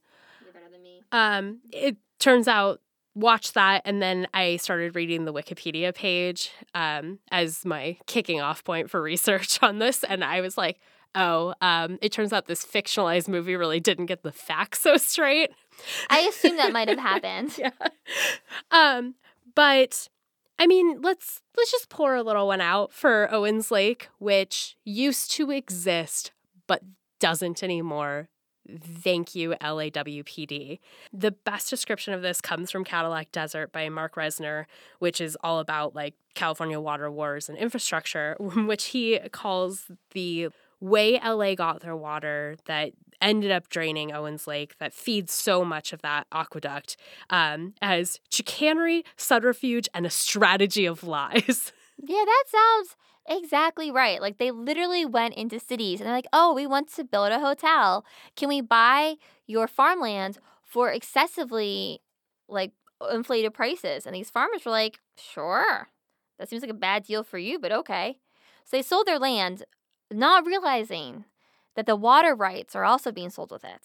Um, 1.12 1.60
it 1.72 1.96
turns 2.18 2.48
out 2.48 2.80
watched 3.16 3.54
that 3.54 3.80
and 3.86 4.02
then 4.02 4.28
I 4.34 4.56
started 4.56 4.94
reading 4.94 5.24
the 5.24 5.32
Wikipedia 5.32 5.94
page 5.94 6.52
um, 6.74 7.18
as 7.32 7.64
my 7.64 7.96
kicking 8.06 8.42
off 8.42 8.62
point 8.62 8.90
for 8.90 9.00
research 9.12 9.62
on 9.62 9.78
this, 9.78 10.04
and 10.04 10.22
I 10.22 10.40
was 10.40 10.56
like, 10.56 10.78
oh, 11.14 11.54
um, 11.62 11.98
it 12.02 12.12
turns 12.12 12.32
out 12.32 12.46
this 12.46 12.64
fictionalized 12.64 13.26
movie 13.26 13.56
really 13.56 13.80
didn't 13.80 14.06
get 14.06 14.22
the 14.22 14.32
facts 14.32 14.80
so 14.82 14.96
straight. 14.96 15.50
I 16.10 16.20
assume 16.20 16.56
that 16.58 16.72
might 16.72 16.88
have 16.88 16.98
happened. 17.12 17.56
yeah. 17.58 17.70
Um, 18.70 19.14
but 19.54 20.08
I 20.58 20.66
mean, 20.66 21.00
let's 21.00 21.42
let's 21.56 21.72
just 21.72 21.88
pour 21.88 22.14
a 22.14 22.22
little 22.22 22.46
one 22.46 22.60
out 22.60 22.92
for 22.92 23.32
Owens 23.32 23.70
Lake, 23.70 24.08
which 24.18 24.76
used 24.84 25.30
to 25.32 25.50
exist 25.50 26.32
but 26.66 26.82
doesn't 27.18 27.62
anymore 27.62 28.28
Thank 28.80 29.34
you, 29.34 29.50
LAWPD. 29.60 30.78
The 31.12 31.30
best 31.30 31.70
description 31.70 32.14
of 32.14 32.22
this 32.22 32.40
comes 32.40 32.70
from 32.70 32.84
Cadillac 32.84 33.32
Desert 33.32 33.72
by 33.72 33.88
Marc 33.88 34.16
Reisner, 34.16 34.66
which 34.98 35.20
is 35.20 35.36
all 35.42 35.60
about 35.60 35.94
like 35.94 36.14
California 36.34 36.80
water 36.80 37.10
wars 37.10 37.48
and 37.48 37.56
infrastructure, 37.56 38.36
which 38.40 38.86
he 38.86 39.18
calls 39.30 39.90
the 40.12 40.48
way 40.80 41.20
LA 41.24 41.54
got 41.54 41.80
their 41.80 41.96
water 41.96 42.56
that 42.66 42.92
ended 43.20 43.50
up 43.50 43.68
draining 43.68 44.12
Owens 44.12 44.46
Lake 44.46 44.76
that 44.78 44.92
feeds 44.92 45.32
so 45.32 45.64
much 45.64 45.92
of 45.92 46.02
that 46.02 46.26
aqueduct 46.32 46.96
um, 47.30 47.74
as 47.80 48.20
chicanery, 48.30 49.04
subterfuge, 49.16 49.88
and 49.94 50.04
a 50.04 50.10
strategy 50.10 50.86
of 50.86 51.02
lies. 51.06 51.72
Yeah, 52.02 52.24
that 52.24 52.44
sounds 52.48 52.96
exactly 53.28 53.90
right. 53.90 54.20
Like 54.20 54.38
they 54.38 54.50
literally 54.50 55.04
went 55.04 55.34
into 55.34 55.58
cities 55.58 56.00
and 56.00 56.06
they're 56.06 56.14
like, 56.16 56.28
oh, 56.32 56.52
we 56.54 56.66
want 56.66 56.92
to 56.94 57.04
build 57.04 57.32
a 57.32 57.40
hotel. 57.40 58.04
Can 58.36 58.48
we 58.48 58.60
buy 58.60 59.14
your 59.46 59.66
farmland 59.66 60.38
for 60.62 60.90
excessively 60.90 62.00
like 62.48 62.72
inflated 63.10 63.54
prices? 63.54 64.06
And 64.06 64.14
these 64.14 64.30
farmers 64.30 64.64
were 64.64 64.72
like, 64.72 64.98
sure. 65.18 65.88
That 66.38 66.48
seems 66.50 66.62
like 66.62 66.70
a 66.70 66.74
bad 66.74 67.04
deal 67.04 67.24
for 67.24 67.38
you, 67.38 67.58
but 67.58 67.72
okay. 67.72 68.18
So 68.64 68.76
they 68.76 68.82
sold 68.82 69.06
their 69.06 69.18
land, 69.18 69.62
not 70.12 70.44
realizing 70.46 71.24
that 71.76 71.86
the 71.86 71.96
water 71.96 72.34
rights 72.34 72.76
are 72.76 72.84
also 72.84 73.10
being 73.10 73.30
sold 73.30 73.50
with 73.50 73.64
it. 73.64 73.80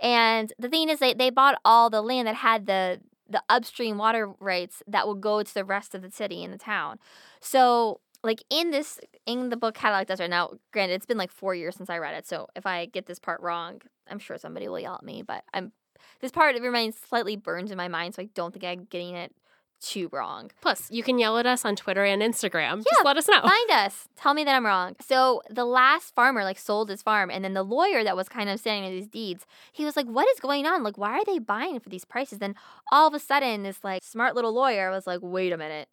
And 0.00 0.52
the 0.58 0.68
thing 0.68 0.88
is, 0.88 0.98
they, 0.98 1.14
they 1.14 1.30
bought 1.30 1.58
all 1.64 1.90
the 1.90 2.02
land 2.02 2.28
that 2.28 2.36
had 2.36 2.66
the 2.66 3.00
the 3.28 3.42
upstream 3.48 3.98
water 3.98 4.32
rights 4.40 4.82
that 4.86 5.06
will 5.06 5.14
go 5.14 5.42
to 5.42 5.54
the 5.54 5.64
rest 5.64 5.94
of 5.94 6.02
the 6.02 6.10
city 6.10 6.44
and 6.44 6.52
the 6.52 6.58
town. 6.58 6.98
So 7.40 8.00
like 8.22 8.42
in 8.50 8.70
this 8.70 8.98
in 9.26 9.50
the 9.50 9.56
book 9.56 9.74
Cadillac 9.74 10.08
Desert 10.08 10.28
now 10.28 10.52
granted 10.72 10.94
it's 10.94 11.06
been 11.06 11.18
like 11.18 11.30
4 11.30 11.54
years 11.54 11.76
since 11.76 11.90
I 11.90 11.98
read 11.98 12.14
it 12.14 12.26
so 12.26 12.48
if 12.56 12.66
I 12.66 12.86
get 12.86 13.06
this 13.06 13.18
part 13.18 13.40
wrong 13.40 13.82
I'm 14.08 14.18
sure 14.18 14.38
somebody 14.38 14.68
will 14.68 14.80
yell 14.80 14.94
at 14.94 15.04
me 15.04 15.22
but 15.22 15.44
I'm 15.54 15.72
this 16.20 16.32
part 16.32 16.60
remains 16.60 16.96
slightly 16.96 17.36
burned 17.36 17.70
in 17.70 17.76
my 17.76 17.88
mind 17.88 18.14
so 18.14 18.22
I 18.22 18.28
don't 18.34 18.52
think 18.52 18.64
I'm 18.64 18.84
getting 18.84 19.14
it 19.14 19.34
too 19.80 20.08
wrong. 20.12 20.50
Plus, 20.60 20.90
you 20.90 21.02
can 21.02 21.18
yell 21.18 21.38
at 21.38 21.46
us 21.46 21.64
on 21.64 21.76
Twitter 21.76 22.04
and 22.04 22.22
Instagram. 22.22 22.78
Yeah, 22.78 22.92
Just 22.92 23.04
let 23.04 23.16
us 23.16 23.28
know. 23.28 23.40
Find 23.40 23.70
us. 23.70 24.08
Tell 24.16 24.34
me 24.34 24.44
that 24.44 24.54
I'm 24.54 24.66
wrong. 24.66 24.96
So 25.00 25.42
the 25.50 25.64
last 25.64 26.14
farmer 26.14 26.44
like 26.44 26.58
sold 26.58 26.88
his 26.88 27.02
farm, 27.02 27.30
and 27.30 27.44
then 27.44 27.54
the 27.54 27.62
lawyer 27.62 28.02
that 28.04 28.16
was 28.16 28.28
kind 28.28 28.48
of 28.48 28.60
standing 28.60 28.90
these 28.90 29.08
deeds, 29.08 29.46
he 29.72 29.84
was 29.84 29.96
like, 29.96 30.06
"What 30.06 30.28
is 30.28 30.40
going 30.40 30.66
on? 30.66 30.82
Like, 30.82 30.98
why 30.98 31.12
are 31.18 31.24
they 31.24 31.38
buying 31.38 31.80
for 31.80 31.88
these 31.88 32.04
prices?" 32.04 32.38
Then 32.38 32.54
all 32.90 33.08
of 33.08 33.14
a 33.14 33.18
sudden, 33.18 33.62
this 33.62 33.84
like 33.84 34.02
smart 34.02 34.34
little 34.34 34.52
lawyer 34.54 34.90
was 34.90 35.06
like, 35.06 35.20
"Wait 35.22 35.52
a 35.52 35.56
minute." 35.56 35.88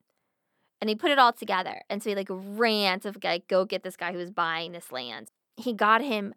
And 0.82 0.90
he 0.90 0.96
put 0.96 1.12
it 1.12 1.20
all 1.20 1.32
together. 1.32 1.82
And 1.90 2.04
so 2.04 2.10
he 2.10 2.16
like 2.16 2.28
ran 2.30 3.00
to 3.02 3.14
like 3.24 3.48
go 3.48 3.64
get 3.66 3.84
this 3.84 3.96
guy 3.96 4.12
who 4.12 4.18
was 4.18 4.32
buying 4.32 4.74
this 4.74 4.92
land. 4.92 5.30
He 5.56 5.72
got 5.72 6.02
him 6.02 6.34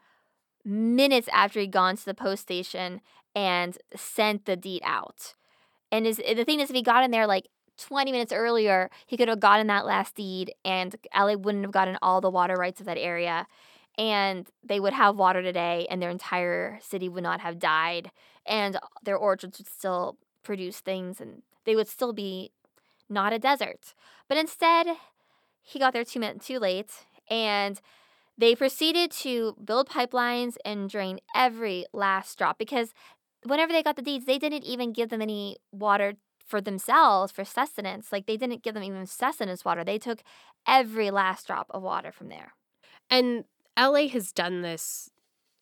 minutes 0.65 1.29
after 1.33 1.61
he'd 1.61 1.73
gone 1.73 1.97
to 1.97 2.05
the 2.05 2.15
post 2.15 2.43
station 2.43 3.01
and 3.35 3.79
sent 3.95 4.45
the 4.45 4.57
deed 4.57 4.83
out. 4.85 5.35
And 5.93 6.07
is 6.07 6.17
the 6.17 6.45
thing 6.45 6.61
is, 6.61 6.71
if 6.71 6.77
he 6.77 6.83
got 6.83 7.05
in 7.05 7.11
there 7.11 7.27
like 7.27 7.49
20 7.79 8.11
minutes 8.11 8.33
earlier, 8.33 8.91
he 9.07 9.17
could 9.17 9.29
have 9.29 9.41
gotten 9.41 9.67
that 9.69 9.87
last 9.87 10.15
deed, 10.15 10.55
and 10.65 10.97
LA 11.15 11.35
wouldn't 11.35 11.65
have 11.65 11.73
gotten 11.73 11.99
all 12.03 12.21
the 12.21 12.31
water 12.31 12.55
rights 12.55 12.81
of 12.81 12.87
that 12.87 12.99
area. 12.99 13.47
And 13.99 14.47
they 14.63 14.79
would 14.81 14.93
have 14.93 15.17
water 15.17 15.43
today, 15.43 15.87
and 15.91 16.03
their 16.03 16.11
entire 16.11 16.79
city 16.83 17.09
would 17.09 17.23
not 17.23 17.41
have 17.41 17.59
died, 17.59 18.11
and 18.47 18.79
their 19.03 19.17
orchards 19.17 19.59
would 19.59 19.69
still 19.69 20.17
produce 20.43 20.81
things, 20.81 21.21
and 21.21 21.43
they 21.65 21.75
would 21.75 21.89
still 21.89 22.13
be 22.13 22.51
not 23.09 23.33
a 23.33 23.39
desert. 23.39 23.95
But 24.29 24.39
instead, 24.39 24.87
he 25.63 25.79
got 25.79 25.93
there 25.93 26.05
two 26.05 26.21
minutes 26.21 26.47
too 26.47 26.59
late, 26.59 26.93
and 27.31 27.81
they 28.39 28.55
proceeded 28.55 29.11
to 29.13 29.57
build 29.65 29.89
pipelines 29.89 30.57
and 30.65 30.91
drain 30.91 31.21
every 31.35 31.87
last 31.93 32.37
drop 32.37 32.59
because 32.59 32.93
whenever 33.47 33.73
they 33.73 33.83
got 33.83 33.97
the 33.97 34.03
deeds, 34.03 34.25
they 34.27 34.39
didn't 34.39 34.65
even 34.65 34.93
give 34.93 35.09
them 35.09 35.23
any 35.23 35.57
water 35.73 36.15
for 36.47 36.61
themselves 36.61 37.33
for 37.33 37.45
sustenance. 37.45 38.13
Like 38.13 38.27
they 38.27 38.37
didn't 38.37 38.63
give 38.63 38.75
them 38.75 38.83
even 38.85 39.07
sustenance 39.07 39.65
water. 39.65 39.85
They 39.85 39.99
took 39.99 40.23
every 40.67 41.11
last 41.11 41.47
drop 41.47 41.67
of 41.71 41.83
water 41.83 42.13
from 42.13 42.29
there. 42.29 42.53
And 43.11 43.45
LA 43.79 44.09
has 44.09 44.33
done 44.33 44.63
this 44.63 45.11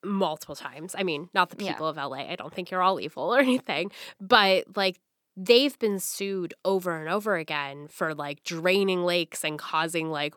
multiple 0.05 0.55
times. 0.55 0.95
I 0.99 1.03
mean, 1.03 1.31
not 1.33 1.51
the 1.51 1.65
Yeah. 1.65 1.73
people 1.73 1.87
of 1.89 1.97
LA. 1.97 2.31
I 2.31 2.37
don't 2.37 2.53
think 2.53 2.71
you're 2.71 2.83
all 2.83 3.01
evil 3.01 3.35
or 3.35 3.39
anything, 3.41 3.91
but 4.21 4.77
like 4.77 5.01
they've 5.37 5.79
been 5.79 5.99
sued 5.99 6.55
over 6.65 6.97
and 7.01 7.09
over 7.09 7.37
again 7.37 7.89
for 7.89 8.15
like 8.15 8.43
draining 8.45 9.05
lakes 9.05 9.43
and 9.45 9.59
causing 9.59 10.11
like 10.11 10.35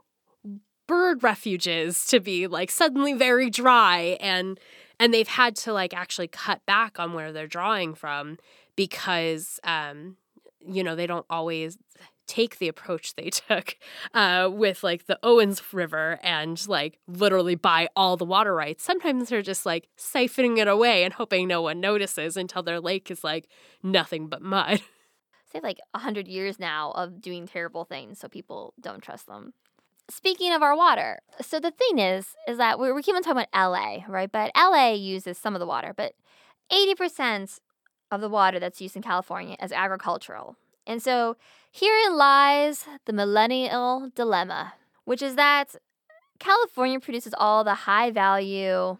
bird 0.87 1.21
refuges 1.21 2.05
to 2.07 2.19
be 2.21 2.47
like 2.47 2.71
suddenly 2.71 3.13
very 3.13 3.49
dry 3.49 4.17
and 4.21 4.57
and 4.99 5.13
they've 5.13 5.27
had 5.27 5.55
to 5.55 5.73
like 5.73 5.93
actually 5.93 6.27
cut 6.27 6.65
back 6.65 6.99
on 6.99 7.13
where 7.13 7.31
they're 7.31 7.47
drawing 7.47 7.93
from 7.93 8.37
because 8.75 9.59
um 9.63 10.17
you 10.59 10.83
know 10.83 10.95
they 10.95 11.07
don't 11.07 11.25
always 11.29 11.77
take 12.27 12.59
the 12.59 12.67
approach 12.67 13.15
they 13.15 13.29
took 13.29 13.77
uh, 14.13 14.49
with 14.51 14.83
like 14.83 15.07
the 15.07 15.17
Owens 15.23 15.61
River 15.73 16.19
and 16.21 16.67
like 16.67 16.99
literally 17.07 17.55
buy 17.55 17.87
all 17.95 18.17
the 18.17 18.25
water 18.25 18.53
rights. 18.53 18.83
Sometimes 18.83 19.29
they're 19.29 19.41
just 19.41 19.65
like 19.65 19.87
siphoning 19.97 20.57
it 20.57 20.67
away 20.67 21.03
and 21.03 21.13
hoping 21.13 21.47
no 21.47 21.61
one 21.61 21.79
notices 21.79 22.37
until 22.37 22.61
their 22.61 22.79
lake 22.79 23.09
is 23.09 23.23
like 23.23 23.47
nothing 23.81 24.27
but 24.27 24.41
mud. 24.41 24.81
Say 25.51 25.61
like 25.63 25.79
a 25.93 25.99
hundred 25.99 26.27
years 26.27 26.59
now 26.59 26.91
of 26.91 27.21
doing 27.21 27.47
terrible 27.47 27.85
things, 27.85 28.19
so 28.19 28.27
people 28.27 28.73
don't 28.81 29.01
trust 29.01 29.27
them. 29.27 29.53
Speaking 30.09 30.53
of 30.53 30.61
our 30.63 30.75
water, 30.75 31.19
so 31.41 31.59
the 31.59 31.71
thing 31.71 31.99
is, 31.99 32.35
is 32.47 32.57
that 32.57 32.79
we 32.79 32.91
we 32.91 33.03
keep 33.03 33.15
on 33.15 33.21
talking 33.23 33.43
about 33.51 33.71
LA, 33.71 33.99
right? 34.07 34.31
But 34.31 34.51
LA 34.55 34.93
uses 34.93 35.37
some 35.37 35.53
of 35.55 35.59
the 35.59 35.65
water, 35.65 35.93
but 35.95 36.13
eighty 36.71 36.95
percent 36.95 37.59
of 38.09 38.21
the 38.21 38.29
water 38.29 38.59
that's 38.59 38.79
used 38.81 38.95
in 38.95 39.01
California 39.01 39.57
is 39.61 39.71
agricultural. 39.71 40.55
And 40.85 41.03
so 41.03 41.35
herein 41.71 42.15
lies 42.15 42.85
the 43.05 43.11
millennial 43.11 44.09
dilemma, 44.15 44.75
which 45.03 45.21
is 45.21 45.35
that 45.35 45.75
California 46.39 46.99
produces 46.99 47.33
all 47.37 47.65
the 47.65 47.73
high 47.73 48.09
value, 48.11 48.97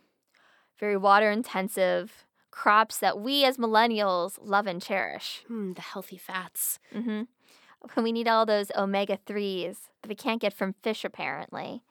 very 0.77 0.97
water 0.97 1.31
intensive 1.31 2.25
crops 2.51 2.97
that 2.97 3.19
we 3.19 3.45
as 3.45 3.57
millennials 3.57 4.37
love 4.41 4.67
and 4.67 4.81
cherish. 4.81 5.43
Hmm, 5.47 5.73
the 5.73 5.81
healthy 5.81 6.17
fats. 6.17 6.79
hmm 6.91 7.23
We 7.97 8.11
need 8.11 8.27
all 8.27 8.45
those 8.45 8.71
omega 8.77 9.17
3s 9.25 9.77
that 10.01 10.09
we 10.09 10.15
can't 10.15 10.41
get 10.41 10.53
from 10.53 10.75
fish, 10.83 11.03
apparently. 11.03 11.83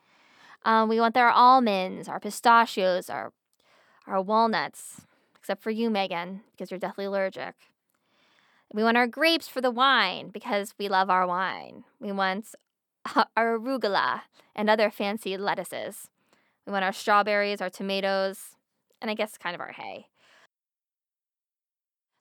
Um, 0.65 0.89
we 0.89 0.99
want 0.99 1.17
our 1.17 1.29
almonds, 1.29 2.07
our 2.07 2.19
pistachios, 2.19 3.09
our, 3.09 3.33
our 4.05 4.21
walnuts, 4.21 5.01
except 5.37 5.61
for 5.61 5.71
you, 5.71 5.89
Megan, 5.89 6.41
because 6.51 6.71
you're 6.71 6.79
deathly 6.79 7.05
allergic. 7.05 7.55
We 8.73 8.83
want 8.83 8.97
our 8.97 9.07
grapes 9.07 9.47
for 9.47 9.61
the 9.61 9.71
wine 9.71 10.29
because 10.29 10.73
we 10.77 10.89
love 10.89 11.09
our 11.09 11.25
wine. 11.25 11.85
We 11.99 12.11
want 12.11 12.53
our 13.15 13.57
arugula 13.57 14.21
and 14.55 14.69
other 14.69 14.89
fancy 14.89 15.37
lettuces. 15.37 16.09
We 16.65 16.73
want 16.73 16.83
our 16.83 16.91
strawberries, 16.91 17.61
our 17.61 17.69
tomatoes, 17.69 18.57
and 19.01 19.09
I 19.09 19.13
guess 19.13 19.37
kind 19.37 19.55
of 19.55 19.61
our 19.61 19.71
hay. 19.71 20.07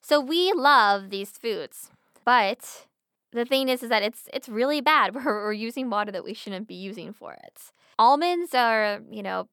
So 0.02 0.20
we 0.20 0.52
love 0.52 1.10
these 1.10 1.30
foods, 1.30 1.90
but 2.24 2.86
the 3.37 3.45
thing 3.45 3.68
is, 3.68 3.82
is 3.82 3.89
that 3.91 4.03
it's 4.03 4.28
it's 4.32 4.49
really 4.49 4.80
bad. 4.80 5.14
We're, 5.14 5.24
we're 5.24 5.53
using 5.53 5.91
water 5.91 6.12
that 6.12 6.24
we 6.24 6.34
shouldn't 6.34 6.66
be 6.66 6.74
using 6.74 7.12
for 7.12 7.32
it. 7.32 7.61
Almonds 7.99 8.55
are, 8.55 9.01
you 9.11 9.22
know, 9.22 9.49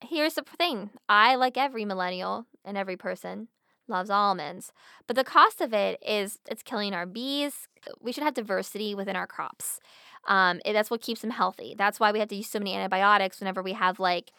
here's 0.00 0.34
the 0.34 0.44
thing. 0.58 0.90
I, 1.08 1.34
like 1.36 1.56
every 1.56 1.84
millennial 1.84 2.46
and 2.64 2.76
every 2.76 2.96
person, 2.96 3.48
loves 3.88 4.10
almonds, 4.10 4.72
but 5.06 5.16
the 5.16 5.24
cost 5.24 5.60
of 5.60 5.72
it 5.72 6.02
is 6.04 6.38
it's 6.50 6.62
killing 6.62 6.92
our 6.94 7.06
bees. 7.06 7.68
We 8.00 8.12
should 8.12 8.24
have 8.24 8.34
diversity 8.34 8.94
within 8.94 9.16
our 9.16 9.26
crops. 9.26 9.80
Um, 10.26 10.60
that's 10.64 10.90
what 10.90 11.00
keeps 11.00 11.20
them 11.20 11.30
healthy. 11.30 11.74
That's 11.78 12.00
why 12.00 12.10
we 12.10 12.18
have 12.18 12.28
to 12.30 12.34
use 12.34 12.48
so 12.48 12.58
many 12.58 12.74
antibiotics 12.74 13.38
whenever 13.40 13.62
we 13.62 13.74
have 13.74 14.00
like 14.00 14.32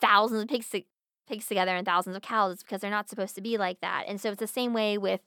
thousands 0.00 0.42
of 0.42 0.48
pigs 0.48 0.68
to- 0.70 0.84
pigs 1.26 1.46
together 1.46 1.74
and 1.74 1.86
thousands 1.86 2.16
of 2.16 2.22
cows. 2.22 2.52
It's 2.52 2.62
because 2.62 2.80
they're 2.80 2.90
not 2.90 3.08
supposed 3.08 3.34
to 3.36 3.40
be 3.40 3.56
like 3.56 3.80
that. 3.80 4.04
And 4.06 4.20
so 4.20 4.30
it's 4.30 4.40
the 4.40 4.46
same 4.46 4.72
way 4.72 4.98
with 4.98 5.20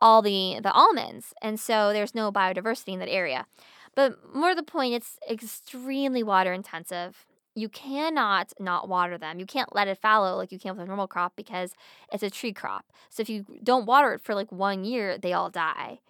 all 0.00 0.22
the 0.22 0.58
the 0.62 0.72
almonds 0.72 1.34
and 1.42 1.58
so 1.58 1.92
there's 1.92 2.14
no 2.14 2.32
biodiversity 2.32 2.94
in 2.94 2.98
that 3.00 3.08
area. 3.08 3.46
But 3.94 4.34
more 4.34 4.50
to 4.50 4.54
the 4.56 4.62
point 4.62 4.94
it's 4.94 5.18
extremely 5.30 6.22
water 6.22 6.52
intensive. 6.52 7.26
You 7.54 7.68
cannot 7.68 8.52
not 8.58 8.88
water 8.88 9.16
them. 9.16 9.38
You 9.38 9.46
can't 9.46 9.74
let 9.74 9.88
it 9.88 9.98
fallow 9.98 10.36
like 10.36 10.50
you 10.50 10.58
can 10.58 10.76
with 10.76 10.84
a 10.84 10.86
normal 10.86 11.06
crop 11.06 11.34
because 11.36 11.74
it's 12.12 12.22
a 12.22 12.30
tree 12.30 12.52
crop. 12.52 12.86
So 13.10 13.20
if 13.20 13.28
you 13.28 13.44
don't 13.62 13.86
water 13.86 14.14
it 14.14 14.22
for 14.22 14.34
like 14.34 14.50
one 14.50 14.84
year 14.84 15.16
they 15.18 15.32
all 15.32 15.50
die. 15.50 16.00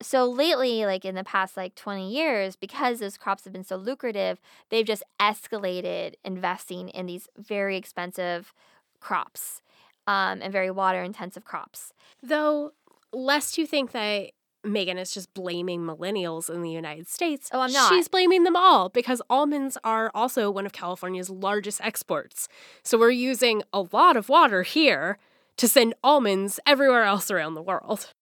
So 0.00 0.28
lately 0.28 0.84
like 0.84 1.04
in 1.04 1.14
the 1.14 1.24
past 1.24 1.56
like 1.56 1.74
20 1.74 2.12
years 2.12 2.56
because 2.56 3.00
those 3.00 3.16
crops 3.16 3.44
have 3.44 3.52
been 3.52 3.64
so 3.64 3.76
lucrative 3.76 4.40
they've 4.68 4.86
just 4.86 5.04
escalated 5.20 6.14
investing 6.24 6.88
in 6.88 7.06
these 7.06 7.28
very 7.38 7.76
expensive 7.76 8.52
crops 9.00 9.62
um, 10.06 10.40
and 10.42 10.52
very 10.52 10.70
water 10.70 11.02
intensive 11.02 11.44
crops. 11.44 11.92
Though, 12.22 12.72
lest 13.12 13.58
you 13.58 13.66
think 13.66 13.92
that 13.92 14.30
Megan 14.64 14.96
is 14.98 15.12
just 15.12 15.32
blaming 15.34 15.80
millennials 15.80 16.48
in 16.48 16.62
the 16.62 16.70
United 16.70 17.08
States. 17.08 17.50
Oh, 17.52 17.60
I'm 17.60 17.72
not. 17.72 17.88
She's 17.88 18.06
blaming 18.08 18.44
them 18.44 18.54
all 18.56 18.88
because 18.88 19.20
almonds 19.28 19.76
are 19.82 20.10
also 20.14 20.50
one 20.50 20.66
of 20.66 20.72
California's 20.72 21.28
largest 21.28 21.80
exports. 21.80 22.48
So 22.84 22.98
we're 22.98 23.10
using 23.10 23.62
a 23.72 23.84
lot 23.92 24.16
of 24.16 24.28
water 24.28 24.62
here 24.62 25.18
to 25.56 25.66
send 25.68 25.94
almonds 26.04 26.60
everywhere 26.64 27.02
else 27.04 27.30
around 27.30 27.54
the 27.54 27.62
world. 27.62 28.12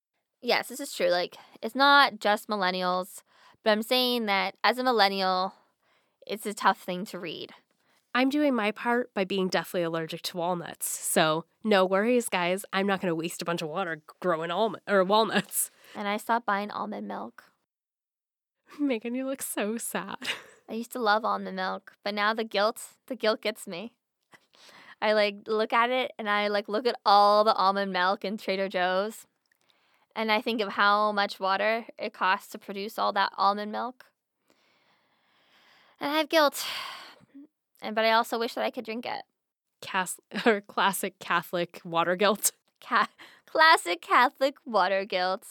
yes, 0.40 0.68
this 0.68 0.80
is 0.80 0.92
true. 0.94 1.10
Like, 1.10 1.36
it's 1.62 1.74
not 1.74 2.18
just 2.20 2.48
millennials, 2.48 3.22
but 3.62 3.70
I'm 3.70 3.82
saying 3.82 4.26
that 4.26 4.54
as 4.64 4.78
a 4.78 4.84
millennial, 4.84 5.54
it's 6.26 6.46
a 6.46 6.54
tough 6.54 6.80
thing 6.80 7.04
to 7.06 7.18
read. 7.18 7.52
I'm 8.14 8.28
doing 8.28 8.54
my 8.54 8.72
part 8.72 9.14
by 9.14 9.24
being 9.24 9.48
deathly 9.48 9.82
allergic 9.82 10.22
to 10.22 10.36
walnuts. 10.36 10.88
So, 10.88 11.44
no 11.62 11.84
worries, 11.84 12.28
guys. 12.28 12.64
I'm 12.72 12.86
not 12.86 13.00
going 13.00 13.10
to 13.10 13.14
waste 13.14 13.40
a 13.40 13.44
bunch 13.44 13.62
of 13.62 13.68
water 13.68 14.02
growing 14.20 14.50
almond 14.50 14.82
or 14.88 15.04
walnuts. 15.04 15.70
And 15.94 16.08
I 16.08 16.16
stopped 16.16 16.46
buying 16.46 16.70
almond 16.70 17.06
milk. 17.06 17.44
Megan, 18.80 19.14
you 19.14 19.26
look 19.26 19.42
so 19.42 19.78
sad. 19.78 20.16
I 20.68 20.74
used 20.74 20.92
to 20.92 20.98
love 20.98 21.24
almond 21.24 21.56
milk, 21.56 21.92
but 22.04 22.14
now 22.14 22.34
the 22.34 22.44
guilt, 22.44 22.82
the 23.06 23.16
guilt 23.16 23.42
gets 23.42 23.66
me. 23.66 23.92
I 25.02 25.12
like 25.14 25.36
look 25.46 25.72
at 25.72 25.90
it 25.90 26.12
and 26.18 26.28
I 26.28 26.48
like 26.48 26.68
look 26.68 26.86
at 26.86 26.96
all 27.06 27.42
the 27.42 27.54
almond 27.54 27.92
milk 27.92 28.24
in 28.24 28.36
Trader 28.36 28.68
Joe's 28.68 29.26
and 30.14 30.30
I 30.30 30.40
think 30.40 30.60
of 30.60 30.70
how 30.70 31.12
much 31.12 31.40
water 31.40 31.86
it 31.98 32.12
costs 32.12 32.50
to 32.52 32.58
produce 32.58 32.98
all 32.98 33.12
that 33.12 33.32
almond 33.36 33.72
milk. 33.72 34.06
And 36.00 36.12
I 36.12 36.18
have 36.18 36.28
guilt. 36.28 36.64
And 37.82 37.94
but 37.94 38.04
I 38.04 38.12
also 38.12 38.38
wish 38.38 38.54
that 38.54 38.64
I 38.64 38.70
could 38.70 38.84
drink 38.84 39.06
it. 39.06 39.22
Cas- 39.80 40.20
or 40.46 40.60
classic 40.60 41.18
Catholic 41.18 41.80
water 41.84 42.16
guilt. 42.16 42.52
Ca- 42.84 43.08
classic 43.46 44.00
Catholic 44.00 44.56
water 44.64 45.04
guilt. 45.04 45.46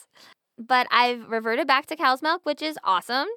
But 0.58 0.88
I've 0.92 1.30
reverted 1.30 1.68
back 1.68 1.86
to 1.88 1.96
cow's 1.96 2.22
milk, 2.22 2.42
which 2.44 2.62
is 2.62 2.78
awesome. 2.84 3.28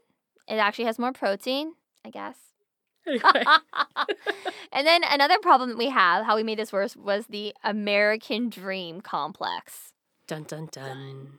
It 0.48 0.56
actually 0.56 0.86
has 0.86 0.98
more 0.98 1.12
protein, 1.12 1.74
I 2.04 2.10
guess. 2.10 2.36
Anyway. 3.06 3.44
and 4.72 4.86
then 4.86 5.02
another 5.08 5.38
problem 5.40 5.70
that 5.70 5.78
we 5.78 5.88
have, 5.90 6.24
how 6.26 6.36
we 6.36 6.42
made 6.42 6.58
this 6.58 6.72
worse, 6.72 6.96
was 6.96 7.26
the 7.26 7.54
American 7.62 8.48
dream 8.48 9.00
complex. 9.00 9.92
dun 10.26 10.42
dun 10.44 10.68
dun. 10.70 11.38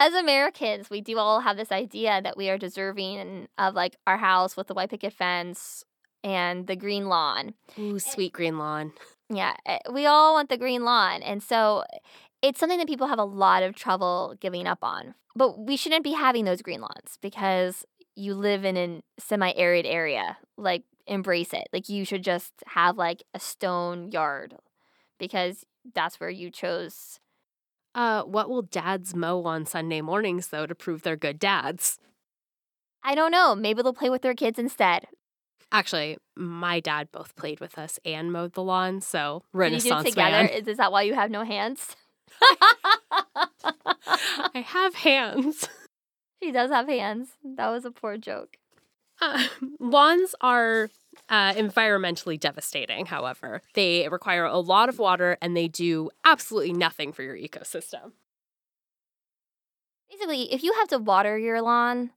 As 0.00 0.12
Americans, 0.12 0.90
we 0.90 1.00
do 1.00 1.18
all 1.18 1.40
have 1.40 1.56
this 1.56 1.72
idea 1.72 2.20
that 2.22 2.36
we 2.36 2.50
are 2.50 2.58
deserving 2.58 3.48
of 3.56 3.74
like 3.74 3.96
our 4.06 4.18
house 4.18 4.56
with 4.56 4.66
the 4.66 4.74
white 4.74 4.90
picket 4.90 5.12
fence 5.12 5.84
and 6.24 6.66
the 6.66 6.74
green 6.74 7.06
lawn. 7.08 7.54
Ooh, 7.78 7.98
sweet 8.00 8.32
green 8.32 8.58
lawn. 8.58 8.92
Yeah, 9.28 9.54
eh, 9.66 9.78
we 9.92 10.06
all 10.06 10.34
want 10.34 10.48
the 10.48 10.56
green 10.56 10.84
lawn. 10.84 11.22
And 11.22 11.42
so 11.42 11.84
it's 12.42 12.58
something 12.58 12.78
that 12.78 12.88
people 12.88 13.06
have 13.06 13.18
a 13.18 13.24
lot 13.24 13.62
of 13.62 13.76
trouble 13.76 14.34
giving 14.40 14.66
up 14.66 14.78
on. 14.82 15.14
But 15.36 15.58
we 15.60 15.76
shouldn't 15.76 16.02
be 16.04 16.12
having 16.12 16.44
those 16.44 16.62
green 16.62 16.80
lawns 16.80 17.18
because 17.20 17.84
you 18.16 18.34
live 18.34 18.64
in 18.64 18.76
a 18.76 19.02
semi 19.18 19.52
arid 19.52 19.86
area. 19.86 20.38
Like, 20.56 20.84
embrace 21.06 21.52
it. 21.52 21.68
Like, 21.72 21.88
you 21.88 22.04
should 22.04 22.24
just 22.24 22.52
have 22.68 22.96
like 22.96 23.22
a 23.34 23.40
stone 23.40 24.10
yard 24.10 24.56
because 25.18 25.64
that's 25.94 26.18
where 26.18 26.30
you 26.30 26.50
chose. 26.50 27.20
Uh, 27.94 28.22
what 28.22 28.48
will 28.48 28.62
dads 28.62 29.14
mow 29.14 29.42
on 29.44 29.66
Sunday 29.66 30.00
mornings 30.00 30.48
though 30.48 30.66
to 30.66 30.74
prove 30.74 31.02
they're 31.02 31.16
good 31.16 31.38
dads? 31.38 31.98
I 33.04 33.14
don't 33.14 33.30
know. 33.30 33.54
Maybe 33.54 33.82
they'll 33.82 33.92
play 33.92 34.10
with 34.10 34.22
their 34.22 34.34
kids 34.34 34.58
instead. 34.58 35.06
Actually, 35.72 36.18
my 36.36 36.80
dad 36.80 37.08
both 37.12 37.34
played 37.36 37.60
with 37.60 37.78
us 37.78 37.98
and 38.04 38.32
mowed 38.32 38.52
the 38.54 38.62
lawn, 38.62 39.00
so 39.00 39.42
Can 39.52 39.72
you 39.72 39.80
do 39.80 39.98
it 39.98 40.06
together? 40.06 40.30
man. 40.30 40.48
Is, 40.48 40.68
is 40.68 40.76
that 40.76 40.92
why 40.92 41.02
you 41.02 41.14
have 41.14 41.30
no 41.30 41.44
hands? 41.44 41.96
I 44.06 44.64
have 44.66 44.94
hands. 44.94 45.68
she 46.42 46.52
does 46.52 46.70
have 46.70 46.88
hands. 46.88 47.30
That 47.42 47.70
was 47.70 47.84
a 47.84 47.90
poor 47.90 48.16
joke. 48.16 48.56
Uh, 49.20 49.46
lawns 49.78 50.34
are 50.40 50.90
uh, 51.28 51.54
environmentally 51.54 52.38
devastating, 52.38 53.06
however. 53.06 53.62
They 53.74 54.08
require 54.08 54.44
a 54.44 54.58
lot 54.58 54.88
of 54.88 54.98
water 54.98 55.38
and 55.40 55.56
they 55.56 55.68
do 55.68 56.10
absolutely 56.24 56.72
nothing 56.72 57.12
for 57.12 57.22
your 57.22 57.36
ecosystem. 57.36 58.12
Basically, 60.10 60.52
if 60.52 60.62
you 60.62 60.72
have 60.74 60.88
to 60.88 60.98
water 60.98 61.38
your 61.38 61.62
lawn 61.62 62.10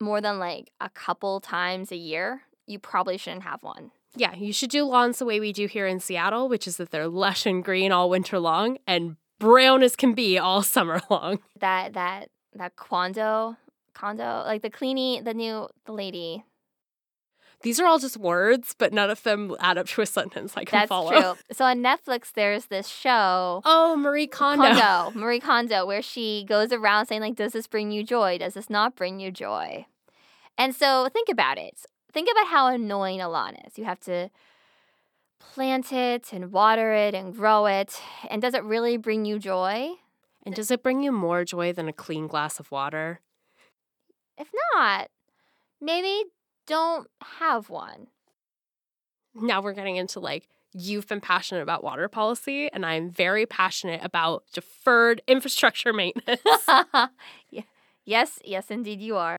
more 0.00 0.20
than 0.20 0.38
like 0.38 0.70
a 0.80 0.90
couple 0.90 1.40
times 1.40 1.92
a 1.92 1.96
year, 1.96 2.42
you 2.68 2.78
probably 2.78 3.16
shouldn't 3.16 3.42
have 3.44 3.62
one. 3.62 3.90
Yeah, 4.16 4.34
you 4.34 4.52
should 4.52 4.70
do 4.70 4.84
lawns 4.84 5.18
the 5.18 5.24
way 5.24 5.38
we 5.40 5.52
do 5.52 5.66
here 5.66 5.86
in 5.86 6.00
Seattle, 6.00 6.48
which 6.48 6.66
is 6.66 6.76
that 6.78 6.90
they're 6.90 7.08
lush 7.08 7.46
and 7.46 7.62
green 7.64 7.92
all 7.92 8.08
winter 8.10 8.38
long 8.38 8.78
and 8.86 9.16
brown 9.38 9.82
as 9.82 9.94
can 9.96 10.14
be 10.14 10.38
all 10.38 10.62
summer 10.62 11.00
long. 11.10 11.38
That 11.60 11.92
that 11.94 12.30
that 12.54 12.76
Kondo 12.76 13.56
Kondo 13.94 14.42
like 14.46 14.62
the 14.62 14.70
cleaning 14.70 15.24
the 15.24 15.34
new 15.34 15.68
the 15.84 15.92
lady 15.92 16.44
These 17.62 17.78
are 17.80 17.86
all 17.86 17.98
just 17.98 18.16
words, 18.16 18.74
but 18.78 18.92
none 18.92 19.10
of 19.10 19.22
them 19.24 19.54
add 19.60 19.78
up 19.78 19.86
to 19.88 20.00
a 20.02 20.06
sentence 20.06 20.56
I 20.56 20.64
can 20.64 20.78
that's 20.80 20.88
follow. 20.88 21.10
true. 21.10 21.34
So 21.52 21.64
on 21.64 21.78
Netflix, 21.82 22.32
there's 22.32 22.66
this 22.66 22.86
show. 22.88 23.62
Oh, 23.64 23.96
Marie 23.96 24.26
Kondo. 24.28 24.62
Kondo, 24.62 25.10
Marie 25.18 25.40
Kondo, 25.40 25.84
where 25.86 26.02
she 26.02 26.44
goes 26.48 26.72
around 26.72 27.06
saying 27.06 27.20
like, 27.20 27.36
"Does 27.36 27.52
this 27.52 27.66
bring 27.66 27.90
you 27.90 28.02
joy? 28.04 28.38
Does 28.38 28.54
this 28.54 28.70
not 28.70 28.94
bring 28.96 29.20
you 29.20 29.30
joy?" 29.30 29.86
And 30.56 30.74
so 30.74 31.08
think 31.12 31.28
about 31.28 31.58
it. 31.58 31.84
Think 32.12 32.28
about 32.30 32.46
how 32.48 32.68
annoying 32.68 33.20
a 33.20 33.28
lawn 33.28 33.54
is. 33.66 33.78
You 33.78 33.84
have 33.84 34.00
to 34.00 34.30
plant 35.38 35.92
it 35.92 36.32
and 36.32 36.52
water 36.52 36.92
it 36.92 37.14
and 37.14 37.34
grow 37.34 37.66
it, 37.66 38.00
and 38.30 38.40
does 38.42 38.54
it 38.54 38.64
really 38.64 38.96
bring 38.96 39.24
you 39.24 39.38
joy? 39.38 39.90
And 40.44 40.54
does 40.54 40.70
it 40.70 40.82
bring 40.82 41.02
you 41.02 41.12
more 41.12 41.44
joy 41.44 41.72
than 41.72 41.88
a 41.88 41.92
clean 41.92 42.26
glass 42.26 42.58
of 42.58 42.70
water? 42.70 43.20
If 44.38 44.48
not, 44.74 45.08
maybe 45.80 46.24
don't 46.66 47.08
have 47.38 47.68
one. 47.70 48.06
Now 49.34 49.60
we're 49.60 49.72
getting 49.74 49.96
into 49.96 50.20
like, 50.20 50.48
you've 50.72 51.06
been 51.06 51.20
passionate 51.20 51.62
about 51.62 51.84
water 51.84 52.08
policy, 52.08 52.70
and 52.72 52.86
I'm 52.86 53.10
very 53.10 53.46
passionate 53.46 54.00
about 54.02 54.44
deferred 54.52 55.22
infrastructure 55.26 55.92
maintenance. 55.92 56.40
Yeah. 57.50 57.62
Yes, 58.04 58.38
yes, 58.44 58.70
indeed, 58.70 59.00
you 59.02 59.16
are. 59.16 59.36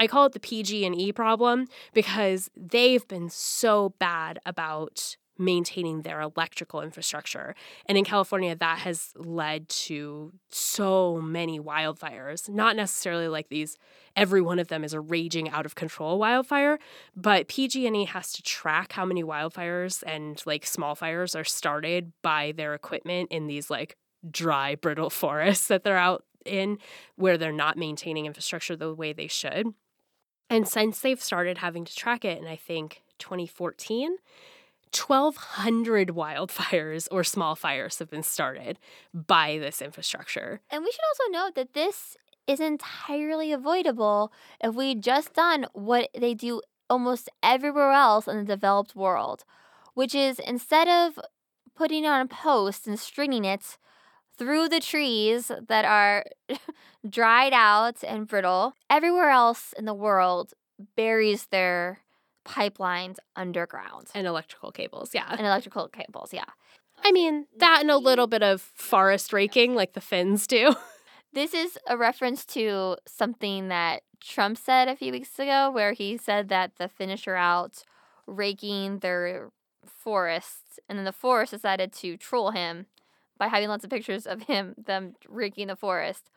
I 0.00 0.06
call 0.06 0.24
it 0.24 0.32
the 0.32 0.40
PG 0.40 0.84
and 0.86 0.98
E 0.98 1.12
problem 1.12 1.66
because 1.92 2.50
they've 2.56 3.06
been 3.06 3.28
so 3.28 3.94
bad 3.98 4.40
about 4.46 5.16
maintaining 5.40 6.02
their 6.02 6.20
electrical 6.20 6.82
infrastructure. 6.82 7.54
And 7.86 7.96
in 7.96 8.04
California 8.04 8.54
that 8.54 8.78
has 8.80 9.12
led 9.16 9.68
to 9.68 10.32
so 10.50 11.20
many 11.20 11.58
wildfires. 11.58 12.48
Not 12.48 12.76
necessarily 12.76 13.28
like 13.28 13.48
these 13.48 13.76
every 14.16 14.42
one 14.42 14.58
of 14.58 14.68
them 14.68 14.84
is 14.84 14.92
a 14.92 15.00
raging 15.00 15.48
out 15.48 15.66
of 15.66 15.74
control 15.74 16.18
wildfire, 16.18 16.78
but 17.16 17.48
PG&E 17.48 18.04
has 18.06 18.32
to 18.32 18.42
track 18.42 18.92
how 18.92 19.04
many 19.04 19.24
wildfires 19.24 20.02
and 20.06 20.42
like 20.46 20.66
small 20.66 20.94
fires 20.94 21.34
are 21.34 21.44
started 21.44 22.12
by 22.22 22.52
their 22.52 22.74
equipment 22.74 23.32
in 23.32 23.46
these 23.46 23.70
like 23.70 23.96
dry 24.30 24.74
brittle 24.74 25.10
forests 25.10 25.68
that 25.68 25.84
they're 25.84 25.96
out 25.96 26.24
in 26.44 26.78
where 27.16 27.38
they're 27.38 27.52
not 27.52 27.76
maintaining 27.76 28.26
infrastructure 28.26 28.76
the 28.76 28.94
way 28.94 29.12
they 29.12 29.26
should. 29.26 29.74
And 30.50 30.68
since 30.68 31.00
they've 31.00 31.22
started 31.22 31.58
having 31.58 31.84
to 31.84 31.94
track 31.94 32.24
it 32.24 32.38
and 32.38 32.48
I 32.48 32.56
think, 32.56 33.02
2014, 33.20 34.16
1,200 34.92 36.08
wildfires 36.08 37.06
or 37.12 37.22
small 37.22 37.54
fires 37.54 38.00
have 38.00 38.10
been 38.10 38.24
started 38.24 38.78
by 39.14 39.58
this 39.58 39.80
infrastructure. 39.80 40.60
And 40.70 40.82
we 40.82 40.90
should 40.90 41.00
also 41.08 41.44
note 41.44 41.54
that 41.54 41.74
this 41.74 42.16
is 42.46 42.58
entirely 42.58 43.52
avoidable 43.52 44.32
if 44.60 44.74
we 44.74 44.96
just 44.96 45.34
done 45.34 45.66
what 45.72 46.08
they 46.18 46.34
do 46.34 46.60
almost 46.88 47.28
everywhere 47.42 47.92
else 47.92 48.26
in 48.26 48.38
the 48.38 48.44
developed 48.44 48.96
world, 48.96 49.44
which 49.94 50.14
is 50.14 50.40
instead 50.40 50.88
of 50.88 51.20
putting 51.76 52.04
on 52.04 52.20
a 52.20 52.26
post 52.26 52.88
and 52.88 52.98
stringing 52.98 53.44
it 53.44 53.78
through 54.40 54.70
the 54.70 54.80
trees 54.80 55.52
that 55.68 55.84
are 55.84 56.24
dried 57.08 57.52
out 57.52 58.02
and 58.02 58.26
brittle, 58.26 58.72
everywhere 58.88 59.28
else 59.28 59.74
in 59.76 59.84
the 59.84 59.92
world 59.92 60.54
buries 60.96 61.46
their 61.48 61.98
pipelines 62.46 63.16
underground 63.36 64.06
And 64.14 64.26
electrical 64.26 64.72
cables, 64.72 65.10
yeah. 65.12 65.30
and 65.30 65.42
electrical 65.42 65.88
cables. 65.88 66.32
Yeah. 66.32 66.46
I 67.04 67.12
mean, 67.12 67.46
that 67.58 67.82
and 67.82 67.90
a 67.90 67.98
little 67.98 68.26
bit 68.26 68.42
of 68.42 68.62
forest 68.62 69.34
raking 69.34 69.74
like 69.74 69.92
the 69.92 70.00
Finns 70.00 70.46
do. 70.46 70.74
This 71.32 71.54
is 71.54 71.78
a 71.86 71.96
reference 71.96 72.44
to 72.46 72.96
something 73.06 73.68
that 73.68 74.02
Trump 74.20 74.58
said 74.58 74.88
a 74.88 74.96
few 74.96 75.12
weeks 75.12 75.38
ago, 75.38 75.70
where 75.70 75.92
he 75.92 76.16
said 76.16 76.48
that 76.48 76.72
the 76.76 76.88
Finnish 76.88 77.28
are 77.28 77.36
out 77.36 77.84
raking 78.26 78.98
their 78.98 79.50
forests, 79.86 80.80
and 80.88 80.98
then 80.98 81.04
the 81.04 81.12
forest 81.12 81.52
decided 81.52 81.92
to 81.92 82.16
troll 82.16 82.50
him 82.50 82.86
by 83.40 83.48
having 83.48 83.68
lots 83.68 83.82
of 83.82 83.90
pictures 83.90 84.26
of 84.26 84.42
him, 84.42 84.74
them 84.78 85.14
raking 85.28 85.66
the 85.66 85.74
forest. 85.74 86.30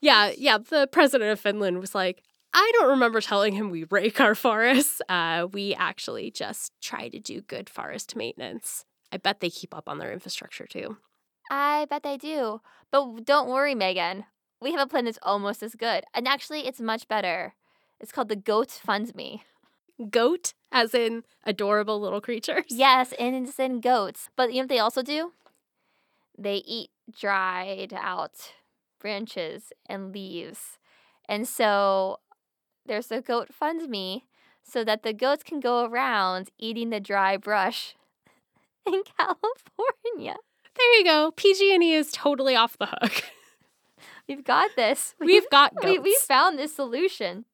yeah, 0.00 0.32
yeah. 0.36 0.58
The 0.58 0.88
president 0.90 1.30
of 1.30 1.38
Finland 1.38 1.78
was 1.78 1.94
like, 1.94 2.24
I 2.52 2.72
don't 2.74 2.90
remember 2.90 3.20
telling 3.20 3.52
him 3.52 3.70
we 3.70 3.84
rake 3.90 4.20
our 4.20 4.34
forests. 4.34 5.00
Uh, 5.08 5.46
we 5.52 5.74
actually 5.74 6.32
just 6.32 6.72
try 6.82 7.08
to 7.08 7.20
do 7.20 7.40
good 7.42 7.70
forest 7.70 8.16
maintenance. 8.16 8.84
I 9.12 9.18
bet 9.18 9.40
they 9.40 9.50
keep 9.50 9.74
up 9.76 9.88
on 9.88 9.98
their 9.98 10.12
infrastructure 10.12 10.66
too. 10.66 10.96
I 11.50 11.86
bet 11.88 12.02
they 12.02 12.16
do. 12.16 12.60
But 12.90 13.24
don't 13.24 13.48
worry, 13.48 13.74
Megan. 13.74 14.24
We 14.60 14.72
have 14.72 14.80
a 14.80 14.86
plan 14.86 15.04
that's 15.04 15.18
almost 15.22 15.62
as 15.62 15.74
good. 15.74 16.04
And 16.14 16.26
actually, 16.26 16.66
it's 16.66 16.80
much 16.80 17.08
better. 17.08 17.54
It's 18.00 18.12
called 18.12 18.28
the 18.28 18.36
Goat 18.36 18.70
Fund 18.70 19.14
Me. 19.14 19.44
Goat, 20.10 20.54
as 20.72 20.94
in 20.94 21.24
adorable 21.44 22.00
little 22.00 22.20
creatures. 22.20 22.64
Yes, 22.68 23.12
and 23.18 23.34
it's 23.46 23.58
in 23.58 23.80
goats. 23.80 24.28
But 24.36 24.50
you 24.50 24.56
know 24.56 24.62
what 24.62 24.68
they 24.70 24.78
also 24.78 25.02
do? 25.02 25.32
They 26.42 26.56
eat 26.66 26.90
dried 27.16 27.94
out 27.96 28.52
branches 29.00 29.72
and 29.88 30.12
leaves. 30.12 30.78
And 31.28 31.46
so 31.46 32.18
there's 32.84 33.12
a 33.12 33.20
goat 33.20 33.54
fund 33.54 33.88
me 33.88 34.26
so 34.64 34.82
that 34.84 35.02
the 35.02 35.12
goats 35.12 35.44
can 35.44 35.60
go 35.60 35.84
around 35.84 36.50
eating 36.58 36.90
the 36.90 36.98
dry 36.98 37.36
brush 37.36 37.94
in 38.86 39.02
California. 39.16 40.36
There 40.76 40.98
you 40.98 41.04
go. 41.04 41.30
PG&E 41.36 41.94
is 41.94 42.10
totally 42.10 42.56
off 42.56 42.76
the 42.78 42.86
hook. 42.86 43.24
We've 44.28 44.44
got 44.44 44.70
this. 44.74 45.14
We've 45.20 45.48
got 45.50 45.74
goats. 45.76 45.84
we, 45.84 45.98
we 45.98 46.18
found 46.26 46.58
this 46.58 46.74
solution. 46.74 47.44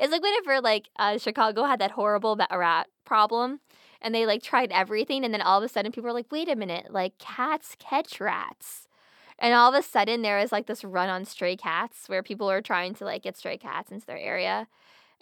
It's 0.00 0.10
like 0.10 0.22
whenever 0.22 0.60
like 0.60 0.88
uh, 0.98 1.18
Chicago 1.18 1.64
had 1.64 1.80
that 1.80 1.92
horrible 1.92 2.36
rat 2.50 2.88
problem, 3.04 3.60
and 4.06 4.14
they 4.14 4.26
like 4.26 4.42
tried 4.44 4.72
everything, 4.72 5.24
and 5.24 5.34
then 5.34 5.42
all 5.42 5.58
of 5.58 5.64
a 5.64 5.68
sudden 5.68 5.92
people 5.92 6.08
were 6.08 6.14
like, 6.14 6.32
"Wait 6.32 6.48
a 6.48 6.56
minute! 6.56 6.92
Like 6.92 7.18
cats 7.18 7.76
catch 7.80 8.20
rats," 8.20 8.88
and 9.38 9.54
all 9.54 9.74
of 9.74 9.78
a 9.78 9.82
sudden 9.82 10.22
there 10.22 10.38
was 10.40 10.52
like 10.52 10.66
this 10.68 10.84
run 10.84 11.10
on 11.10 11.24
stray 11.26 11.56
cats 11.56 12.08
where 12.08 12.22
people 12.22 12.46
were 12.48 12.62
trying 12.62 12.94
to 12.96 13.04
like 13.06 13.24
get 13.24 13.36
stray 13.36 13.58
cats 13.58 13.90
into 13.92 14.06
their 14.06 14.18
area, 14.18 14.68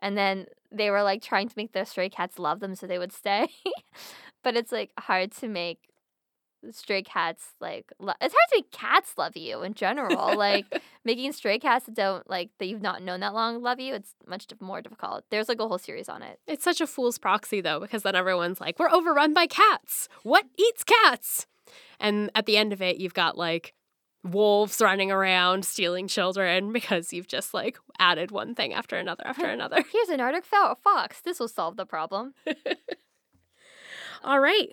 and 0.00 0.18
then 0.18 0.46
they 0.72 0.90
were 0.90 1.02
like 1.04 1.22
trying 1.22 1.48
to 1.48 1.54
make 1.56 1.72
the 1.72 1.84
stray 1.86 2.10
cats 2.10 2.38
love 2.38 2.60
them 2.60 2.74
so 2.76 2.86
they 2.86 2.98
would 2.98 3.12
stay, 3.12 3.48
but 4.44 4.56
it's 4.56 4.72
like 4.72 4.92
hard 4.98 5.32
to 5.32 5.48
make 5.48 5.80
stray 6.72 7.02
cats 7.02 7.48
like 7.60 7.92
lo- 7.98 8.12
it's 8.20 8.34
hard 8.34 8.48
to 8.50 8.56
make 8.56 8.70
cats 8.70 9.14
love 9.18 9.36
you 9.36 9.62
in 9.62 9.74
general 9.74 10.36
like 10.36 10.66
making 11.04 11.32
stray 11.32 11.58
cats 11.58 11.86
that 11.86 11.94
don't 11.94 12.28
like 12.30 12.50
that 12.58 12.66
you've 12.66 12.82
not 12.82 13.02
known 13.02 13.20
that 13.20 13.34
long 13.34 13.62
love 13.62 13.78
you 13.80 13.94
it's 13.94 14.14
much 14.26 14.46
more 14.60 14.80
difficult 14.80 15.24
there's 15.30 15.48
like 15.48 15.60
a 15.60 15.68
whole 15.68 15.78
series 15.78 16.08
on 16.08 16.22
it 16.22 16.38
It's 16.46 16.64
such 16.64 16.80
a 16.80 16.86
fool's 16.86 17.18
proxy, 17.18 17.60
though, 17.60 17.80
because 17.80 18.02
then 18.02 18.14
everyone's 18.14 18.60
like, 18.60 18.78
we're 18.78 18.90
overrun 18.90 19.34
by 19.34 19.46
cats. 19.46 20.08
What 20.22 20.44
eats 20.58 20.84
cats? 20.84 21.46
And 22.00 22.30
at 22.34 22.46
the 22.46 22.56
end 22.56 22.72
of 22.72 22.80
it, 22.82 22.98
you've 22.98 23.14
got 23.14 23.36
like 23.38 23.74
wolves 24.22 24.80
running 24.80 25.10
around 25.12 25.64
stealing 25.64 26.08
children 26.08 26.72
because 26.72 27.12
you've 27.12 27.26
just 27.28 27.52
like 27.52 27.76
added 27.98 28.30
one 28.30 28.54
thing 28.54 28.72
after 28.72 28.96
another 28.96 29.22
after 29.26 29.46
another. 29.50 29.84
here's 29.92 30.08
an 30.08 30.20
arctic 30.20 30.44
fox 30.46 31.20
this 31.20 31.38
will 31.38 31.48
solve 31.48 31.76
the 31.76 31.84
problem 31.86 32.32
All 34.24 34.40
right. 34.40 34.70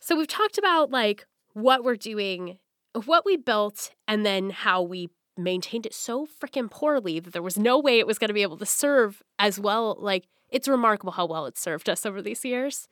So 0.00 0.16
we've 0.16 0.26
talked 0.28 0.58
about 0.58 0.90
like 0.90 1.26
what 1.52 1.84
we're 1.84 1.96
doing, 1.96 2.58
what 3.04 3.24
we 3.24 3.36
built, 3.36 3.90
and 4.06 4.24
then 4.24 4.50
how 4.50 4.82
we 4.82 5.10
maintained 5.36 5.86
it 5.86 5.94
so 5.94 6.26
freaking 6.26 6.70
poorly 6.70 7.20
that 7.20 7.32
there 7.32 7.42
was 7.42 7.58
no 7.58 7.78
way 7.78 7.98
it 7.98 8.06
was 8.06 8.18
going 8.18 8.28
to 8.28 8.34
be 8.34 8.42
able 8.42 8.56
to 8.58 8.66
serve 8.66 9.22
as 9.38 9.58
well. 9.60 9.96
Like, 9.98 10.26
it's 10.48 10.66
remarkable 10.68 11.12
how 11.12 11.26
well 11.26 11.46
it 11.46 11.56
served 11.58 11.88
us 11.88 12.04
over 12.06 12.20
these 12.22 12.44
years. 12.44 12.88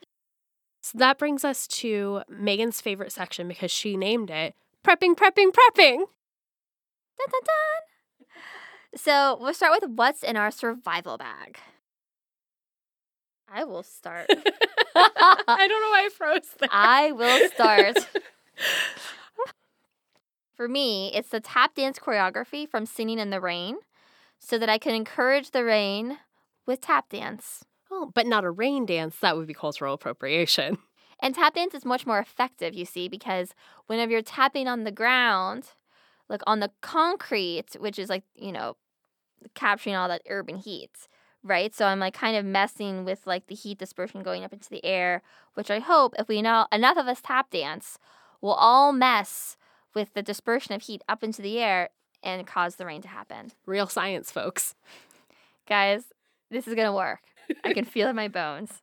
So 0.83 0.99
that 0.99 1.19
brings 1.19 1.45
us 1.45 1.67
to 1.69 2.23
Megan's 2.29 2.81
favorite 2.81 3.11
section 3.13 3.49
because 3.49 3.71
she 3.73 3.97
named 3.97 4.31
it 4.31 4.55
Prepping, 4.85 5.17
Prepping, 5.17 5.51
Prepping. 5.51 5.97
dun, 5.97 7.27
dun, 7.29 7.41
dun. 7.43 8.27
so 8.95 9.37
we'll 9.41 9.53
start 9.55 9.81
with 9.81 9.91
what's 9.91 10.23
in 10.23 10.37
our 10.37 10.53
survival 10.53 11.19
bag 11.19 11.59
i 13.53 13.65
will 13.65 13.83
start 13.83 14.29
I 15.49 15.67
don't 15.69 15.81
know 15.81 15.91
why 15.91 16.07
I 16.07 16.11
froze 16.17 16.55
there. 16.59 16.69
i 16.73 17.13
will 17.13 17.49
start 17.51 17.97
For 20.57 20.69
me, 20.69 21.13
it's 21.15 21.29
the 21.29 21.41
tap 21.41 21.75
dance 21.75 21.99
choreography 21.99 22.67
from 22.69 22.87
Singing 22.87 23.19
in 23.19 23.29
the 23.29 23.43
Rain 23.43 23.77
so 24.39 24.59
that 24.59 24.71
I 24.71 24.79
can 24.79 24.95
encourage 24.95 25.51
the 25.51 25.65
rain 25.65 26.19
with 26.67 26.81
tap 26.81 27.11
dance. 27.11 27.65
Oh, 27.91 28.11
but 28.15 28.27
not 28.27 28.45
a 28.45 28.51
rain 28.51 28.87
dance. 28.87 29.17
That 29.21 29.37
would 29.37 29.47
be 29.47 29.55
cultural 29.55 29.93
appropriation. 29.95 30.79
And 31.21 31.35
tap 31.35 31.55
dance 31.55 31.75
is 31.75 31.85
much 31.85 32.07
more 32.07 32.19
effective, 32.19 32.75
you 32.75 32.85
see, 32.85 33.09
because 33.09 33.55
whenever 33.87 34.13
you're 34.13 34.23
tapping 34.23 34.67
on 34.67 34.85
the 34.85 34.91
ground, 34.91 35.65
like 36.29 36.43
on 36.47 36.61
the 36.61 36.71
concrete, 36.81 37.77
which 37.79 37.99
is 37.99 38.09
like, 38.09 38.25
you 38.35 38.53
know, 38.53 38.77
capturing 39.55 39.95
all 39.95 40.09
that 40.09 40.23
urban 40.29 40.57
heat, 40.57 41.09
right? 41.47 41.75
So 41.75 41.87
I'm 41.87 42.01
like 42.01 42.15
kind 42.15 42.37
of 42.37 42.45
messing 42.45 43.05
with 43.05 43.27
like 43.27 43.47
the 43.47 43.55
heat 43.55 43.79
dispersion 43.79 44.23
going 44.23 44.45
up 44.45 44.53
into 44.53 44.69
the 44.69 44.85
air, 44.85 45.23
which 45.55 45.71
I 45.71 45.79
hope 45.79 46.15
if 46.19 46.29
we 46.29 46.43
know 46.43 46.67
enough 46.73 46.97
of 46.97 47.07
us 47.07 47.21
tap 47.23 47.51
dance, 47.51 47.99
we'll 48.41 48.53
all 48.53 48.93
mess 48.93 49.57
with 49.95 50.13
the 50.15 50.23
dispersion 50.23 50.75
of 50.75 50.83
heat 50.83 51.03
up 51.09 51.25
into 51.25 51.43
the 51.43 51.59
air 51.59 51.91
and 52.23 52.47
cause 52.47 52.77
the 52.77 52.87
rain 52.87 53.03
to 53.03 53.09
happen. 53.09 53.53
Real 53.65 53.87
science, 53.87 54.31
folks. 54.31 54.75
Guys, 55.69 56.05
this 56.51 56.67
is 56.69 56.75
going 56.75 56.87
to 56.87 56.93
work. 56.93 57.21
I 57.65 57.73
can 57.73 57.85
feel 57.87 58.09
it 58.09 58.11
in 58.11 58.17
my 58.17 58.29
bones. 58.29 58.83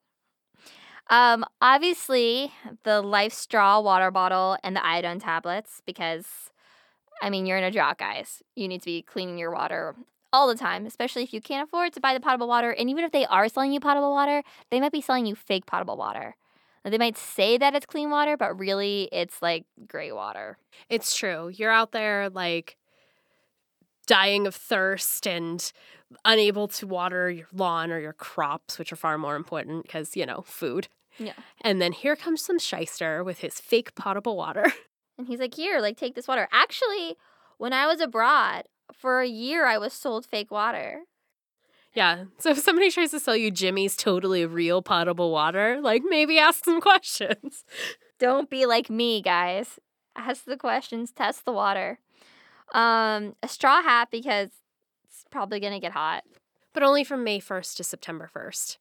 Um, 1.10 1.46
obviously, 1.62 2.52
the 2.84 3.04
LifeStraw 3.04 3.84
water 3.84 4.10
bottle 4.10 4.58
and 4.64 4.76
the 4.76 4.86
iodine 4.86 5.20
tablets, 5.20 5.82
because, 5.86 6.26
I 7.22 7.30
mean, 7.30 7.46
you're 7.46 7.58
in 7.58 7.64
a 7.64 7.72
drought, 7.72 7.98
guys. 7.98 8.42
You 8.56 8.68
need 8.68 8.82
to 8.82 8.86
be 8.86 9.02
cleaning 9.02 9.38
your 9.38 9.52
water 9.52 9.96
all 10.34 10.48
the 10.48 10.56
time, 10.56 10.86
especially 10.86 11.24
if 11.24 11.32
you 11.34 11.40
can't 11.40 11.68
afford 11.68 11.94
to 11.94 12.02
buy 12.02 12.14
the 12.14 12.20
potable 12.20 12.48
water. 12.48 12.72
And 12.72 12.90
even 12.90 13.06
if 13.06 13.12
they 13.12 13.26
are 13.28 13.48
selling 13.48 13.72
you 13.72 13.80
potable 13.80 14.12
water, 14.12 14.44
they 14.72 14.82
might 14.82 14.92
be 14.92 15.00
selling 15.00 15.26
you 15.26 15.36
fake 15.36 15.66
potable 15.66 15.96
water. 15.96 16.36
They 16.84 16.98
might 16.98 17.18
say 17.18 17.58
that 17.58 17.76
it's 17.76 17.86
clean 17.86 18.10
water, 18.10 18.36
but 18.36 18.60
really 18.60 19.08
it's 19.14 19.42
like 19.42 19.66
gray 19.88 20.12
water. 20.12 20.58
It's 20.90 21.16
true. 21.16 21.50
You're 21.54 21.72
out 21.72 21.94
there 21.94 22.30
like 22.30 22.76
dying 24.06 24.46
of 24.48 24.56
thirst 24.56 25.26
and 25.26 25.72
unable 26.26 26.68
to 26.68 26.86
water 26.86 27.30
your 27.30 27.48
lawn 27.54 27.92
or 27.92 28.00
your 28.00 28.12
crops, 28.12 28.78
which 28.78 28.92
are 28.92 28.98
far 28.98 29.18
more 29.18 29.38
important 29.38 29.84
because, 29.84 30.18
you 30.18 30.26
know, 30.26 30.42
food. 30.46 30.90
Yeah. 31.18 31.34
And 31.62 31.82
then 31.82 31.94
here 31.94 32.18
comes 32.18 32.42
some 32.42 32.60
shyster 32.60 33.24
with 33.24 33.40
his 33.40 33.62
fake 33.62 33.96
potable 33.96 34.36
water. 34.36 34.66
And 35.16 35.28
he's 35.28 35.40
like, 35.40 35.54
Here, 35.54 35.80
like, 35.80 35.96
take 35.96 36.16
this 36.16 36.28
water. 36.28 36.48
Actually, 36.52 37.18
when 37.60 37.72
I 37.72 37.86
was 37.86 38.02
abroad, 38.02 38.64
for 38.96 39.22
a 39.22 39.28
year, 39.28 39.66
I 39.66 39.78
was 39.78 39.94
sold 39.94 40.26
fake 40.26 40.52
water. 40.52 41.02
yeah. 41.94 42.26
So 42.40 42.52
if 42.52 42.60
somebody 42.60 42.90
tries 42.92 43.12
to 43.12 43.20
sell 43.20 43.36
you 43.36 43.52
Jimmy's 43.52 43.96
totally 43.96 44.46
real 44.46 44.82
potable 44.82 45.32
water, 45.32 45.80
like 45.82 46.02
maybe 46.08 46.40
ask 46.40 46.66
some 46.66 46.82
questions. 46.90 47.64
Don't 48.20 48.50
be 48.50 48.66
like 48.66 48.90
me, 48.90 49.22
guys. 49.22 49.80
Ask 50.16 50.46
the 50.46 50.58
questions, 50.58 51.12
test 51.12 51.46
the 51.46 51.52
water. 51.52 52.00
Um, 52.74 53.36
a 53.44 53.48
straw 53.48 53.82
hat 53.82 54.10
because 54.12 54.50
it's 55.06 55.26
probably 55.32 55.60
gonna 55.60 55.80
get 55.80 55.92
hot. 55.92 56.24
But 56.74 56.84
only 56.84 57.04
from 57.04 57.24
May 57.24 57.40
1st 57.40 57.76
to 57.78 57.84
September 57.84 58.30
1st. 58.36 58.78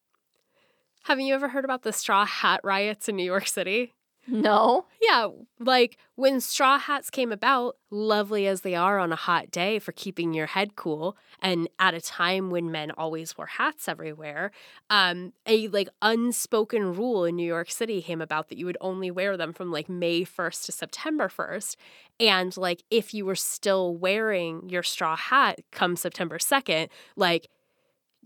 Haven't 1.04 1.26
you 1.26 1.34
ever 1.34 1.48
heard 1.48 1.64
about 1.64 1.82
the 1.82 1.92
straw 1.92 2.24
hat 2.24 2.60
riots 2.62 3.08
in 3.08 3.16
New 3.16 3.24
York 3.24 3.46
City? 3.48 3.92
No. 4.28 4.86
Yeah, 5.00 5.28
like 5.58 5.98
when 6.14 6.40
straw 6.40 6.78
hats 6.78 7.10
came 7.10 7.32
about, 7.32 7.76
lovely 7.90 8.46
as 8.46 8.60
they 8.60 8.74
are 8.76 8.98
on 8.98 9.12
a 9.12 9.16
hot 9.16 9.50
day 9.50 9.80
for 9.80 9.90
keeping 9.92 10.32
your 10.32 10.46
head 10.46 10.76
cool, 10.76 11.16
and 11.40 11.68
at 11.80 11.94
a 11.94 12.00
time 12.00 12.48
when 12.50 12.70
men 12.70 12.92
always 12.92 13.36
wore 13.36 13.46
hats 13.46 13.88
everywhere, 13.88 14.52
um, 14.90 15.32
a 15.46 15.66
like 15.68 15.88
unspoken 16.02 16.94
rule 16.94 17.24
in 17.24 17.34
New 17.34 17.46
York 17.46 17.70
City 17.70 18.00
came 18.00 18.20
about 18.20 18.48
that 18.48 18.58
you 18.58 18.66
would 18.66 18.76
only 18.80 19.10
wear 19.10 19.36
them 19.36 19.52
from 19.52 19.72
like 19.72 19.88
May 19.88 20.22
1st 20.24 20.66
to 20.66 20.72
September 20.72 21.28
1st. 21.28 21.76
And 22.20 22.56
like 22.56 22.84
if 22.90 23.12
you 23.12 23.26
were 23.26 23.34
still 23.34 23.96
wearing 23.96 24.68
your 24.68 24.84
straw 24.84 25.16
hat 25.16 25.58
come 25.72 25.96
September 25.96 26.38
2nd, 26.38 26.88
like 27.16 27.48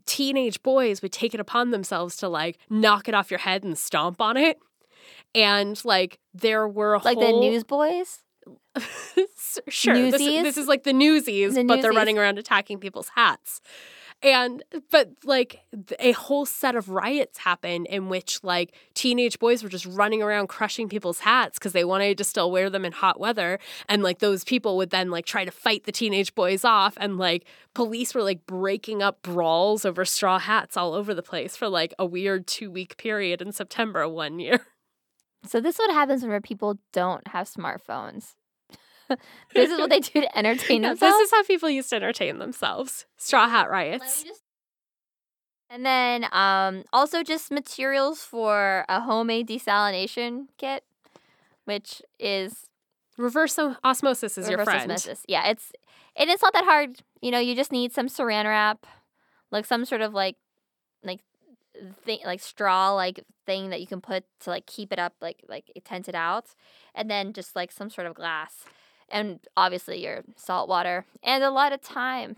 teenage 0.07 0.63
boys 0.63 1.03
would 1.03 1.13
take 1.13 1.35
it 1.35 1.41
upon 1.41 1.71
themselves 1.71 2.17
to 2.19 2.29
like 2.29 2.59
knock 2.71 3.09
it 3.09 3.15
off 3.15 3.31
your 3.31 3.41
head 3.41 3.65
and 3.65 3.79
stomp 3.79 4.21
on 4.21 4.37
it. 4.37 4.59
And 5.35 5.83
like 5.85 6.19
there 6.35 6.69
were 6.69 6.99
Like 6.99 7.19
whole... 7.19 7.41
the 7.41 7.49
newsboys? 7.51 8.23
sure. 9.69 9.95
This, 9.95 10.21
Newsies? 10.21 10.43
this 10.43 10.57
is 10.57 10.69
like 10.69 10.85
the 10.85 10.93
newsies, 10.93 11.55
The 11.55 11.65
but 11.65 11.83
they're 11.83 11.93
running 11.93 12.19
around 12.19 12.39
attacking 12.39 12.79
people's 12.79 13.11
hats. 13.15 13.61
And 14.23 14.63
but 14.91 15.11
like 15.25 15.61
a 15.99 16.13
whole 16.13 16.47
set 16.47 16.75
of 16.75 16.89
riots 16.89 17.39
happened 17.39 17.87
in 17.91 18.09
which 18.09 18.43
like 18.43 18.75
teenage 18.95 19.39
boys 19.39 19.63
were 19.63 19.69
just 19.69 19.85
running 19.85 20.23
around 20.23 20.47
crushing 20.47 20.89
people's 20.89 21.21
hats 21.21 21.59
because 21.59 21.73
they 21.73 21.85
wanted 21.85 22.17
to 22.19 22.25
still 22.25 22.51
wear 22.51 22.71
them 22.71 22.87
in 22.87 22.93
hot 22.93 23.21
weather. 23.21 23.59
And 23.91 24.03
like 24.03 24.21
those 24.21 24.43
people 24.43 24.79
would 24.79 24.89
then 24.89 25.11
like 25.11 25.27
try 25.27 25.45
to 25.45 25.51
fight 25.51 25.85
the 25.85 25.93
teenage 25.93 26.35
boys 26.35 26.65
off. 26.65 26.95
And 26.99 27.19
like 27.19 27.45
police 27.75 28.15
were 28.15 28.23
like 28.23 28.47
breaking 28.47 29.03
up 29.03 29.21
brawls 29.21 29.85
over 29.85 30.07
straw 30.07 30.39
hats 30.39 30.79
all 30.79 30.95
over 30.95 31.13
the 31.13 31.23
place 31.23 31.55
for 31.55 31.69
like 31.69 31.93
a 31.99 32.07
weird 32.07 32.47
two 32.47 32.71
week 32.71 32.97
period 32.97 33.43
in 33.43 33.53
September 33.53 34.09
one 34.09 34.39
year. 34.39 34.67
So 35.45 35.61
this 35.61 35.77
is 35.77 35.79
what 35.79 35.93
happens 35.93 36.23
whenever 36.23 36.41
people 36.41 36.79
don't 36.93 37.27
have 37.29 37.49
smartphones. 37.49 38.35
this 39.55 39.71
is 39.71 39.79
what 39.79 39.91
they 39.91 40.01
do 40.01 40.21
to 40.23 40.39
entertain 40.39 40.83
Yeah, 40.83 40.91
themselves. 40.91 41.17
this 41.19 41.27
is 41.27 41.31
how 41.31 41.43
people 41.45 41.71
used 41.71 41.91
to 41.91 41.97
entertain 41.97 42.39
themselves. 42.39 43.07
Straw 43.17 43.49
hat 43.49 43.71
riots. 43.71 44.25
And 45.71 45.85
then 45.85 46.27
um, 46.33 46.85
also 46.93 47.23
just 47.23 47.51
materials 47.51 48.21
for 48.23 48.85
a 48.89 49.01
homemade 49.01 49.49
desalination 49.49 50.47
kit, 50.59 50.85
which 51.65 52.03
is 52.19 52.67
Reverse 53.19 53.59
osmosis 53.83 54.37
is 54.37 54.49
your 54.49 54.59
reverse 54.59 54.75
friend. 54.75 54.93
osmosis. 54.93 55.25
Yeah, 55.27 55.49
it's 55.49 55.73
and 56.17 56.29
it's 56.29 56.43
not 56.43 56.53
that 56.53 56.65
hard. 56.65 56.99
You 57.23 57.31
know, 57.31 57.39
you 57.39 57.55
just 57.55 57.73
need 57.73 57.93
some 57.93 58.09
saran 58.09 58.45
wrap, 58.45 58.87
like 59.51 59.65
some 59.65 59.85
sort 59.87 60.03
of 60.03 60.13
like 60.13 60.37
like 61.03 61.21
thing 62.05 62.19
like 62.25 62.41
straw 62.41 62.93
like 62.93 63.21
thing 63.45 63.71
that 63.71 63.81
you 63.81 63.87
can 63.87 64.01
put 64.01 64.25
to 64.41 64.51
like 64.51 64.67
keep 64.67 64.93
it 64.93 64.99
up 64.99 65.15
like 65.21 65.43
like 65.49 65.71
tent 65.85 66.09
it 66.09 66.15
out, 66.15 66.55
and 66.95 67.11
then 67.11 67.33
just 67.33 67.57
like 67.57 67.73
some 67.73 67.91
sort 67.91 68.07
of 68.07 68.15
glass, 68.15 68.65
and 69.09 69.41
obviously 69.57 70.03
your 70.03 70.25
salt 70.37 70.69
water 70.69 71.05
and 71.23 71.43
a 71.43 71.51
lot 71.51 71.73
of 71.73 71.81
time. 71.81 72.37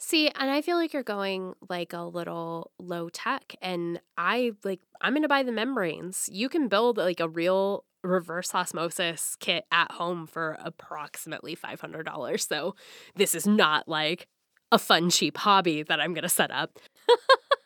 See, 0.00 0.28
and 0.28 0.48
I 0.48 0.62
feel 0.62 0.76
like 0.76 0.92
you're 0.92 1.02
going 1.02 1.54
like 1.68 1.92
a 1.92 2.02
little 2.02 2.70
low 2.78 3.08
tech 3.08 3.56
and 3.60 4.00
I 4.16 4.52
like 4.62 4.80
I'm 5.00 5.12
going 5.12 5.22
to 5.22 5.28
buy 5.28 5.42
the 5.42 5.50
membranes. 5.50 6.28
You 6.32 6.48
can 6.48 6.68
build 6.68 6.98
like 6.98 7.18
a 7.18 7.28
real 7.28 7.84
reverse 8.04 8.54
osmosis 8.54 9.36
kit 9.40 9.64
at 9.72 9.90
home 9.92 10.26
for 10.26 10.56
approximately 10.60 11.56
$500. 11.56 12.48
So 12.48 12.76
this 13.16 13.34
is 13.34 13.46
not 13.46 13.88
like 13.88 14.28
a 14.70 14.78
fun 14.78 15.10
cheap 15.10 15.36
hobby 15.38 15.82
that 15.82 16.00
I'm 16.00 16.14
going 16.14 16.22
to 16.22 16.28
set 16.28 16.50
up. 16.50 16.78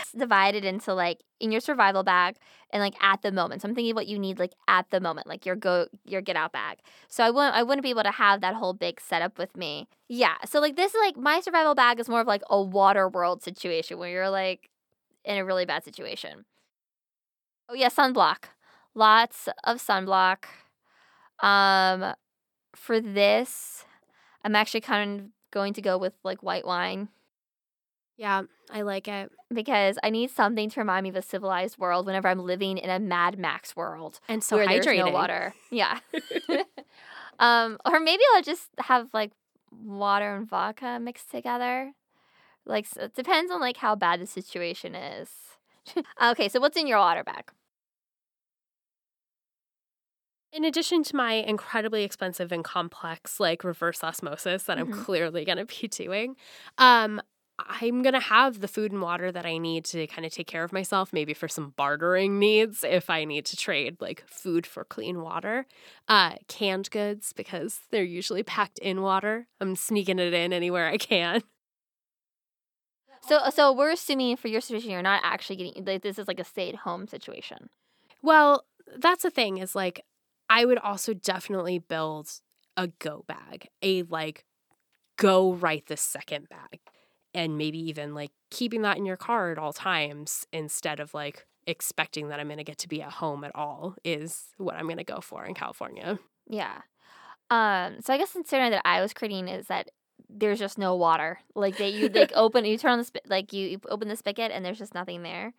It's 0.00 0.12
divided 0.16 0.64
into 0.64 0.94
like 0.94 1.22
in 1.40 1.52
your 1.52 1.60
survival 1.60 2.02
bag 2.02 2.36
and 2.70 2.82
like 2.82 2.94
at 3.02 3.22
the 3.22 3.32
moment. 3.32 3.62
So 3.62 3.68
I'm 3.68 3.74
thinking 3.74 3.94
what 3.94 4.06
you 4.06 4.18
need 4.18 4.38
like 4.38 4.52
at 4.68 4.90
the 4.90 5.00
moment, 5.00 5.26
like 5.26 5.46
your 5.46 5.56
go 5.56 5.86
your 6.04 6.20
get 6.20 6.36
out 6.36 6.52
bag. 6.52 6.78
So 7.08 7.24
I 7.24 7.30
wouldn't 7.30 7.54
I 7.54 7.62
wouldn't 7.62 7.82
be 7.82 7.90
able 7.90 8.02
to 8.02 8.10
have 8.10 8.40
that 8.40 8.54
whole 8.54 8.72
big 8.72 9.00
setup 9.00 9.38
with 9.38 9.56
me. 9.56 9.88
Yeah. 10.08 10.36
So 10.46 10.60
like 10.60 10.76
this 10.76 10.94
is 10.94 11.00
like 11.00 11.16
my 11.16 11.40
survival 11.40 11.74
bag 11.74 12.00
is 12.00 12.08
more 12.08 12.20
of 12.20 12.26
like 12.26 12.42
a 12.50 12.60
water 12.60 13.08
world 13.08 13.42
situation 13.42 13.98
where 13.98 14.10
you're 14.10 14.30
like 14.30 14.70
in 15.24 15.36
a 15.36 15.44
really 15.44 15.64
bad 15.66 15.84
situation. 15.84 16.44
Oh 17.68 17.74
yeah, 17.74 17.88
sunblock. 17.88 18.44
Lots 18.94 19.48
of 19.64 19.78
sunblock. 19.78 20.44
Um 21.42 22.14
for 22.74 23.00
this, 23.00 23.84
I'm 24.44 24.56
actually 24.56 24.80
kind 24.80 25.20
of 25.20 25.26
going 25.50 25.72
to 25.74 25.82
go 25.82 25.96
with 25.96 26.12
like 26.24 26.42
white 26.42 26.66
wine 26.66 27.08
Yeah, 28.16 28.42
I 28.70 28.82
like 28.82 29.08
it. 29.08 29.30
because 29.52 29.98
I 30.02 30.10
need 30.10 30.30
something 30.30 30.70
to 30.70 30.80
remind 30.80 31.02
me 31.04 31.10
of 31.10 31.16
a 31.16 31.22
civilized 31.22 31.78
world 31.78 32.06
whenever 32.06 32.28
I'm 32.28 32.38
living 32.40 32.78
in 32.78 32.90
a 32.90 32.98
Mad 32.98 33.38
Max 33.38 33.74
world 33.76 34.20
And 34.28 34.42
so 34.42 34.56
where 34.56 34.66
hydrating. 34.66 34.84
there's 34.84 34.98
no 34.98 35.10
water. 35.10 35.54
Yeah. 35.70 35.98
um, 37.38 37.78
or 37.84 37.98
maybe 38.00 38.22
I'll 38.34 38.42
just 38.42 38.68
have 38.78 39.08
like 39.12 39.32
water 39.72 40.36
and 40.36 40.48
vodka 40.48 40.98
mixed 41.00 41.30
together. 41.30 41.92
Like 42.66 42.86
so 42.86 43.02
it 43.02 43.14
depends 43.14 43.50
on 43.52 43.60
like 43.60 43.76
how 43.78 43.96
bad 43.96 44.20
the 44.20 44.26
situation 44.26 44.94
is. 44.94 45.30
okay, 46.22 46.48
so 46.48 46.60
what's 46.60 46.76
in 46.76 46.86
your 46.86 46.98
water 46.98 47.24
bag? 47.24 47.50
In 50.52 50.64
addition 50.64 51.02
to 51.04 51.16
my 51.16 51.32
incredibly 51.32 52.04
expensive 52.04 52.52
and 52.52 52.62
complex 52.62 53.40
like 53.40 53.64
reverse 53.64 54.04
osmosis 54.04 54.64
that 54.64 54.78
I'm 54.78 54.86
Mhm. 54.86 55.04
clearly 55.04 55.44
going 55.44 55.58
to 55.58 55.64
be 55.64 55.88
doing, 55.88 56.36
um 56.78 57.20
I'm 57.58 58.02
going 58.02 58.14
to 58.14 58.20
have 58.20 58.60
the 58.60 58.68
food 58.68 58.90
and 58.90 59.00
water 59.00 59.30
that 59.30 59.46
I 59.46 59.58
need 59.58 59.84
to 59.86 60.06
kind 60.08 60.26
of 60.26 60.32
take 60.32 60.48
care 60.48 60.64
of 60.64 60.72
myself, 60.72 61.12
maybe 61.12 61.34
for 61.34 61.46
some 61.46 61.72
bartering 61.76 62.38
needs 62.38 62.82
if 62.82 63.08
I 63.08 63.24
need 63.24 63.44
to 63.46 63.56
trade 63.56 64.00
like 64.00 64.24
food 64.26 64.66
for 64.66 64.84
clean 64.84 65.20
water. 65.20 65.66
Uh 66.08 66.34
canned 66.48 66.90
goods 66.90 67.32
because 67.32 67.80
they're 67.90 68.02
usually 68.02 68.42
packed 68.42 68.78
in 68.78 69.02
water. 69.02 69.46
I'm 69.60 69.76
sneaking 69.76 70.18
it 70.18 70.34
in 70.34 70.52
anywhere 70.52 70.88
I 70.88 70.96
can. 70.96 71.42
So 73.26 73.40
so 73.50 73.72
we're 73.72 73.92
assuming 73.92 74.36
for 74.36 74.48
your 74.48 74.60
situation 74.60 74.90
you're 74.90 75.02
not 75.02 75.22
actually 75.24 75.56
getting 75.56 75.84
like 75.84 76.02
this 76.02 76.18
is 76.18 76.28
like 76.28 76.40
a 76.40 76.44
stay 76.44 76.68
at 76.68 76.76
home 76.76 77.06
situation. 77.06 77.70
Well, 78.20 78.64
that's 78.98 79.22
the 79.22 79.30
thing 79.30 79.58
is 79.58 79.74
like 79.74 80.04
I 80.50 80.64
would 80.64 80.78
also 80.78 81.14
definitely 81.14 81.78
build 81.78 82.28
a 82.76 82.88
go 82.88 83.24
bag, 83.26 83.68
a 83.80 84.02
like 84.02 84.44
go 85.16 85.52
right 85.52 85.86
this 85.86 86.00
second 86.00 86.48
bag. 86.48 86.80
And 87.34 87.58
maybe 87.58 87.78
even 87.78 88.14
like 88.14 88.30
keeping 88.50 88.82
that 88.82 88.96
in 88.96 89.04
your 89.04 89.16
car 89.16 89.50
at 89.50 89.58
all 89.58 89.72
times 89.72 90.46
instead 90.52 91.00
of 91.00 91.14
like 91.14 91.46
expecting 91.66 92.28
that 92.28 92.40
I'm 92.40 92.46
going 92.46 92.58
to 92.58 92.64
get 92.64 92.78
to 92.78 92.88
be 92.88 93.02
at 93.02 93.10
home 93.12 93.44
at 93.44 93.54
all 93.54 93.96
is 94.04 94.44
what 94.56 94.76
I'm 94.76 94.84
going 94.84 94.98
to 94.98 95.04
go 95.04 95.20
for 95.20 95.44
in 95.44 95.54
California. 95.54 96.18
Yeah. 96.48 96.82
Um, 97.50 98.00
so 98.00 98.12
I 98.12 98.18
guess 98.18 98.32
the 98.32 98.44
scenario 98.46 98.70
that 98.70 98.82
I 98.84 99.00
was 99.00 99.12
creating 99.12 99.48
is 99.48 99.66
that 99.66 99.90
there's 100.28 100.58
just 100.58 100.78
no 100.78 100.94
water. 100.96 101.38
Like 101.54 101.76
that 101.78 101.92
you 101.92 102.08
like 102.08 102.32
open 102.36 102.64
you 102.64 102.78
turn 102.78 102.92
on 102.92 102.98
the 102.98 103.04
sp- 103.06 103.26
like 103.28 103.52
you, 103.52 103.68
you 103.68 103.80
open 103.88 104.08
the 104.08 104.16
spigot 104.16 104.50
and 104.52 104.64
there's 104.64 104.78
just 104.78 104.94
nothing 104.94 105.22
there. 105.22 105.54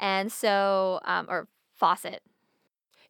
And 0.00 0.30
so 0.30 1.00
um 1.04 1.26
or 1.28 1.48
faucet. 1.74 2.22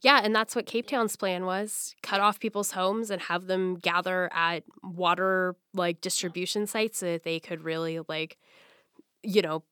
Yeah, 0.01 0.21
and 0.23 0.35
that's 0.35 0.55
what 0.55 0.67
Cape 0.67 0.87
Town's 0.87 1.17
plan 1.17 1.45
was. 1.45 1.95
Cut 2.03 2.21
off 2.21 2.39
people's 2.39 2.73
homes 2.73 3.11
and 3.11 3.21
have 3.23 3.47
them 3.47 3.77
gather 3.77 4.33
at 4.33 4.63
water 4.83 5.57
like 5.75 6.01
distribution 6.01 6.67
sites 6.67 6.99
so 6.99 7.07
that 7.07 7.25
they 7.25 7.41
could 7.41 7.63
really 7.65 8.01
like 8.09 8.39
you 9.23 9.43
know 9.43 9.65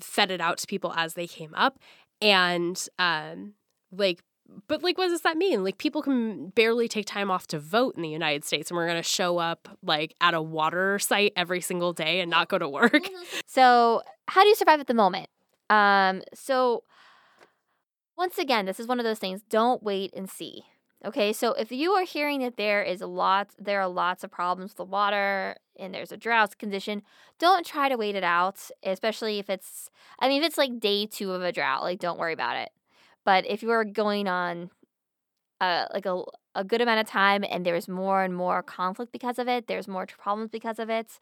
fed 0.00 0.30
it 0.30 0.40
out 0.40 0.58
to 0.58 0.66
people 0.66 0.92
as 0.96 1.14
they 1.14 1.26
came 1.26 1.52
up 1.54 1.78
and 2.20 2.86
um 2.98 3.54
like 3.90 4.22
but 4.66 4.82
like 4.82 4.96
what 4.96 5.08
does 5.08 5.20
that 5.22 5.36
mean? 5.36 5.62
Like 5.62 5.76
people 5.76 6.00
can 6.00 6.48
barely 6.50 6.88
take 6.88 7.04
time 7.04 7.30
off 7.30 7.46
to 7.48 7.58
vote 7.58 7.96
in 7.96 8.02
the 8.02 8.08
United 8.08 8.44
States 8.44 8.70
and 8.70 8.78
we're 8.78 8.86
to 8.94 9.02
show 9.02 9.36
up 9.38 9.68
like 9.82 10.14
at 10.22 10.32
a 10.32 10.40
water 10.40 10.98
site 10.98 11.32
every 11.36 11.60
single 11.60 11.92
day 11.92 12.20
and 12.20 12.30
not 12.30 12.48
go 12.48 12.58
to 12.58 12.68
work. 12.68 13.08
So 13.46 14.02
how 14.28 14.42
do 14.42 14.48
you 14.48 14.54
survive 14.54 14.80
at 14.80 14.86
the 14.86 14.94
moment? 14.94 15.28
Um 15.68 16.22
so 16.32 16.84
once 18.18 18.36
again, 18.36 18.66
this 18.66 18.80
is 18.80 18.88
one 18.88 18.98
of 18.98 19.04
those 19.04 19.20
things, 19.20 19.42
don't 19.48 19.82
wait 19.82 20.12
and 20.14 20.28
see. 20.28 20.64
Okay, 21.04 21.32
so 21.32 21.52
if 21.52 21.70
you 21.70 21.92
are 21.92 22.04
hearing 22.04 22.40
that 22.40 22.56
there 22.56 22.82
is 22.82 23.00
a 23.00 23.06
lot, 23.06 23.50
there 23.56 23.80
are 23.80 23.88
lots 23.88 24.24
of 24.24 24.32
problems 24.32 24.72
with 24.72 24.78
the 24.78 24.84
water 24.84 25.54
and 25.78 25.94
there's 25.94 26.10
a 26.10 26.16
drought 26.16 26.58
condition, 26.58 27.02
don't 27.38 27.64
try 27.64 27.88
to 27.88 27.96
wait 27.96 28.16
it 28.16 28.24
out, 28.24 28.58
especially 28.82 29.38
if 29.38 29.48
it's, 29.48 29.88
I 30.18 30.26
mean, 30.26 30.42
if 30.42 30.48
it's 30.48 30.58
like 30.58 30.80
day 30.80 31.06
two 31.06 31.30
of 31.30 31.42
a 31.42 31.52
drought, 31.52 31.84
like 31.84 32.00
don't 32.00 32.18
worry 32.18 32.32
about 32.32 32.56
it. 32.56 32.70
But 33.24 33.46
if 33.46 33.62
you 33.62 33.70
are 33.70 33.84
going 33.84 34.26
on 34.26 34.70
uh, 35.60 35.86
like 35.94 36.06
a, 36.06 36.20
a 36.56 36.64
good 36.64 36.80
amount 36.80 36.98
of 36.98 37.06
time 37.06 37.44
and 37.48 37.64
there's 37.64 37.86
more 37.86 38.24
and 38.24 38.34
more 38.34 38.64
conflict 38.64 39.12
because 39.12 39.38
of 39.38 39.46
it, 39.46 39.68
there's 39.68 39.86
more 39.86 40.06
problems 40.06 40.50
because 40.50 40.80
of 40.80 40.90
it, 40.90 41.20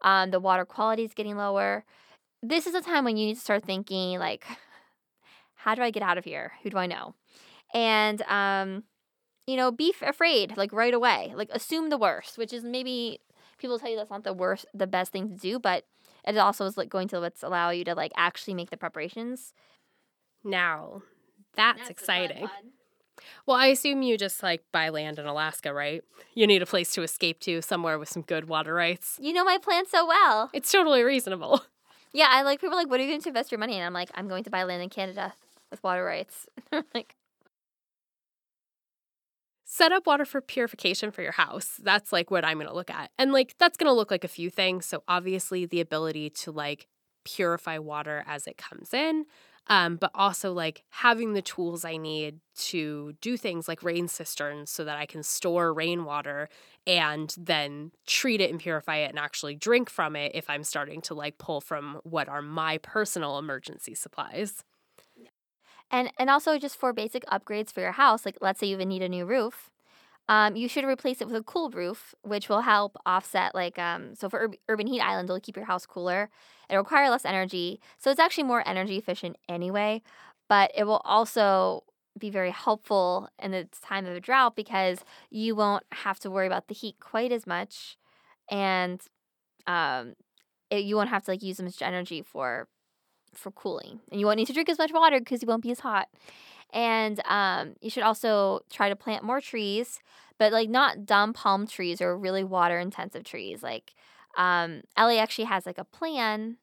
um, 0.00 0.30
the 0.30 0.40
water 0.40 0.64
quality 0.64 1.04
is 1.04 1.12
getting 1.12 1.36
lower, 1.36 1.84
this 2.42 2.66
is 2.66 2.74
a 2.74 2.80
time 2.80 3.04
when 3.04 3.18
you 3.18 3.26
need 3.26 3.34
to 3.34 3.40
start 3.40 3.64
thinking 3.64 4.18
like, 4.18 4.46
how 5.62 5.74
do 5.74 5.82
I 5.82 5.90
get 5.90 6.02
out 6.02 6.18
of 6.18 6.24
here? 6.24 6.52
Who 6.62 6.70
do 6.70 6.78
I 6.78 6.86
know? 6.86 7.14
And 7.74 8.22
um, 8.22 8.84
you 9.46 9.56
know, 9.56 9.70
be 9.70 9.94
afraid 10.02 10.56
like 10.56 10.72
right 10.72 10.94
away. 10.94 11.32
Like 11.34 11.50
assume 11.52 11.90
the 11.90 11.98
worst, 11.98 12.38
which 12.38 12.52
is 12.52 12.64
maybe 12.64 13.20
people 13.58 13.78
tell 13.78 13.90
you 13.90 13.96
that's 13.96 14.10
not 14.10 14.24
the 14.24 14.32
worst, 14.32 14.66
the 14.72 14.86
best 14.86 15.12
thing 15.12 15.28
to 15.28 15.36
do, 15.36 15.58
but 15.58 15.84
it 16.26 16.36
also 16.36 16.66
is 16.66 16.76
like 16.76 16.88
going 16.88 17.08
to 17.08 17.20
let's 17.20 17.42
allow 17.42 17.70
you 17.70 17.84
to 17.84 17.94
like 17.94 18.12
actually 18.16 18.54
make 18.54 18.70
the 18.70 18.76
preparations. 18.76 19.52
Now, 20.42 21.02
that's, 21.54 21.90
exciting. 21.90 22.48
Well, 23.44 23.56
I 23.56 23.66
assume 23.66 24.00
you 24.00 24.16
just 24.16 24.42
like 24.42 24.62
buy 24.72 24.88
land 24.88 25.18
in 25.18 25.26
Alaska, 25.26 25.74
right? 25.74 26.02
You 26.34 26.46
need 26.46 26.62
a 26.62 26.66
place 26.66 26.90
to 26.92 27.02
escape 27.02 27.40
to, 27.40 27.60
somewhere 27.60 27.98
with 27.98 28.08
some 28.08 28.22
good 28.22 28.48
water 28.48 28.72
rights. 28.72 29.18
You 29.20 29.34
know 29.34 29.44
my 29.44 29.58
plan 29.58 29.84
so 29.86 30.06
well. 30.06 30.48
It's 30.54 30.72
totally 30.72 31.02
reasonable. 31.02 31.62
Yeah, 32.12 32.26
I 32.28 32.42
like 32.42 32.60
people 32.60 32.74
are 32.74 32.76
like, 32.76 32.90
what 32.90 32.98
are 32.98 33.04
you 33.04 33.08
going 33.08 33.20
to 33.20 33.28
invest 33.28 33.52
your 33.52 33.60
money 33.60 33.74
in? 33.74 33.78
And 33.78 33.86
I'm 33.86 33.92
like, 33.92 34.10
I'm 34.14 34.26
going 34.26 34.42
to 34.42 34.50
buy 34.50 34.64
land 34.64 34.82
in 34.82 34.88
Canada 34.88 35.32
with 35.70 35.82
water 35.82 36.04
rights. 36.04 36.46
like, 36.94 37.16
Set 39.72 39.92
up 39.92 40.04
water 40.04 40.24
for 40.24 40.40
purification 40.40 41.12
for 41.12 41.22
your 41.22 41.30
house. 41.30 41.78
That's 41.80 42.12
like 42.12 42.28
what 42.28 42.44
I'm 42.44 42.56
going 42.56 42.66
to 42.66 42.74
look 42.74 42.90
at. 42.90 43.12
And 43.16 43.32
like 43.32 43.54
that's 43.56 43.76
going 43.76 43.86
to 43.86 43.92
look 43.94 44.10
like 44.10 44.24
a 44.24 44.28
few 44.28 44.50
things. 44.50 44.84
So 44.84 45.04
obviously 45.06 45.64
the 45.64 45.80
ability 45.80 46.28
to 46.30 46.50
like 46.50 46.88
purify 47.24 47.78
water 47.78 48.24
as 48.26 48.48
it 48.48 48.56
comes 48.56 48.92
in, 48.92 49.26
um, 49.68 49.94
but 49.94 50.10
also 50.12 50.52
like 50.52 50.82
having 50.90 51.34
the 51.34 51.40
tools 51.40 51.84
I 51.84 51.98
need 51.98 52.40
to 52.70 53.12
do 53.20 53.36
things 53.36 53.68
like 53.68 53.84
rain 53.84 54.08
cisterns 54.08 54.72
so 54.72 54.84
that 54.84 54.98
I 54.98 55.06
can 55.06 55.22
store 55.22 55.72
rainwater 55.72 56.48
and 56.84 57.32
then 57.38 57.92
treat 58.08 58.40
it 58.40 58.50
and 58.50 58.58
purify 58.58 58.96
it 58.96 59.10
and 59.10 59.20
actually 59.20 59.54
drink 59.54 59.88
from 59.88 60.16
it 60.16 60.32
if 60.34 60.50
I'm 60.50 60.64
starting 60.64 61.00
to 61.02 61.14
like 61.14 61.38
pull 61.38 61.60
from 61.60 62.00
what 62.02 62.28
are 62.28 62.42
my 62.42 62.78
personal 62.78 63.38
emergency 63.38 63.94
supplies. 63.94 64.64
And 65.90 66.10
and 66.18 66.30
also 66.30 66.58
just 66.58 66.76
for 66.76 66.92
basic 66.92 67.24
upgrades 67.26 67.72
for 67.72 67.80
your 67.80 67.92
house, 67.92 68.24
like 68.26 68.38
let's 68.40 68.60
say 68.60 68.66
you 68.66 68.76
even 68.76 68.88
need 68.88 69.02
a 69.02 69.08
new 69.08 69.24
roof, 69.26 69.70
um, 70.28 70.56
you 70.56 70.68
should 70.68 70.84
replace 70.84 71.20
it 71.20 71.26
with 71.28 71.36
a 71.36 71.42
cool 71.42 71.70
roof, 71.70 72.14
which 72.22 72.48
will 72.48 72.62
help 72.62 72.96
offset 73.06 73.54
like 73.54 73.78
um. 73.78 74.14
So 74.14 74.28
for 74.30 74.40
Ur- 74.46 74.56
urban 74.68 74.86
heat 74.86 75.00
island, 75.00 75.28
it'll 75.28 75.40
keep 75.40 75.56
your 75.56 75.66
house 75.66 75.86
cooler. 75.86 76.30
It'll 76.68 76.82
require 76.82 77.10
less 77.10 77.24
energy, 77.24 77.80
so 77.98 78.10
it's 78.10 78.20
actually 78.20 78.44
more 78.44 78.66
energy 78.68 78.96
efficient 78.98 79.36
anyway. 79.48 80.02
But 80.48 80.72
it 80.76 80.84
will 80.84 81.02
also 81.04 81.84
be 82.18 82.30
very 82.30 82.50
helpful 82.50 83.28
in 83.40 83.52
the 83.52 83.68
time 83.82 84.06
of 84.06 84.14
a 84.16 84.20
drought 84.20 84.56
because 84.56 84.98
you 85.30 85.54
won't 85.56 85.84
have 85.92 86.18
to 86.20 86.30
worry 86.30 86.46
about 86.46 86.68
the 86.68 86.74
heat 86.74 86.96
quite 87.00 87.32
as 87.32 87.46
much, 87.46 87.96
and 88.50 89.00
um, 89.66 90.14
it, 90.70 90.84
you 90.84 90.96
won't 90.96 91.10
have 91.10 91.24
to 91.24 91.32
like 91.32 91.42
use 91.42 91.60
as 91.60 91.64
much 91.64 91.82
energy 91.82 92.22
for 92.22 92.68
for 93.34 93.50
cooling, 93.50 94.00
and 94.10 94.20
you 94.20 94.26
won't 94.26 94.38
need 94.38 94.46
to 94.46 94.52
drink 94.52 94.68
as 94.68 94.78
much 94.78 94.92
water 94.92 95.18
because 95.18 95.42
you 95.42 95.48
won't 95.48 95.62
be 95.62 95.70
as 95.70 95.80
hot. 95.80 96.08
And 96.72 97.20
um, 97.26 97.74
you 97.80 97.90
should 97.90 98.02
also 98.02 98.60
try 98.70 98.88
to 98.88 98.96
plant 98.96 99.24
more 99.24 99.40
trees, 99.40 100.00
but 100.38 100.52
like 100.52 100.68
not 100.68 101.04
dumb 101.04 101.32
palm 101.32 101.66
trees 101.66 102.00
or 102.00 102.16
really 102.16 102.44
water 102.44 102.78
intensive 102.78 103.24
trees. 103.24 103.62
Like 103.62 103.94
um, 104.36 104.82
LA 104.96 105.18
actually 105.18 105.44
has 105.44 105.66
like 105.66 105.78
a 105.78 105.84
plan 105.84 106.58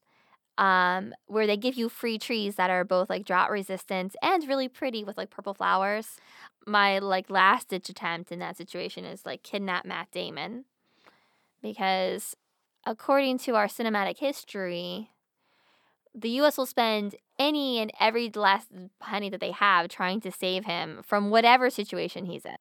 um, 0.57 1.13
where 1.27 1.45
they 1.45 1.57
give 1.57 1.75
you 1.75 1.89
free 1.89 2.17
trees 2.17 2.55
that 2.55 2.69
are 2.69 2.83
both 2.83 3.09
like 3.09 3.25
drought 3.25 3.51
resistant 3.51 4.15
and 4.21 4.47
really 4.47 4.67
pretty 4.67 5.03
with 5.03 5.17
like 5.17 5.29
purple 5.29 5.53
flowers. 5.53 6.17
My 6.65 6.99
like 6.99 7.29
last 7.29 7.69
ditch 7.69 7.89
attempt 7.89 8.31
in 8.31 8.39
that 8.39 8.57
situation 8.57 9.05
is 9.05 9.25
like 9.25 9.43
kidnap 9.43 9.85
Matt 9.85 10.11
Damon 10.11 10.65
because 11.61 12.35
according 12.85 13.37
to 13.39 13.55
our 13.55 13.67
cinematic 13.67 14.17
history, 14.17 15.11
the 16.19 16.29
US 16.41 16.57
will 16.57 16.65
spend 16.65 17.15
any 17.37 17.77
and 17.79 17.91
every 17.99 18.29
last 18.33 18.69
penny 18.99 19.29
that 19.29 19.39
they 19.39 19.51
have 19.51 19.87
trying 19.87 20.19
to 20.21 20.31
save 20.31 20.65
him 20.65 21.01
from 21.03 21.29
whatever 21.29 21.69
situation 21.69 22.25
he's 22.25 22.43
in. 22.45 22.55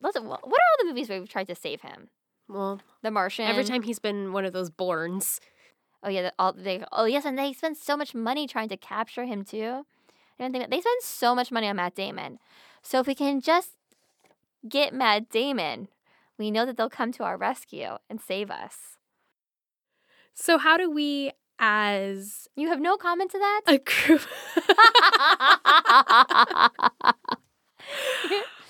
Listen, 0.00 0.24
what 0.26 0.40
are 0.42 0.46
all 0.46 0.78
the 0.80 0.86
movies 0.86 1.08
where 1.08 1.20
we've 1.20 1.28
tried 1.28 1.48
to 1.48 1.54
save 1.54 1.82
him? 1.82 2.08
Well, 2.48 2.80
The 3.02 3.10
Martian. 3.10 3.46
every 3.46 3.64
time 3.64 3.82
he's 3.82 3.98
been 3.98 4.32
one 4.32 4.44
of 4.44 4.52
those 4.52 4.70
Bournes. 4.70 5.40
Oh 6.02 6.08
yeah, 6.08 6.30
all 6.38 6.52
they. 6.52 6.84
Oh 6.92 7.04
yes, 7.06 7.24
and 7.24 7.38
they 7.38 7.52
spend 7.52 7.76
so 7.76 7.96
much 7.96 8.14
money 8.14 8.46
trying 8.46 8.68
to 8.68 8.76
capture 8.76 9.24
him 9.24 9.44
too. 9.44 9.86
I 10.38 10.42
don't 10.42 10.52
think 10.52 10.68
they 10.70 10.80
spend 10.80 11.02
so 11.02 11.34
much 11.34 11.50
money 11.52 11.68
on 11.68 11.76
Matt 11.76 11.94
Damon. 11.94 12.38
So 12.82 13.00
if 13.00 13.06
we 13.06 13.14
can 13.14 13.40
just 13.40 13.70
get 14.68 14.92
Matt 14.92 15.30
Damon, 15.30 15.88
we 16.38 16.50
know 16.50 16.66
that 16.66 16.76
they'll 16.76 16.90
come 16.90 17.12
to 17.12 17.24
our 17.24 17.36
rescue 17.38 17.96
and 18.10 18.20
save 18.20 18.50
us. 18.50 18.96
So 20.34 20.58
how 20.58 20.76
do 20.76 20.90
we 20.90 21.30
as 21.66 22.46
You 22.56 22.68
have 22.68 22.80
no 22.80 22.98
comment 22.98 23.30
to 23.30 23.38
that? 23.38 23.60
a 23.66 23.78
group 23.78 24.20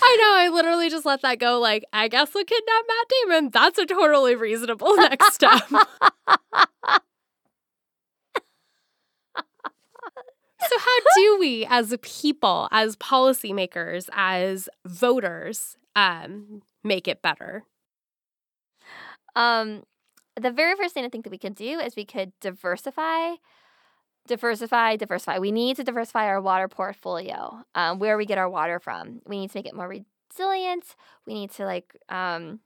I 0.06 0.16
know, 0.20 0.34
I 0.36 0.50
literally 0.52 0.90
just 0.90 1.06
let 1.06 1.22
that 1.22 1.38
go 1.40 1.58
like, 1.58 1.84
I 1.92 2.08
guess 2.08 2.32
we'll 2.34 2.44
kidnap 2.44 2.84
Matt 2.86 3.06
Damon. 3.08 3.50
That's 3.50 3.78
a 3.78 3.86
totally 3.86 4.36
reasonable 4.36 4.94
next 4.98 5.34
step. 5.34 5.62
so 5.70 5.78
how 10.78 10.98
do 11.16 11.38
we 11.40 11.66
as 11.68 11.90
a 11.90 11.98
people, 11.98 12.68
as 12.70 12.96
policymakers, 12.96 14.08
as 14.12 14.68
voters, 14.84 15.76
um, 15.96 16.62
make 16.84 17.08
it 17.08 17.22
better? 17.22 17.64
Um, 19.34 19.84
the 20.40 20.50
very 20.50 20.74
first 20.76 20.94
thing 20.94 21.04
I 21.04 21.08
think 21.08 21.24
that 21.24 21.30
we 21.30 21.38
could 21.38 21.54
do 21.54 21.78
is 21.78 21.96
we 21.96 22.04
could 22.04 22.32
diversify, 22.40 23.34
diversify, 24.26 24.96
diversify. 24.96 25.38
We 25.38 25.52
need 25.52 25.76
to 25.76 25.84
diversify 25.84 26.26
our 26.26 26.40
water 26.40 26.68
portfolio, 26.68 27.64
um, 27.74 27.98
where 27.98 28.16
we 28.16 28.26
get 28.26 28.38
our 28.38 28.48
water 28.48 28.80
from. 28.80 29.20
We 29.26 29.38
need 29.38 29.50
to 29.50 29.58
make 29.58 29.66
it 29.66 29.74
more 29.74 29.88
resilient. 29.88 30.96
We 31.26 31.34
need 31.34 31.50
to 31.52 31.64
like 31.64 31.96
um, 32.08 32.60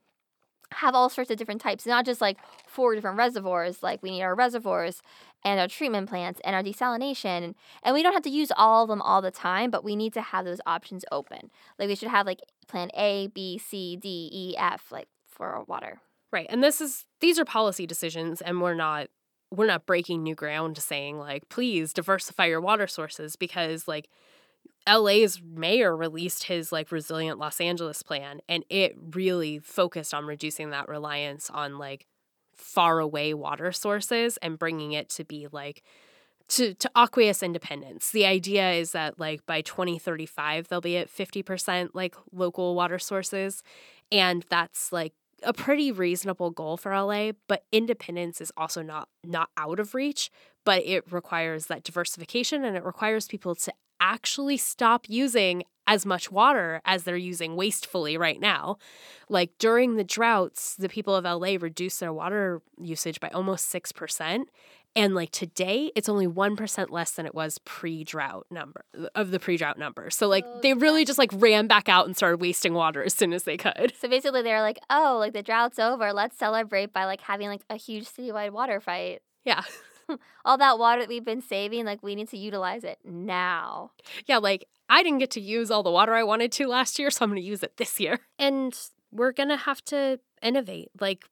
have 0.72 0.94
all 0.94 1.08
sorts 1.08 1.30
of 1.30 1.36
different 1.36 1.60
types, 1.60 1.86
not 1.86 2.06
just 2.06 2.20
like 2.20 2.38
four 2.66 2.94
different 2.94 3.18
reservoirs. 3.18 3.82
Like 3.82 4.02
we 4.02 4.10
need 4.10 4.22
our 4.22 4.34
reservoirs 4.34 5.02
and 5.44 5.60
our 5.60 5.68
treatment 5.68 6.08
plants 6.08 6.40
and 6.44 6.56
our 6.56 6.62
desalination, 6.62 7.54
and, 7.82 7.94
we 7.94 8.02
don't 8.02 8.12
have 8.12 8.22
to 8.22 8.30
use 8.30 8.50
all 8.56 8.84
of 8.84 8.88
them 8.88 9.02
all 9.02 9.22
the 9.22 9.30
time, 9.30 9.70
but 9.70 9.84
we 9.84 9.94
need 9.94 10.12
to 10.14 10.20
have 10.20 10.44
those 10.44 10.60
options 10.66 11.04
open. 11.12 11.50
Like 11.78 11.88
we 11.88 11.94
should 11.94 12.08
have 12.08 12.26
like 12.26 12.40
plan 12.66 12.90
A, 12.96 13.28
B, 13.28 13.58
C, 13.58 13.96
D, 13.96 14.30
E, 14.32 14.56
F, 14.56 14.90
like 14.90 15.08
for 15.26 15.48
our 15.48 15.64
water. 15.64 16.00
Right. 16.32 16.46
And 16.50 16.62
this 16.62 16.80
is 16.80 17.06
these 17.20 17.38
are 17.38 17.44
policy 17.44 17.86
decisions 17.86 18.40
and 18.40 18.60
we're 18.60 18.74
not 18.74 19.08
we're 19.50 19.66
not 19.66 19.86
breaking 19.86 20.22
new 20.22 20.34
ground 20.34 20.76
saying 20.76 21.18
like 21.18 21.48
please 21.48 21.92
diversify 21.92 22.46
your 22.46 22.60
water 22.60 22.86
sources 22.86 23.34
because 23.34 23.88
like 23.88 24.08
LA's 24.86 25.40
mayor 25.42 25.96
released 25.96 26.44
his 26.44 26.70
like 26.70 26.92
resilient 26.92 27.38
Los 27.38 27.60
Angeles 27.60 28.02
plan 28.02 28.40
and 28.48 28.64
it 28.68 28.94
really 29.14 29.58
focused 29.58 30.12
on 30.12 30.26
reducing 30.26 30.70
that 30.70 30.88
reliance 30.88 31.48
on 31.50 31.78
like 31.78 32.06
far 32.54 32.98
away 32.98 33.32
water 33.32 33.72
sources 33.72 34.36
and 34.38 34.58
bringing 34.58 34.92
it 34.92 35.08
to 35.10 35.24
be 35.24 35.46
like 35.50 35.82
to, 36.48 36.72
to 36.74 36.90
aqueous 36.96 37.42
independence. 37.42 38.10
The 38.10 38.24
idea 38.24 38.72
is 38.72 38.92
that 38.92 39.20
like 39.20 39.44
by 39.46 39.60
2035 39.60 40.68
they'll 40.68 40.80
be 40.80 40.96
at 40.96 41.14
50% 41.14 41.90
like 41.94 42.16
local 42.32 42.74
water 42.74 42.98
sources 42.98 43.62
and 44.10 44.44
that's 44.50 44.92
like 44.92 45.12
a 45.42 45.52
pretty 45.52 45.92
reasonable 45.92 46.50
goal 46.50 46.76
for 46.76 46.92
LA, 46.92 47.32
but 47.46 47.64
independence 47.72 48.40
is 48.40 48.52
also 48.56 48.82
not 48.82 49.08
not 49.24 49.50
out 49.56 49.80
of 49.80 49.94
reach, 49.94 50.30
but 50.64 50.82
it 50.84 51.10
requires 51.12 51.66
that 51.66 51.84
diversification 51.84 52.64
and 52.64 52.76
it 52.76 52.84
requires 52.84 53.26
people 53.26 53.54
to 53.54 53.72
actually 54.00 54.56
stop 54.56 55.06
using 55.08 55.62
as 55.86 56.04
much 56.04 56.30
water 56.30 56.82
as 56.84 57.04
they're 57.04 57.16
using 57.16 57.56
wastefully 57.56 58.16
right 58.18 58.40
now. 58.40 58.76
Like 59.30 59.52
during 59.58 59.96
the 59.96 60.04
droughts, 60.04 60.76
the 60.76 60.88
people 60.88 61.14
of 61.14 61.24
LA 61.24 61.56
reduced 61.58 61.98
their 62.00 62.12
water 62.12 62.60
usage 62.78 63.20
by 63.20 63.28
almost 63.28 63.72
6%. 63.72 64.44
And 64.98 65.14
like 65.14 65.30
today, 65.30 65.92
it's 65.94 66.08
only 66.08 66.26
1% 66.26 66.90
less 66.90 67.12
than 67.12 67.24
it 67.24 67.32
was 67.32 67.58
pre 67.58 68.02
drought 68.02 68.48
number 68.50 68.84
of 69.14 69.30
the 69.30 69.38
pre 69.38 69.56
drought 69.56 69.78
number. 69.78 70.10
So, 70.10 70.26
like, 70.26 70.44
Oh, 70.44 70.58
they 70.60 70.74
really 70.74 71.04
just 71.04 71.20
like 71.20 71.30
ran 71.34 71.68
back 71.68 71.88
out 71.88 72.06
and 72.06 72.16
started 72.16 72.40
wasting 72.40 72.74
water 72.74 73.04
as 73.04 73.14
soon 73.14 73.32
as 73.32 73.44
they 73.44 73.56
could. 73.56 73.92
So 74.00 74.08
basically, 74.08 74.42
they're 74.42 74.60
like, 74.60 74.80
"Oh, 74.90 75.18
like 75.20 75.34
the 75.34 75.42
drought's 75.42 75.78
over. 75.78 76.12
Let's 76.12 76.36
celebrate 76.36 76.92
by 76.92 77.04
like 77.04 77.20
having 77.20 77.46
like 77.46 77.62
a 77.70 77.76
huge 77.76 78.06
citywide 78.06 78.50
water 78.50 78.80
fight. 78.80 79.22
Yeah. 79.44 79.62
All 80.44 80.58
that 80.58 80.80
water 80.80 81.02
that 81.02 81.08
we've 81.08 81.24
been 81.24 81.42
saving, 81.42 81.84
like 81.84 82.02
we 82.02 82.16
need 82.16 82.28
to 82.30 82.36
utilize 82.36 82.82
it 82.82 82.98
now." 83.04 83.92
Yeah. 84.26 84.38
Like, 84.38 84.66
I 84.88 85.04
didn't 85.04 85.18
get 85.18 85.30
to 85.32 85.40
use 85.40 85.70
all 85.70 85.84
the 85.84 85.92
water 85.92 86.14
I 86.14 86.24
wanted 86.24 86.50
to 86.52 86.66
last 86.66 86.98
year, 86.98 87.10
so 87.10 87.24
I'm 87.24 87.30
going 87.30 87.40
to 87.40 87.46
use 87.46 87.62
it 87.62 87.76
this 87.76 88.00
year. 88.00 88.18
And 88.36 88.76
we're 89.12 89.32
going 89.32 89.50
to 89.50 89.56
have 89.56 89.84
to 89.86 90.18
innovate. 90.42 90.90
Like, 90.98 91.26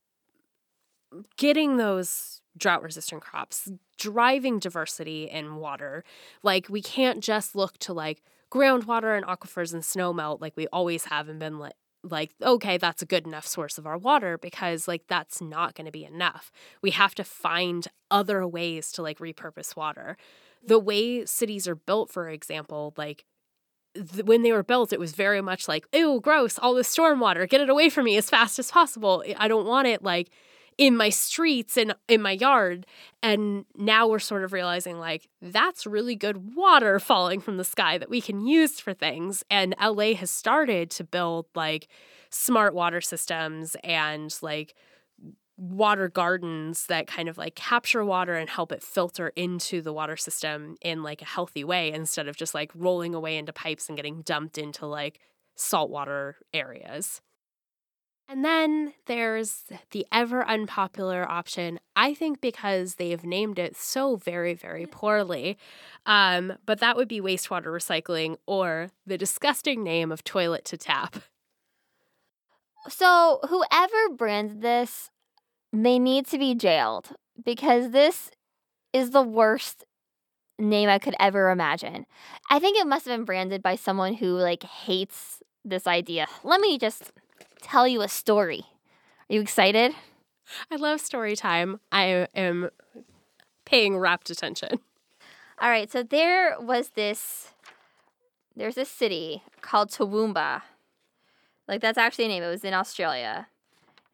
getting 1.37 1.79
those 1.79 2.43
drought 2.57 2.83
resistant 2.83 3.23
crops, 3.23 3.71
driving 3.99 4.59
diversity 4.59 5.25
in 5.25 5.57
water. 5.57 6.05
Like, 6.43 6.69
we 6.69 6.83
can't 6.83 7.23
just 7.23 7.55
look 7.55 7.79
to 7.79 7.93
like 7.93 8.23
groundwater 8.51 9.17
and 9.17 9.27
aquifers 9.27 9.73
and 9.73 9.85
snow 9.85 10.13
melt 10.13 10.41
like 10.41 10.57
we 10.57 10.67
always 10.69 11.07
have 11.07 11.29
and 11.29 11.39
been 11.39 11.59
like, 11.59 11.75
like, 12.03 12.31
okay, 12.43 12.79
that's 12.79 13.03
a 13.03 13.07
good 13.07 13.27
enough 13.27 13.47
source 13.47 13.79
of 13.79 13.87
our 13.87 13.99
water 13.99 14.39
because, 14.39 14.87
like, 14.87 15.09
that's 15.09 15.41
not 15.41 15.75
going 15.75 15.87
to 15.87 15.93
be 15.93 16.05
enough. 16.05 16.53
We 16.81 16.91
have 16.93 17.15
to 17.17 17.25
find 17.25 17.87
other 18.11 18.47
ways 18.47 18.93
to, 18.93 19.03
like, 19.03 19.19
repurpose 19.19 19.75
water. 19.75 20.17
The 20.65 20.79
way 20.79 21.25
cities 21.25 21.67
are 21.67 21.75
built, 21.75 22.11
for 22.11 22.29
example, 22.29 22.95
like, 22.97 23.25
th- 23.95 24.25
when 24.25 24.43
they 24.43 24.53
were 24.53 24.63
built, 24.63 24.93
it 24.93 25.01
was 25.01 25.13
very 25.13 25.41
much 25.41 25.69
like, 25.69 25.87
ew, 25.93 26.21
gross, 26.21 26.59
all 26.59 26.75
this 26.75 26.95
stormwater, 26.95 27.49
get 27.49 27.61
it 27.61 27.71
away 27.71 27.89
from 27.89 28.05
me 28.05 28.17
as 28.17 28.31
fast 28.31 28.59
as 28.59 28.71
possible. 28.71 29.25
I 29.37 29.49
don't 29.49 29.67
want 29.67 29.89
it, 29.89 30.03
like, 30.03 30.31
in 30.79 30.97
my 30.97 31.09
streets 31.09 31.77
and 31.77 31.95
in 32.09 32.21
my 32.21 32.33
yard. 32.33 32.87
And 33.23 33.65
now 33.77 34.07
we're 34.07 34.19
sort 34.19 34.45
of 34.45 34.53
realizing 34.53 34.99
like 34.99 35.29
that's 35.41 35.87
really 35.87 36.17
good 36.17 36.55
water 36.55 36.99
falling 37.01 37.41
from 37.41 37.57
the 37.57 37.65
sky 37.65 37.99
that 37.99 38.11
we 38.11 38.21
can 38.21 38.47
use 38.47 38.81
for 38.81 38.93
things. 38.93 39.43
And 39.51 39.75
LA 39.83 40.15
has 40.15 40.31
started 40.31 40.91
to 40.93 41.05
build 41.05 41.47
like 41.55 41.89
smart 42.31 42.75
water 42.75 43.01
systems 43.01 43.77
and 43.83 44.37
like 44.43 44.75
water 45.59 46.09
gardens 46.09 46.87
that 46.87 47.07
kind 47.07 47.29
of 47.31 47.39
like 47.39 47.55
capture 47.55 48.05
water 48.05 48.35
and 48.35 48.51
help 48.51 48.73
it 48.73 48.83
filter 48.83 49.29
into 49.37 49.81
the 49.81 49.93
water 49.93 50.17
system 50.17 50.77
in 50.83 51.03
like 51.03 51.23
a 51.23 51.27
healthy 51.27 51.65
way 51.65 51.91
instead 51.93 52.29
of 52.29 52.37
just 52.37 52.55
like 52.55 52.71
rolling 52.75 53.15
away 53.15 53.39
into 53.39 53.55
pipes 53.55 53.89
and 53.89 53.97
getting 53.97 54.21
dumped 54.21 54.59
into 54.59 54.85
like 54.85 55.19
saltwater 55.55 56.37
areas. 56.53 57.23
And 58.29 58.45
then 58.45 58.93
there's 59.07 59.65
the 59.93 60.05
ever 60.11 60.45
unpopular 60.45 61.31
option, 61.31 61.79
I 61.95 62.13
think 62.13 62.41
because 62.41 62.97
they've 62.97 63.25
named 63.25 63.59
it 63.59 63.77
so 63.77 64.17
very, 64.17 64.53
very 64.53 64.85
poorly. 64.85 65.57
Um, 66.07 66.55
but 66.67 66.81
that 66.81 66.97
would 66.97 67.07
be 67.07 67.21
wastewater 67.21 67.67
recycling 67.67 68.37
or 68.47 68.91
the 69.07 69.17
disgusting 69.17 69.85
name 69.85 70.11
of 70.11 70.25
toilet 70.25 70.65
to 70.67 70.77
tap. 70.77 71.17
So 72.89 73.41
whoever 73.49 74.09
branded 74.17 74.61
this, 74.61 75.11
they 75.73 75.99
need 75.99 76.27
to 76.29 76.39
be 76.39 76.55
jailed 76.55 77.11
because 77.45 77.91
this 77.91 78.31
is 78.93 79.11
the 79.11 79.23
worst 79.23 79.85
name 80.59 80.89
I 80.89 80.99
could 80.99 81.15
ever 81.21 81.51
imagine. 81.51 82.07
I 82.51 82.59
think 82.59 82.79
it 82.79 82.87
must 82.87 83.07
have 83.07 83.17
been 83.17 83.25
branded 83.25 83.63
by 83.63 83.77
someone 83.77 84.15
who 84.15 84.37
like 84.37 84.63
hates 84.65 85.43
this 85.65 85.87
idea. 85.87 86.27
Let 86.45 86.61
me 86.61 86.79
just 86.79 87.13
tell 87.61 87.87
you 87.87 88.03
a 88.03 88.09
story. 88.09 88.65
Are 89.29 89.35
you 89.35 89.41
excited? 89.41 89.93
I 90.71 90.77
love 90.77 91.01
story 91.01 91.37
time. 91.37 91.81
I 91.91 92.29
am 92.35 92.71
paying 93.65 93.99
rapt 93.99 94.31
attention. 94.31 94.79
All 95.59 95.71
right, 95.71 95.91
so 95.91 96.03
there 96.03 96.57
was 96.61 96.91
this 96.91 97.53
there's 98.55 98.75
this 98.75 98.89
city 98.89 99.43
called 99.61 99.91
Toowoomba. 99.91 100.63
Like 101.69 101.81
that's 101.81 101.99
actually 101.99 102.27
a 102.27 102.29
name. 102.29 102.43
It 102.43 102.49
was 102.49 102.65
in 102.65 102.75
Australia. 102.75 103.49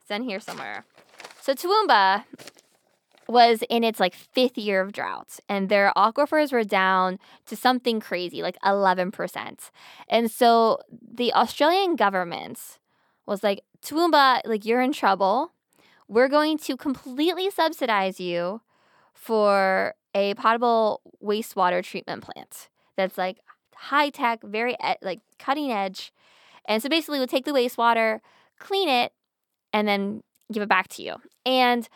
It's 0.01 0.11
in 0.11 0.22
here 0.22 0.40
somewhere. 0.40 0.84
So 1.40 1.55
Toowoomba 1.55 2.24
was 3.28 3.62
in 3.68 3.84
its 3.84 4.01
like 4.01 4.14
fifth 4.14 4.59
year 4.59 4.80
of 4.80 4.93
drought, 4.93 5.38
and 5.49 5.68
their 5.68 5.93
aquifers 5.97 6.53
were 6.53 6.64
down 6.64 7.18
to 7.47 7.57
something 7.57 8.01
crazy, 8.01 8.43
like 8.43 8.57
eleven 8.64 9.11
percent. 9.11 9.70
And 10.09 10.30
so 10.30 10.78
the 10.90 11.32
Australian 11.34 11.97
government 11.97 12.78
was 13.27 13.43
like, 13.43 13.62
Toowoomba, 13.85 14.41
like 14.45 14.64
you're 14.64 14.81
in 14.83 14.93
trouble. 14.93 15.53
We're 16.09 16.29
going 16.29 16.59
to 16.59 16.77
completely 16.77 17.51
subsidize 17.51 18.20
you 18.20 18.61
for 19.14 19.95
a 20.14 20.35
potable 20.35 21.01
wastewater 21.23 21.83
treatment 21.83 22.23
plant 22.23 22.68
that's 22.97 23.16
like 23.16 23.39
high 23.75 24.11
tech, 24.11 24.43
very 24.43 24.77
like 25.01 25.20
cutting 25.39 25.73
edge. 25.73 26.12
And 26.66 26.83
so 26.83 26.89
basically, 26.89 27.18
we'll 27.18 27.27
take 27.27 27.45
the 27.45 27.53
wastewater, 27.53 28.20
clean 28.59 28.89
it, 28.89 29.12
and 29.73 29.89
then 29.89 30.23
give 30.53 30.62
it 30.62 30.68
back 30.68 30.89
to 30.89 31.03
you. 31.03 31.16
And 31.47 31.89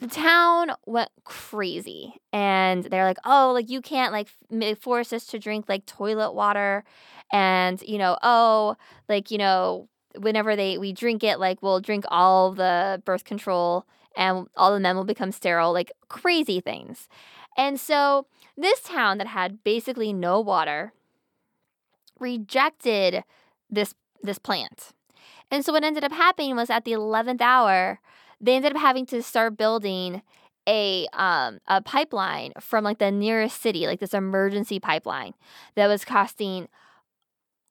the 0.00 0.06
town 0.06 0.72
went 0.86 1.10
crazy 1.24 2.14
and 2.32 2.84
they're 2.84 3.04
like 3.04 3.18
oh 3.26 3.52
like 3.52 3.68
you 3.68 3.82
can't 3.82 4.12
like 4.12 4.28
force 4.80 5.12
us 5.12 5.26
to 5.26 5.38
drink 5.38 5.66
like 5.68 5.84
toilet 5.84 6.32
water 6.32 6.84
and 7.32 7.82
you 7.82 7.98
know 7.98 8.16
oh 8.22 8.76
like 9.10 9.30
you 9.30 9.36
know 9.36 9.88
whenever 10.18 10.56
they 10.56 10.78
we 10.78 10.92
drink 10.92 11.22
it 11.22 11.38
like 11.38 11.62
we'll 11.62 11.80
drink 11.80 12.04
all 12.08 12.52
the 12.52 13.02
birth 13.04 13.24
control 13.24 13.86
and 14.16 14.46
all 14.56 14.72
the 14.74 14.80
men 14.80 14.96
will 14.96 15.04
become 15.04 15.32
sterile 15.32 15.72
like 15.72 15.92
crazy 16.08 16.60
things. 16.60 17.08
And 17.56 17.78
so 17.78 18.26
this 18.56 18.80
town 18.80 19.18
that 19.18 19.28
had 19.28 19.62
basically 19.64 20.12
no 20.12 20.40
water 20.40 20.92
rejected 22.18 23.24
this 23.68 23.94
this 24.22 24.38
plant. 24.38 24.92
And 25.50 25.64
so 25.64 25.72
what 25.72 25.84
ended 25.84 26.04
up 26.04 26.12
happening 26.12 26.54
was 26.56 26.70
at 26.70 26.84
the 26.84 26.92
11th 26.92 27.40
hour 27.40 28.00
they 28.40 28.56
ended 28.56 28.72
up 28.74 28.80
having 28.80 29.04
to 29.06 29.22
start 29.22 29.56
building 29.56 30.22
a 30.68 31.06
um 31.12 31.58
a 31.66 31.80
pipeline 31.82 32.52
from 32.60 32.84
like 32.84 32.98
the 32.98 33.10
nearest 33.10 33.60
city, 33.60 33.86
like 33.86 34.00
this 34.00 34.14
emergency 34.14 34.78
pipeline 34.78 35.34
that 35.74 35.86
was 35.86 36.04
costing 36.04 36.68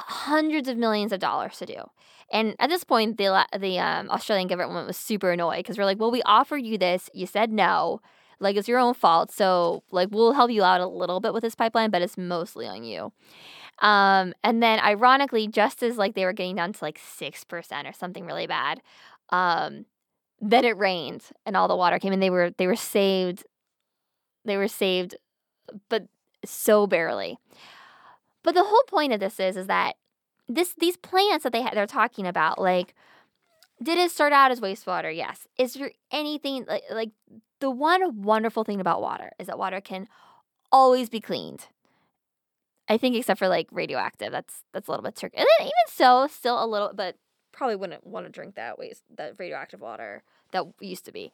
hundreds 0.02 0.68
of 0.68 0.78
millions 0.78 1.12
of 1.12 1.20
dollars 1.20 1.58
to 1.60 1.66
do. 1.66 1.82
And 2.32 2.56
at 2.60 2.70
this 2.70 2.84
point, 2.84 3.18
the 3.18 3.46
the 3.58 3.80
um, 3.80 4.10
Australian 4.10 4.48
government 4.48 4.88
was 4.88 4.98
super 4.98 5.32
annoyed 5.32 5.58
because 5.58 5.78
we're 5.78 5.86
like, 5.86 6.00
well, 6.00 6.12
we 6.12 6.22
offered 6.24 6.64
you 6.64 6.78
this, 6.78 7.10
you 7.14 7.26
said 7.26 7.52
no, 7.52 8.02
like 8.40 8.56
it's 8.56 8.68
your 8.68 8.80
own 8.80 8.94
fault. 8.94 9.32
So 9.32 9.84
like 9.92 10.10
we'll 10.12 10.34
help 10.34 10.52
you 10.52 10.64
out 10.64 10.82
a 10.82 10.88
little 10.88 11.20
bit 11.20 11.34
with 11.34 11.42
this 11.42 11.56
pipeline, 11.56 11.90
but 11.90 12.02
it's 12.02 12.18
mostly 12.18 12.68
on 12.68 12.84
you. 12.84 13.12
Um, 13.82 14.34
and 14.44 14.62
then 14.62 14.80
ironically, 14.80 15.48
just 15.48 15.82
as 15.84 15.98
like 15.98 16.14
they 16.16 16.26
were 16.26 16.34
getting 16.34 16.56
down 16.56 16.74
to 16.74 16.84
like 16.84 17.00
six 17.00 17.44
percent 17.44 17.88
or 17.88 17.94
something 17.94 18.26
really 18.26 18.48
bad, 18.48 18.82
um, 19.30 19.86
then 20.42 20.66
it 20.66 20.78
rained 20.78 21.24
and 21.46 21.56
all 21.58 21.68
the 21.68 21.76
water 21.76 22.00
came 22.00 22.14
and 22.14 22.22
they 22.22 22.30
were 22.30 22.52
they 22.58 22.68
were 22.68 22.76
saved 22.76 23.44
they 24.46 24.58
were 24.58 24.68
saved 24.68 25.16
but 25.90 26.08
so 26.46 26.88
barely 26.88 27.38
but 28.50 28.56
the 28.56 28.68
whole 28.68 28.84
point 28.88 29.14
of 29.14 29.20
this 29.20 29.40
is 29.40 29.56
is 29.56 29.68
that 29.68 29.94
this 30.48 30.74
these 30.80 30.98
plants 30.98 31.44
that 31.44 31.54
they 31.54 31.62
ha- 31.62 31.72
they're 31.74 31.86
talking 31.86 32.26
about 32.26 32.60
like 32.60 32.96
did 33.82 33.98
it 33.98 34.10
start 34.10 34.34
out 34.34 34.50
as 34.50 34.60
wastewater 34.60 35.16
yes 35.16 35.48
is 35.58 35.76
there 35.76 35.92
anything 36.12 36.66
like, 36.68 36.84
like 36.92 37.12
the 37.60 37.70
one 37.70 38.24
wonderful 38.24 38.64
thing 38.64 38.82
about 38.82 39.02
water 39.02 39.32
is 39.38 39.48
that 39.48 39.60
water 39.60 39.80
can 39.80 40.08
always 40.72 41.10
be 41.10 41.20
cleaned 41.20 41.68
i 42.88 42.98
think 42.98 43.16
except 43.16 43.38
for 43.38 43.48
like 43.48 43.68
radioactive 43.72 44.32
that's 44.32 44.64
that's 44.74 44.88
a 44.88 44.92
little 44.92 45.04
bit 45.04 45.16
tricky 45.16 45.38
and 45.38 45.46
then 45.60 45.68
even 45.68 45.74
so 45.88 46.26
still 46.28 46.64
a 46.64 46.66
little 46.66 46.92
but 46.96 47.16
probably 47.52 47.76
wouldn't 47.76 48.08
want 48.08 48.26
to 48.26 48.32
drink 48.32 48.56
that 48.56 48.80
waste 48.80 49.04
that 49.16 49.36
radioactive 49.38 49.82
water 49.82 50.24
that 50.52 50.66
used 50.80 51.06
to 51.06 51.12
be. 51.12 51.32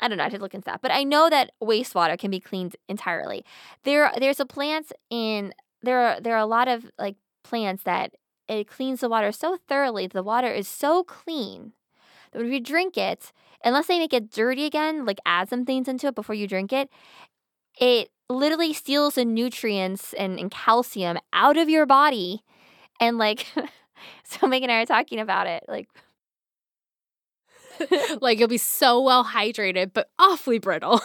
I 0.00 0.08
don't 0.08 0.18
know. 0.18 0.24
I 0.24 0.28
did 0.28 0.42
look 0.42 0.54
into 0.54 0.66
that, 0.66 0.82
but 0.82 0.90
I 0.90 1.04
know 1.04 1.30
that 1.30 1.52
wastewater 1.62 2.18
can 2.18 2.30
be 2.30 2.40
cleaned 2.40 2.76
entirely. 2.88 3.44
There, 3.84 4.12
there's 4.18 4.40
a 4.40 4.44
plant 4.44 4.92
in 5.08 5.54
there. 5.84 6.00
Are, 6.00 6.20
there 6.20 6.34
are 6.34 6.40
a 6.40 6.46
lot 6.46 6.68
of 6.68 6.90
like 6.98 7.16
plants 7.42 7.82
that 7.84 8.14
it 8.48 8.68
cleans 8.68 9.00
the 9.00 9.08
water 9.08 9.32
so 9.32 9.58
thoroughly. 9.68 10.06
The 10.06 10.22
water 10.22 10.50
is 10.50 10.68
so 10.68 11.04
clean 11.04 11.72
that 12.32 12.40
when 12.42 12.52
you 12.52 12.60
drink 12.60 12.96
it, 12.96 13.32
unless 13.64 13.86
they 13.86 13.98
make 13.98 14.12
it 14.12 14.30
dirty 14.30 14.64
again, 14.64 15.04
like 15.04 15.18
add 15.24 15.48
some 15.48 15.64
things 15.64 15.88
into 15.88 16.06
it 16.08 16.14
before 16.14 16.34
you 16.34 16.46
drink 16.46 16.72
it, 16.72 16.90
it 17.80 18.10
literally 18.28 18.72
steals 18.72 19.14
the 19.14 19.24
nutrients 19.24 20.12
and, 20.14 20.38
and 20.38 20.50
calcium 20.50 21.18
out 21.32 21.56
of 21.56 21.68
your 21.68 21.86
body, 21.86 22.42
and 23.00 23.18
like 23.18 23.46
So 24.24 24.46
Megan 24.46 24.70
and 24.70 24.78
I 24.78 24.82
are 24.82 24.86
talking 24.86 25.20
about 25.20 25.46
it. 25.46 25.64
Like 25.68 25.88
like 28.20 28.38
you'll 28.38 28.48
be 28.48 28.58
so 28.58 29.00
well 29.00 29.24
hydrated, 29.24 29.92
but 29.92 30.10
awfully 30.18 30.58
brittle. 30.58 31.00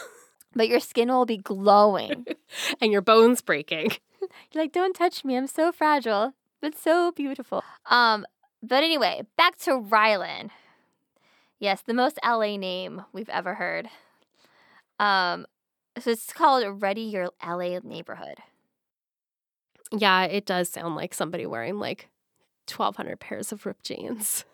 But 0.56 0.68
your 0.68 0.80
skin 0.80 1.10
will 1.10 1.26
be 1.26 1.38
glowing. 1.38 2.26
and 2.82 2.92
your 2.92 3.02
bones 3.02 3.42
breaking. 3.42 3.92
You're 4.22 4.30
like, 4.64 4.72
don't 4.72 4.94
touch 4.94 5.24
me. 5.24 5.36
I'm 5.36 5.48
so 5.48 5.72
fragile, 5.72 6.34
but 6.62 6.78
so 6.78 7.12
beautiful. 7.12 7.64
Um, 7.90 8.26
but 8.62 8.84
anyway, 8.84 9.24
back 9.38 9.58
to 9.60 9.72
Rylan. 9.72 10.50
Yes, 11.60 11.82
the 11.82 11.94
most 11.94 12.20
LA 12.26 12.58
name 12.58 13.04
we've 13.12 13.30
ever 13.30 13.56
heard. 13.56 13.90
Um, 15.00 15.46
so 15.98 16.12
it's 16.12 16.32
called 16.32 16.82
Ready 16.82 17.02
Your 17.02 17.30
LA 17.46 17.80
Neighborhood. 17.84 18.38
Yeah, 19.92 20.24
it 20.24 20.46
does 20.46 20.70
sound 20.70 20.96
like 20.96 21.14
somebody 21.14 21.46
wearing 21.46 21.80
like 21.80 22.10
1200 22.70 23.20
pairs 23.20 23.52
of 23.52 23.66
ripped 23.66 23.86
jeans. 23.86 24.46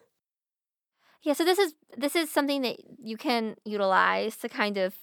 Yeah, 1.22 1.34
so 1.34 1.44
this 1.44 1.58
is 1.58 1.74
this 1.98 2.16
is 2.16 2.30
something 2.30 2.62
that 2.62 2.78
you 3.04 3.18
can 3.18 3.56
utilize 3.66 4.38
to 4.38 4.50
kind 4.50 4.78
of 4.78 4.94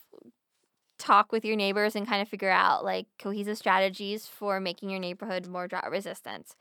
talk 1.03 1.33
with 1.33 1.45
your 1.45 1.57
neighbors 1.57 1.97
and 1.97 2.07
kind 2.07 2.23
of 2.23 2.29
figure 2.29 2.51
out 2.51 2.85
like 2.85 3.07
cohesive 3.19 3.59
strategies 3.59 4.27
for 4.27 4.61
making 4.61 4.89
your 4.89 5.01
neighborhood 5.01 5.49
more 5.49 5.67
drought 5.67 5.91
resistant. 5.91 6.55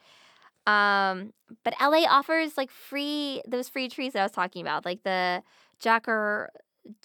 Um, 0.66 1.34
but 1.64 1.76
LA 1.80 2.06
offers 2.10 2.58
like 2.58 2.72
free 2.72 3.42
those 3.48 3.70
free 3.70 3.88
trees 3.88 4.14
that 4.14 4.20
I 4.20 4.24
was 4.24 4.32
talking 4.32 4.62
about, 4.62 4.86
like 4.86 5.04
the 5.04 5.44
jacar 5.82 6.48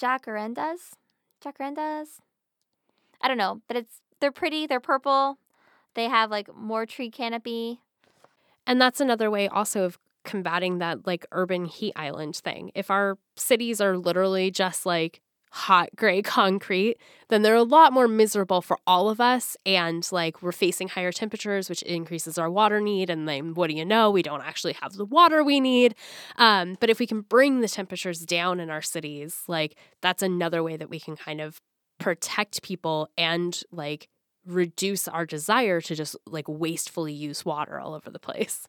jacarandas, 0.00 0.94
jacarandas. 1.44 2.20
I 3.20 3.28
don't 3.28 3.38
know, 3.38 3.60
but 3.68 3.76
it's 3.76 4.00
they're 4.20 4.32
pretty. 4.32 4.66
They're 4.66 4.80
purple. 4.80 5.38
They 5.94 6.08
have 6.08 6.30
like 6.30 6.54
more 6.54 6.86
tree 6.86 7.10
canopy. 7.10 7.80
And 8.66 8.80
that's 8.80 9.00
another 9.00 9.30
way 9.30 9.48
also 9.48 9.84
of 9.84 9.98
combating 10.24 10.78
that 10.78 11.06
like 11.06 11.24
urban 11.32 11.66
heat 11.66 11.92
island 11.96 12.36
thing. 12.36 12.70
If 12.74 12.90
our 12.90 13.16
cities 13.36 13.80
are 13.80 13.96
literally 13.96 14.50
just 14.50 14.84
like 14.84 15.20
hot 15.50 15.88
gray 15.96 16.22
concrete, 16.38 16.96
then 17.28 17.42
they're 17.42 17.54
a 17.54 17.62
lot 17.62 17.92
more 17.92 18.08
miserable 18.08 18.62
for 18.62 18.78
all 18.86 19.08
of 19.08 19.20
us. 19.20 19.56
And 19.64 20.06
like 20.12 20.42
we're 20.42 20.52
facing 20.52 20.88
higher 20.88 21.12
temperatures, 21.12 21.68
which 21.68 21.82
increases 21.82 22.38
our 22.38 22.50
water 22.50 22.80
need. 22.80 23.10
And 23.10 23.28
then 23.28 23.54
what 23.54 23.68
do 23.68 23.76
you 23.76 23.84
know? 23.84 24.10
We 24.10 24.22
don't 24.22 24.42
actually 24.42 24.74
have 24.74 24.94
the 24.94 25.04
water 25.04 25.42
we 25.42 25.60
need. 25.60 25.94
Um, 26.36 26.76
but 26.80 26.90
if 26.90 26.98
we 26.98 27.06
can 27.06 27.22
bring 27.22 27.60
the 27.60 27.68
temperatures 27.68 28.20
down 28.20 28.60
in 28.60 28.70
our 28.70 28.82
cities, 28.82 29.42
like 29.48 29.76
that's 30.00 30.22
another 30.22 30.62
way 30.62 30.76
that 30.76 30.90
we 30.90 31.00
can 31.00 31.16
kind 31.16 31.40
of 31.40 31.60
protect 31.98 32.62
people 32.62 33.08
and 33.16 33.62
like 33.72 34.08
reduce 34.46 35.08
our 35.08 35.26
desire 35.26 35.80
to 35.80 35.94
just 35.94 36.16
like 36.26 36.46
wastefully 36.48 37.12
use 37.12 37.44
water 37.44 37.80
all 37.80 37.94
over 37.94 38.10
the 38.10 38.18
place. 38.18 38.68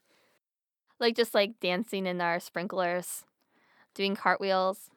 Like 1.00 1.16
just 1.16 1.36
like 1.36 1.60
dancing 1.60 2.08
in 2.08 2.20
our 2.22 2.40
sprinklers, 2.40 3.24
doing 3.94 4.16
cartwheels. 4.16 4.90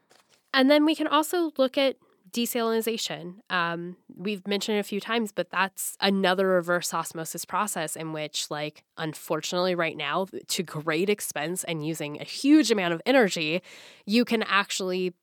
And 0.53 0.71
then 0.71 0.85
we 0.85 0.95
can 0.95 1.07
also 1.07 1.53
look 1.57 1.79
at 1.79 1.97
desalination. 2.33 3.37
Um, 3.51 3.97
we've 4.15 4.47
mentioned 4.47 4.77
it 4.77 4.81
a 4.81 4.85
few 4.85 5.01
times, 5.01 5.33
but 5.33 5.51
that's 5.51 5.97
another 6.01 6.47
reverse 6.47 6.93
osmosis 6.95 7.45
process 7.45 7.97
in 7.97 8.13
which, 8.13 8.51
like, 8.51 8.85
unfortunately, 8.97 9.75
right 9.75 9.97
now, 9.97 10.27
to 10.49 10.63
great 10.63 11.09
expense 11.09 11.65
and 11.65 11.87
using 11.87 12.21
a 12.21 12.25
huge 12.25 12.71
amount 12.71 12.95
of 12.95 13.03
energy, 13.05 13.63
you 14.07 14.25
can 14.25 14.43
actually 14.45 15.15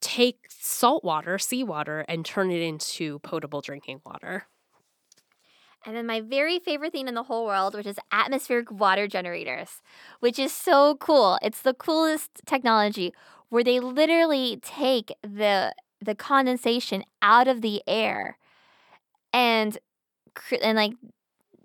take 0.00 0.46
salt 0.48 1.02
water, 1.02 1.38
seawater, 1.38 2.04
and 2.08 2.24
turn 2.24 2.50
it 2.50 2.62
into 2.62 3.18
potable 3.20 3.60
drinking 3.60 4.00
water. 4.06 4.46
And 5.86 5.96
then 5.96 6.06
my 6.06 6.20
very 6.20 6.58
favorite 6.58 6.92
thing 6.92 7.08
in 7.08 7.14
the 7.14 7.22
whole 7.22 7.46
world, 7.46 7.74
which 7.74 7.86
is 7.86 7.98
atmospheric 8.12 8.70
water 8.70 9.06
generators, 9.06 9.80
which 10.20 10.38
is 10.38 10.52
so 10.52 10.96
cool. 10.96 11.38
It's 11.40 11.62
the 11.62 11.74
coolest 11.74 12.42
technology 12.46 13.12
where 13.50 13.64
they 13.64 13.80
literally 13.80 14.58
take 14.62 15.12
the 15.22 15.74
the 16.00 16.14
condensation 16.14 17.02
out 17.22 17.48
of 17.48 17.60
the 17.60 17.82
air 17.86 18.38
and 19.32 19.78
and 20.62 20.76
like 20.76 20.92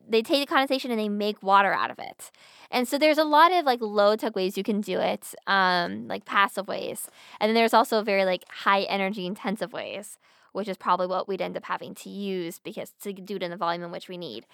they 0.07 0.21
take 0.21 0.41
the 0.41 0.53
condensation 0.53 0.91
and 0.91 0.99
they 0.99 1.09
make 1.09 1.41
water 1.41 1.73
out 1.73 1.89
of 1.89 1.99
it. 1.99 2.31
And 2.71 2.87
so 2.87 2.97
there's 2.97 3.17
a 3.17 3.23
lot 3.23 3.51
of 3.51 3.65
like 3.65 3.79
low 3.81 4.15
tech 4.15 4.35
ways 4.35 4.57
you 4.57 4.63
can 4.63 4.81
do 4.81 4.99
it, 4.99 5.33
um, 5.47 6.07
like 6.07 6.25
passive 6.25 6.67
ways. 6.67 7.07
And 7.39 7.49
then 7.49 7.55
there's 7.55 7.73
also 7.73 8.03
very 8.03 8.25
like 8.25 8.43
high 8.49 8.81
energy 8.83 9.25
intensive 9.25 9.71
ways 9.73 10.17
which 10.53 10.67
is 10.67 10.77
probably 10.77 11.07
what 11.07 11.27
we'd 11.27 11.41
end 11.41 11.57
up 11.57 11.65
having 11.65 11.93
to 11.95 12.09
use 12.09 12.59
because 12.59 12.93
to 13.01 13.11
do 13.11 13.35
it 13.35 13.43
in 13.43 13.51
the 13.51 13.57
volume 13.57 13.83
in 13.83 13.91
which 13.91 14.07
we 14.07 14.17
need. 14.17 14.45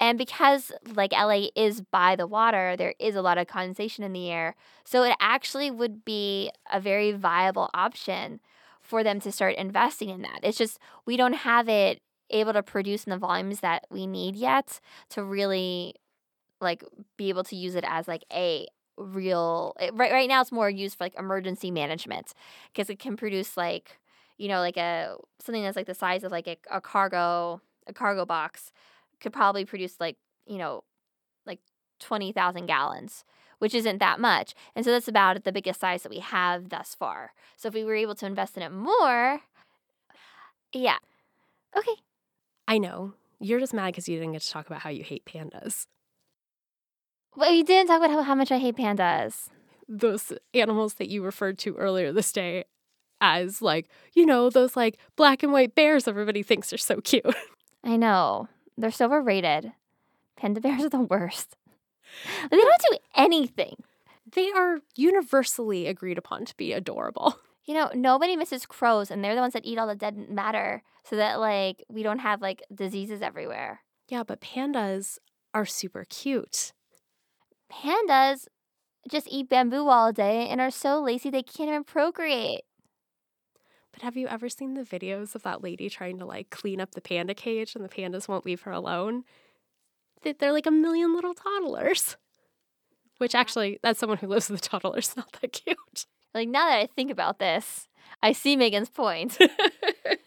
And 0.00 0.18
because 0.18 0.72
like 0.94 1.12
LA 1.12 1.48
is 1.54 1.80
by 1.80 2.16
the 2.16 2.26
water, 2.26 2.74
there 2.76 2.94
is 2.98 3.14
a 3.14 3.22
lot 3.22 3.38
of 3.38 3.46
condensation 3.46 4.02
in 4.02 4.12
the 4.12 4.30
air. 4.30 4.56
So 4.84 5.04
it 5.04 5.14
actually 5.20 5.70
would 5.70 6.04
be 6.04 6.50
a 6.72 6.80
very 6.80 7.12
viable 7.12 7.70
option 7.72 8.40
for 8.80 9.04
them 9.04 9.20
to 9.20 9.30
start 9.30 9.54
investing 9.56 10.08
in 10.08 10.22
that. 10.22 10.40
It's 10.42 10.58
just 10.58 10.78
we 11.06 11.16
don't 11.16 11.34
have 11.34 11.68
it 11.68 12.00
able 12.30 12.52
to 12.54 12.62
produce 12.62 13.04
in 13.04 13.10
the 13.10 13.18
volumes 13.18 13.60
that 13.60 13.86
we 13.90 14.06
need 14.06 14.34
yet 14.36 14.80
to 15.10 15.22
really 15.22 15.94
like 16.60 16.82
be 17.16 17.28
able 17.28 17.44
to 17.44 17.56
use 17.56 17.74
it 17.74 17.84
as 17.86 18.08
like 18.08 18.24
a 18.32 18.66
real 18.96 19.74
eh, 19.80 19.90
right 19.92 20.12
right 20.12 20.28
now 20.28 20.40
it's 20.40 20.52
more 20.52 20.70
used 20.70 20.96
for 20.96 21.04
like 21.04 21.18
emergency 21.18 21.70
management 21.70 22.32
because 22.72 22.88
it 22.90 22.98
can 22.98 23.16
produce 23.16 23.56
like 23.56 23.98
you 24.42 24.48
know, 24.48 24.58
like 24.58 24.76
a 24.76 25.14
something 25.38 25.62
that's 25.62 25.76
like 25.76 25.86
the 25.86 25.94
size 25.94 26.24
of 26.24 26.32
like 26.32 26.48
a, 26.48 26.56
a 26.68 26.80
cargo 26.80 27.60
a 27.86 27.92
cargo 27.92 28.26
box 28.26 28.72
could 29.20 29.32
probably 29.32 29.64
produce 29.64 30.00
like 30.00 30.16
you 30.46 30.58
know 30.58 30.82
like 31.46 31.60
twenty 32.00 32.32
thousand 32.32 32.66
gallons, 32.66 33.24
which 33.60 33.72
isn't 33.72 33.98
that 33.98 34.18
much. 34.18 34.54
And 34.74 34.84
so 34.84 34.90
that's 34.90 35.06
about 35.06 35.44
the 35.44 35.52
biggest 35.52 35.78
size 35.78 36.02
that 36.02 36.10
we 36.10 36.18
have 36.18 36.70
thus 36.70 36.92
far. 36.92 37.34
So 37.56 37.68
if 37.68 37.74
we 37.74 37.84
were 37.84 37.94
able 37.94 38.16
to 38.16 38.26
invest 38.26 38.56
in 38.56 38.64
it 38.64 38.72
more, 38.72 39.42
yeah. 40.72 40.98
Okay. 41.76 41.94
I 42.66 42.78
know. 42.78 43.14
You're 43.38 43.60
just 43.60 43.72
mad 43.72 43.92
because 43.92 44.08
you 44.08 44.18
didn't 44.18 44.32
get 44.32 44.42
to 44.42 44.50
talk 44.50 44.66
about 44.66 44.80
how 44.80 44.90
you 44.90 45.04
hate 45.04 45.24
pandas. 45.24 45.86
But 47.36 47.50
we 47.50 47.62
didn't 47.62 47.86
talk 47.86 47.98
about 47.98 48.10
how, 48.10 48.22
how 48.22 48.34
much 48.34 48.50
I 48.50 48.58
hate 48.58 48.76
pandas. 48.76 49.50
Those 49.88 50.32
animals 50.52 50.94
that 50.94 51.08
you 51.08 51.22
referred 51.22 51.58
to 51.60 51.76
earlier 51.76 52.12
this 52.12 52.32
day 52.32 52.64
as 53.22 53.62
like, 53.62 53.88
you 54.12 54.26
know, 54.26 54.50
those 54.50 54.76
like 54.76 54.98
black 55.16 55.42
and 55.42 55.52
white 55.52 55.74
bears 55.74 56.06
everybody 56.06 56.42
thinks 56.42 56.72
are 56.72 56.78
so 56.78 57.00
cute. 57.00 57.24
I 57.84 57.96
know. 57.96 58.48
They're 58.76 58.90
so 58.90 59.06
overrated. 59.06 59.72
Panda 60.36 60.60
bears 60.60 60.84
are 60.84 60.90
the 60.90 61.00
worst. 61.00 61.56
They 62.50 62.56
don't 62.56 62.82
do 62.90 62.98
anything. 63.16 63.76
They 64.30 64.50
are 64.52 64.78
universally 64.96 65.86
agreed 65.86 66.18
upon 66.18 66.44
to 66.44 66.56
be 66.56 66.72
adorable. 66.72 67.36
You 67.64 67.74
know, 67.74 67.92
nobody 67.94 68.34
misses 68.34 68.66
crows, 68.66 69.08
and 69.08 69.22
they're 69.22 69.36
the 69.36 69.40
ones 69.40 69.52
that 69.52 69.64
eat 69.64 69.78
all 69.78 69.86
the 69.86 69.94
dead 69.94 70.28
matter 70.28 70.82
so 71.04 71.14
that, 71.14 71.38
like, 71.38 71.84
we 71.88 72.02
don't 72.02 72.18
have, 72.18 72.42
like, 72.42 72.60
diseases 72.74 73.22
everywhere. 73.22 73.82
Yeah, 74.08 74.24
but 74.24 74.40
pandas 74.40 75.18
are 75.54 75.64
super 75.64 76.04
cute. 76.04 76.72
Pandas 77.72 78.48
just 79.08 79.28
eat 79.30 79.48
bamboo 79.48 79.86
all 79.88 80.12
day 80.12 80.48
and 80.48 80.60
are 80.60 80.72
so 80.72 81.00
lazy 81.00 81.30
they 81.30 81.44
can't 81.44 81.68
even 81.68 81.84
procreate. 81.84 82.62
But 83.92 84.02
have 84.02 84.16
you 84.16 84.26
ever 84.28 84.48
seen 84.48 84.74
the 84.74 84.82
videos 84.82 85.34
of 85.34 85.42
that 85.42 85.62
lady 85.62 85.88
trying 85.90 86.18
to 86.18 86.24
like 86.24 86.50
clean 86.50 86.80
up 86.80 86.92
the 86.92 87.00
panda 87.00 87.34
cage 87.34 87.74
and 87.74 87.84
the 87.84 87.88
pandas 87.88 88.26
won't 88.28 88.46
leave 88.46 88.62
her 88.62 88.72
alone? 88.72 89.24
They- 90.22 90.32
They're 90.32 90.52
like 90.52 90.66
a 90.66 90.70
million 90.70 91.14
little 91.14 91.34
toddlers. 91.34 92.16
Which 93.18 93.34
actually, 93.34 93.78
that's 93.82 94.00
someone 94.00 94.18
who 94.18 94.26
lives 94.26 94.50
with 94.50 94.62
toddlers, 94.62 95.14
not 95.16 95.30
that 95.40 95.52
cute. 95.52 96.06
Like, 96.34 96.48
now 96.48 96.66
that 96.66 96.78
I 96.78 96.86
think 96.86 97.10
about 97.10 97.38
this, 97.38 97.86
I 98.22 98.32
see 98.32 98.56
Megan's 98.56 98.88
point. 98.90 99.36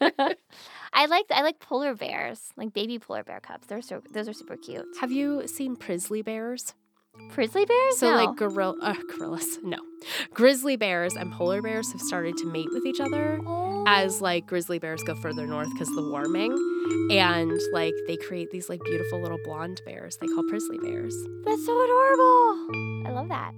I 0.00 1.06
like 1.06 1.26
I 1.30 1.42
like 1.42 1.58
polar 1.58 1.94
bears, 1.94 2.50
like 2.56 2.72
baby 2.72 2.98
polar 2.98 3.22
bear 3.24 3.40
cubs. 3.40 3.66
They're 3.66 3.82
so 3.82 4.02
those 4.12 4.28
are 4.28 4.32
super 4.32 4.56
cute. 4.56 4.86
Have 5.00 5.12
you 5.12 5.46
seen 5.46 5.74
grizzly 5.74 6.22
bears? 6.22 6.74
Grizzly 7.34 7.64
bears? 7.64 7.98
So 7.98 8.10
no. 8.10 8.24
like 8.24 8.36
gorilla, 8.36 8.76
uh, 8.80 8.94
gorillas, 9.14 9.58
no, 9.62 9.78
grizzly 10.32 10.76
bears 10.76 11.14
and 11.16 11.32
polar 11.32 11.60
bears 11.60 11.92
have 11.92 12.00
started 12.00 12.36
to 12.38 12.46
mate 12.46 12.68
with 12.72 12.86
each 12.86 13.00
other 13.00 13.40
as 13.86 14.20
like 14.20 14.46
grizzly 14.46 14.78
bears 14.78 15.02
go 15.02 15.14
further 15.14 15.46
north 15.46 15.70
because 15.72 15.88
the 15.88 16.02
warming, 16.10 16.52
and 17.10 17.60
like 17.72 17.94
they 18.06 18.16
create 18.16 18.50
these 18.50 18.68
like 18.68 18.80
beautiful 18.84 19.20
little 19.20 19.38
blonde 19.44 19.80
bears 19.84 20.16
they 20.18 20.26
call 20.26 20.48
grizzly 20.48 20.78
bears. 20.78 21.14
That's 21.44 21.64
so 21.66 21.84
adorable. 21.84 23.06
I 23.06 23.10
love 23.10 23.28
that. 23.28 23.52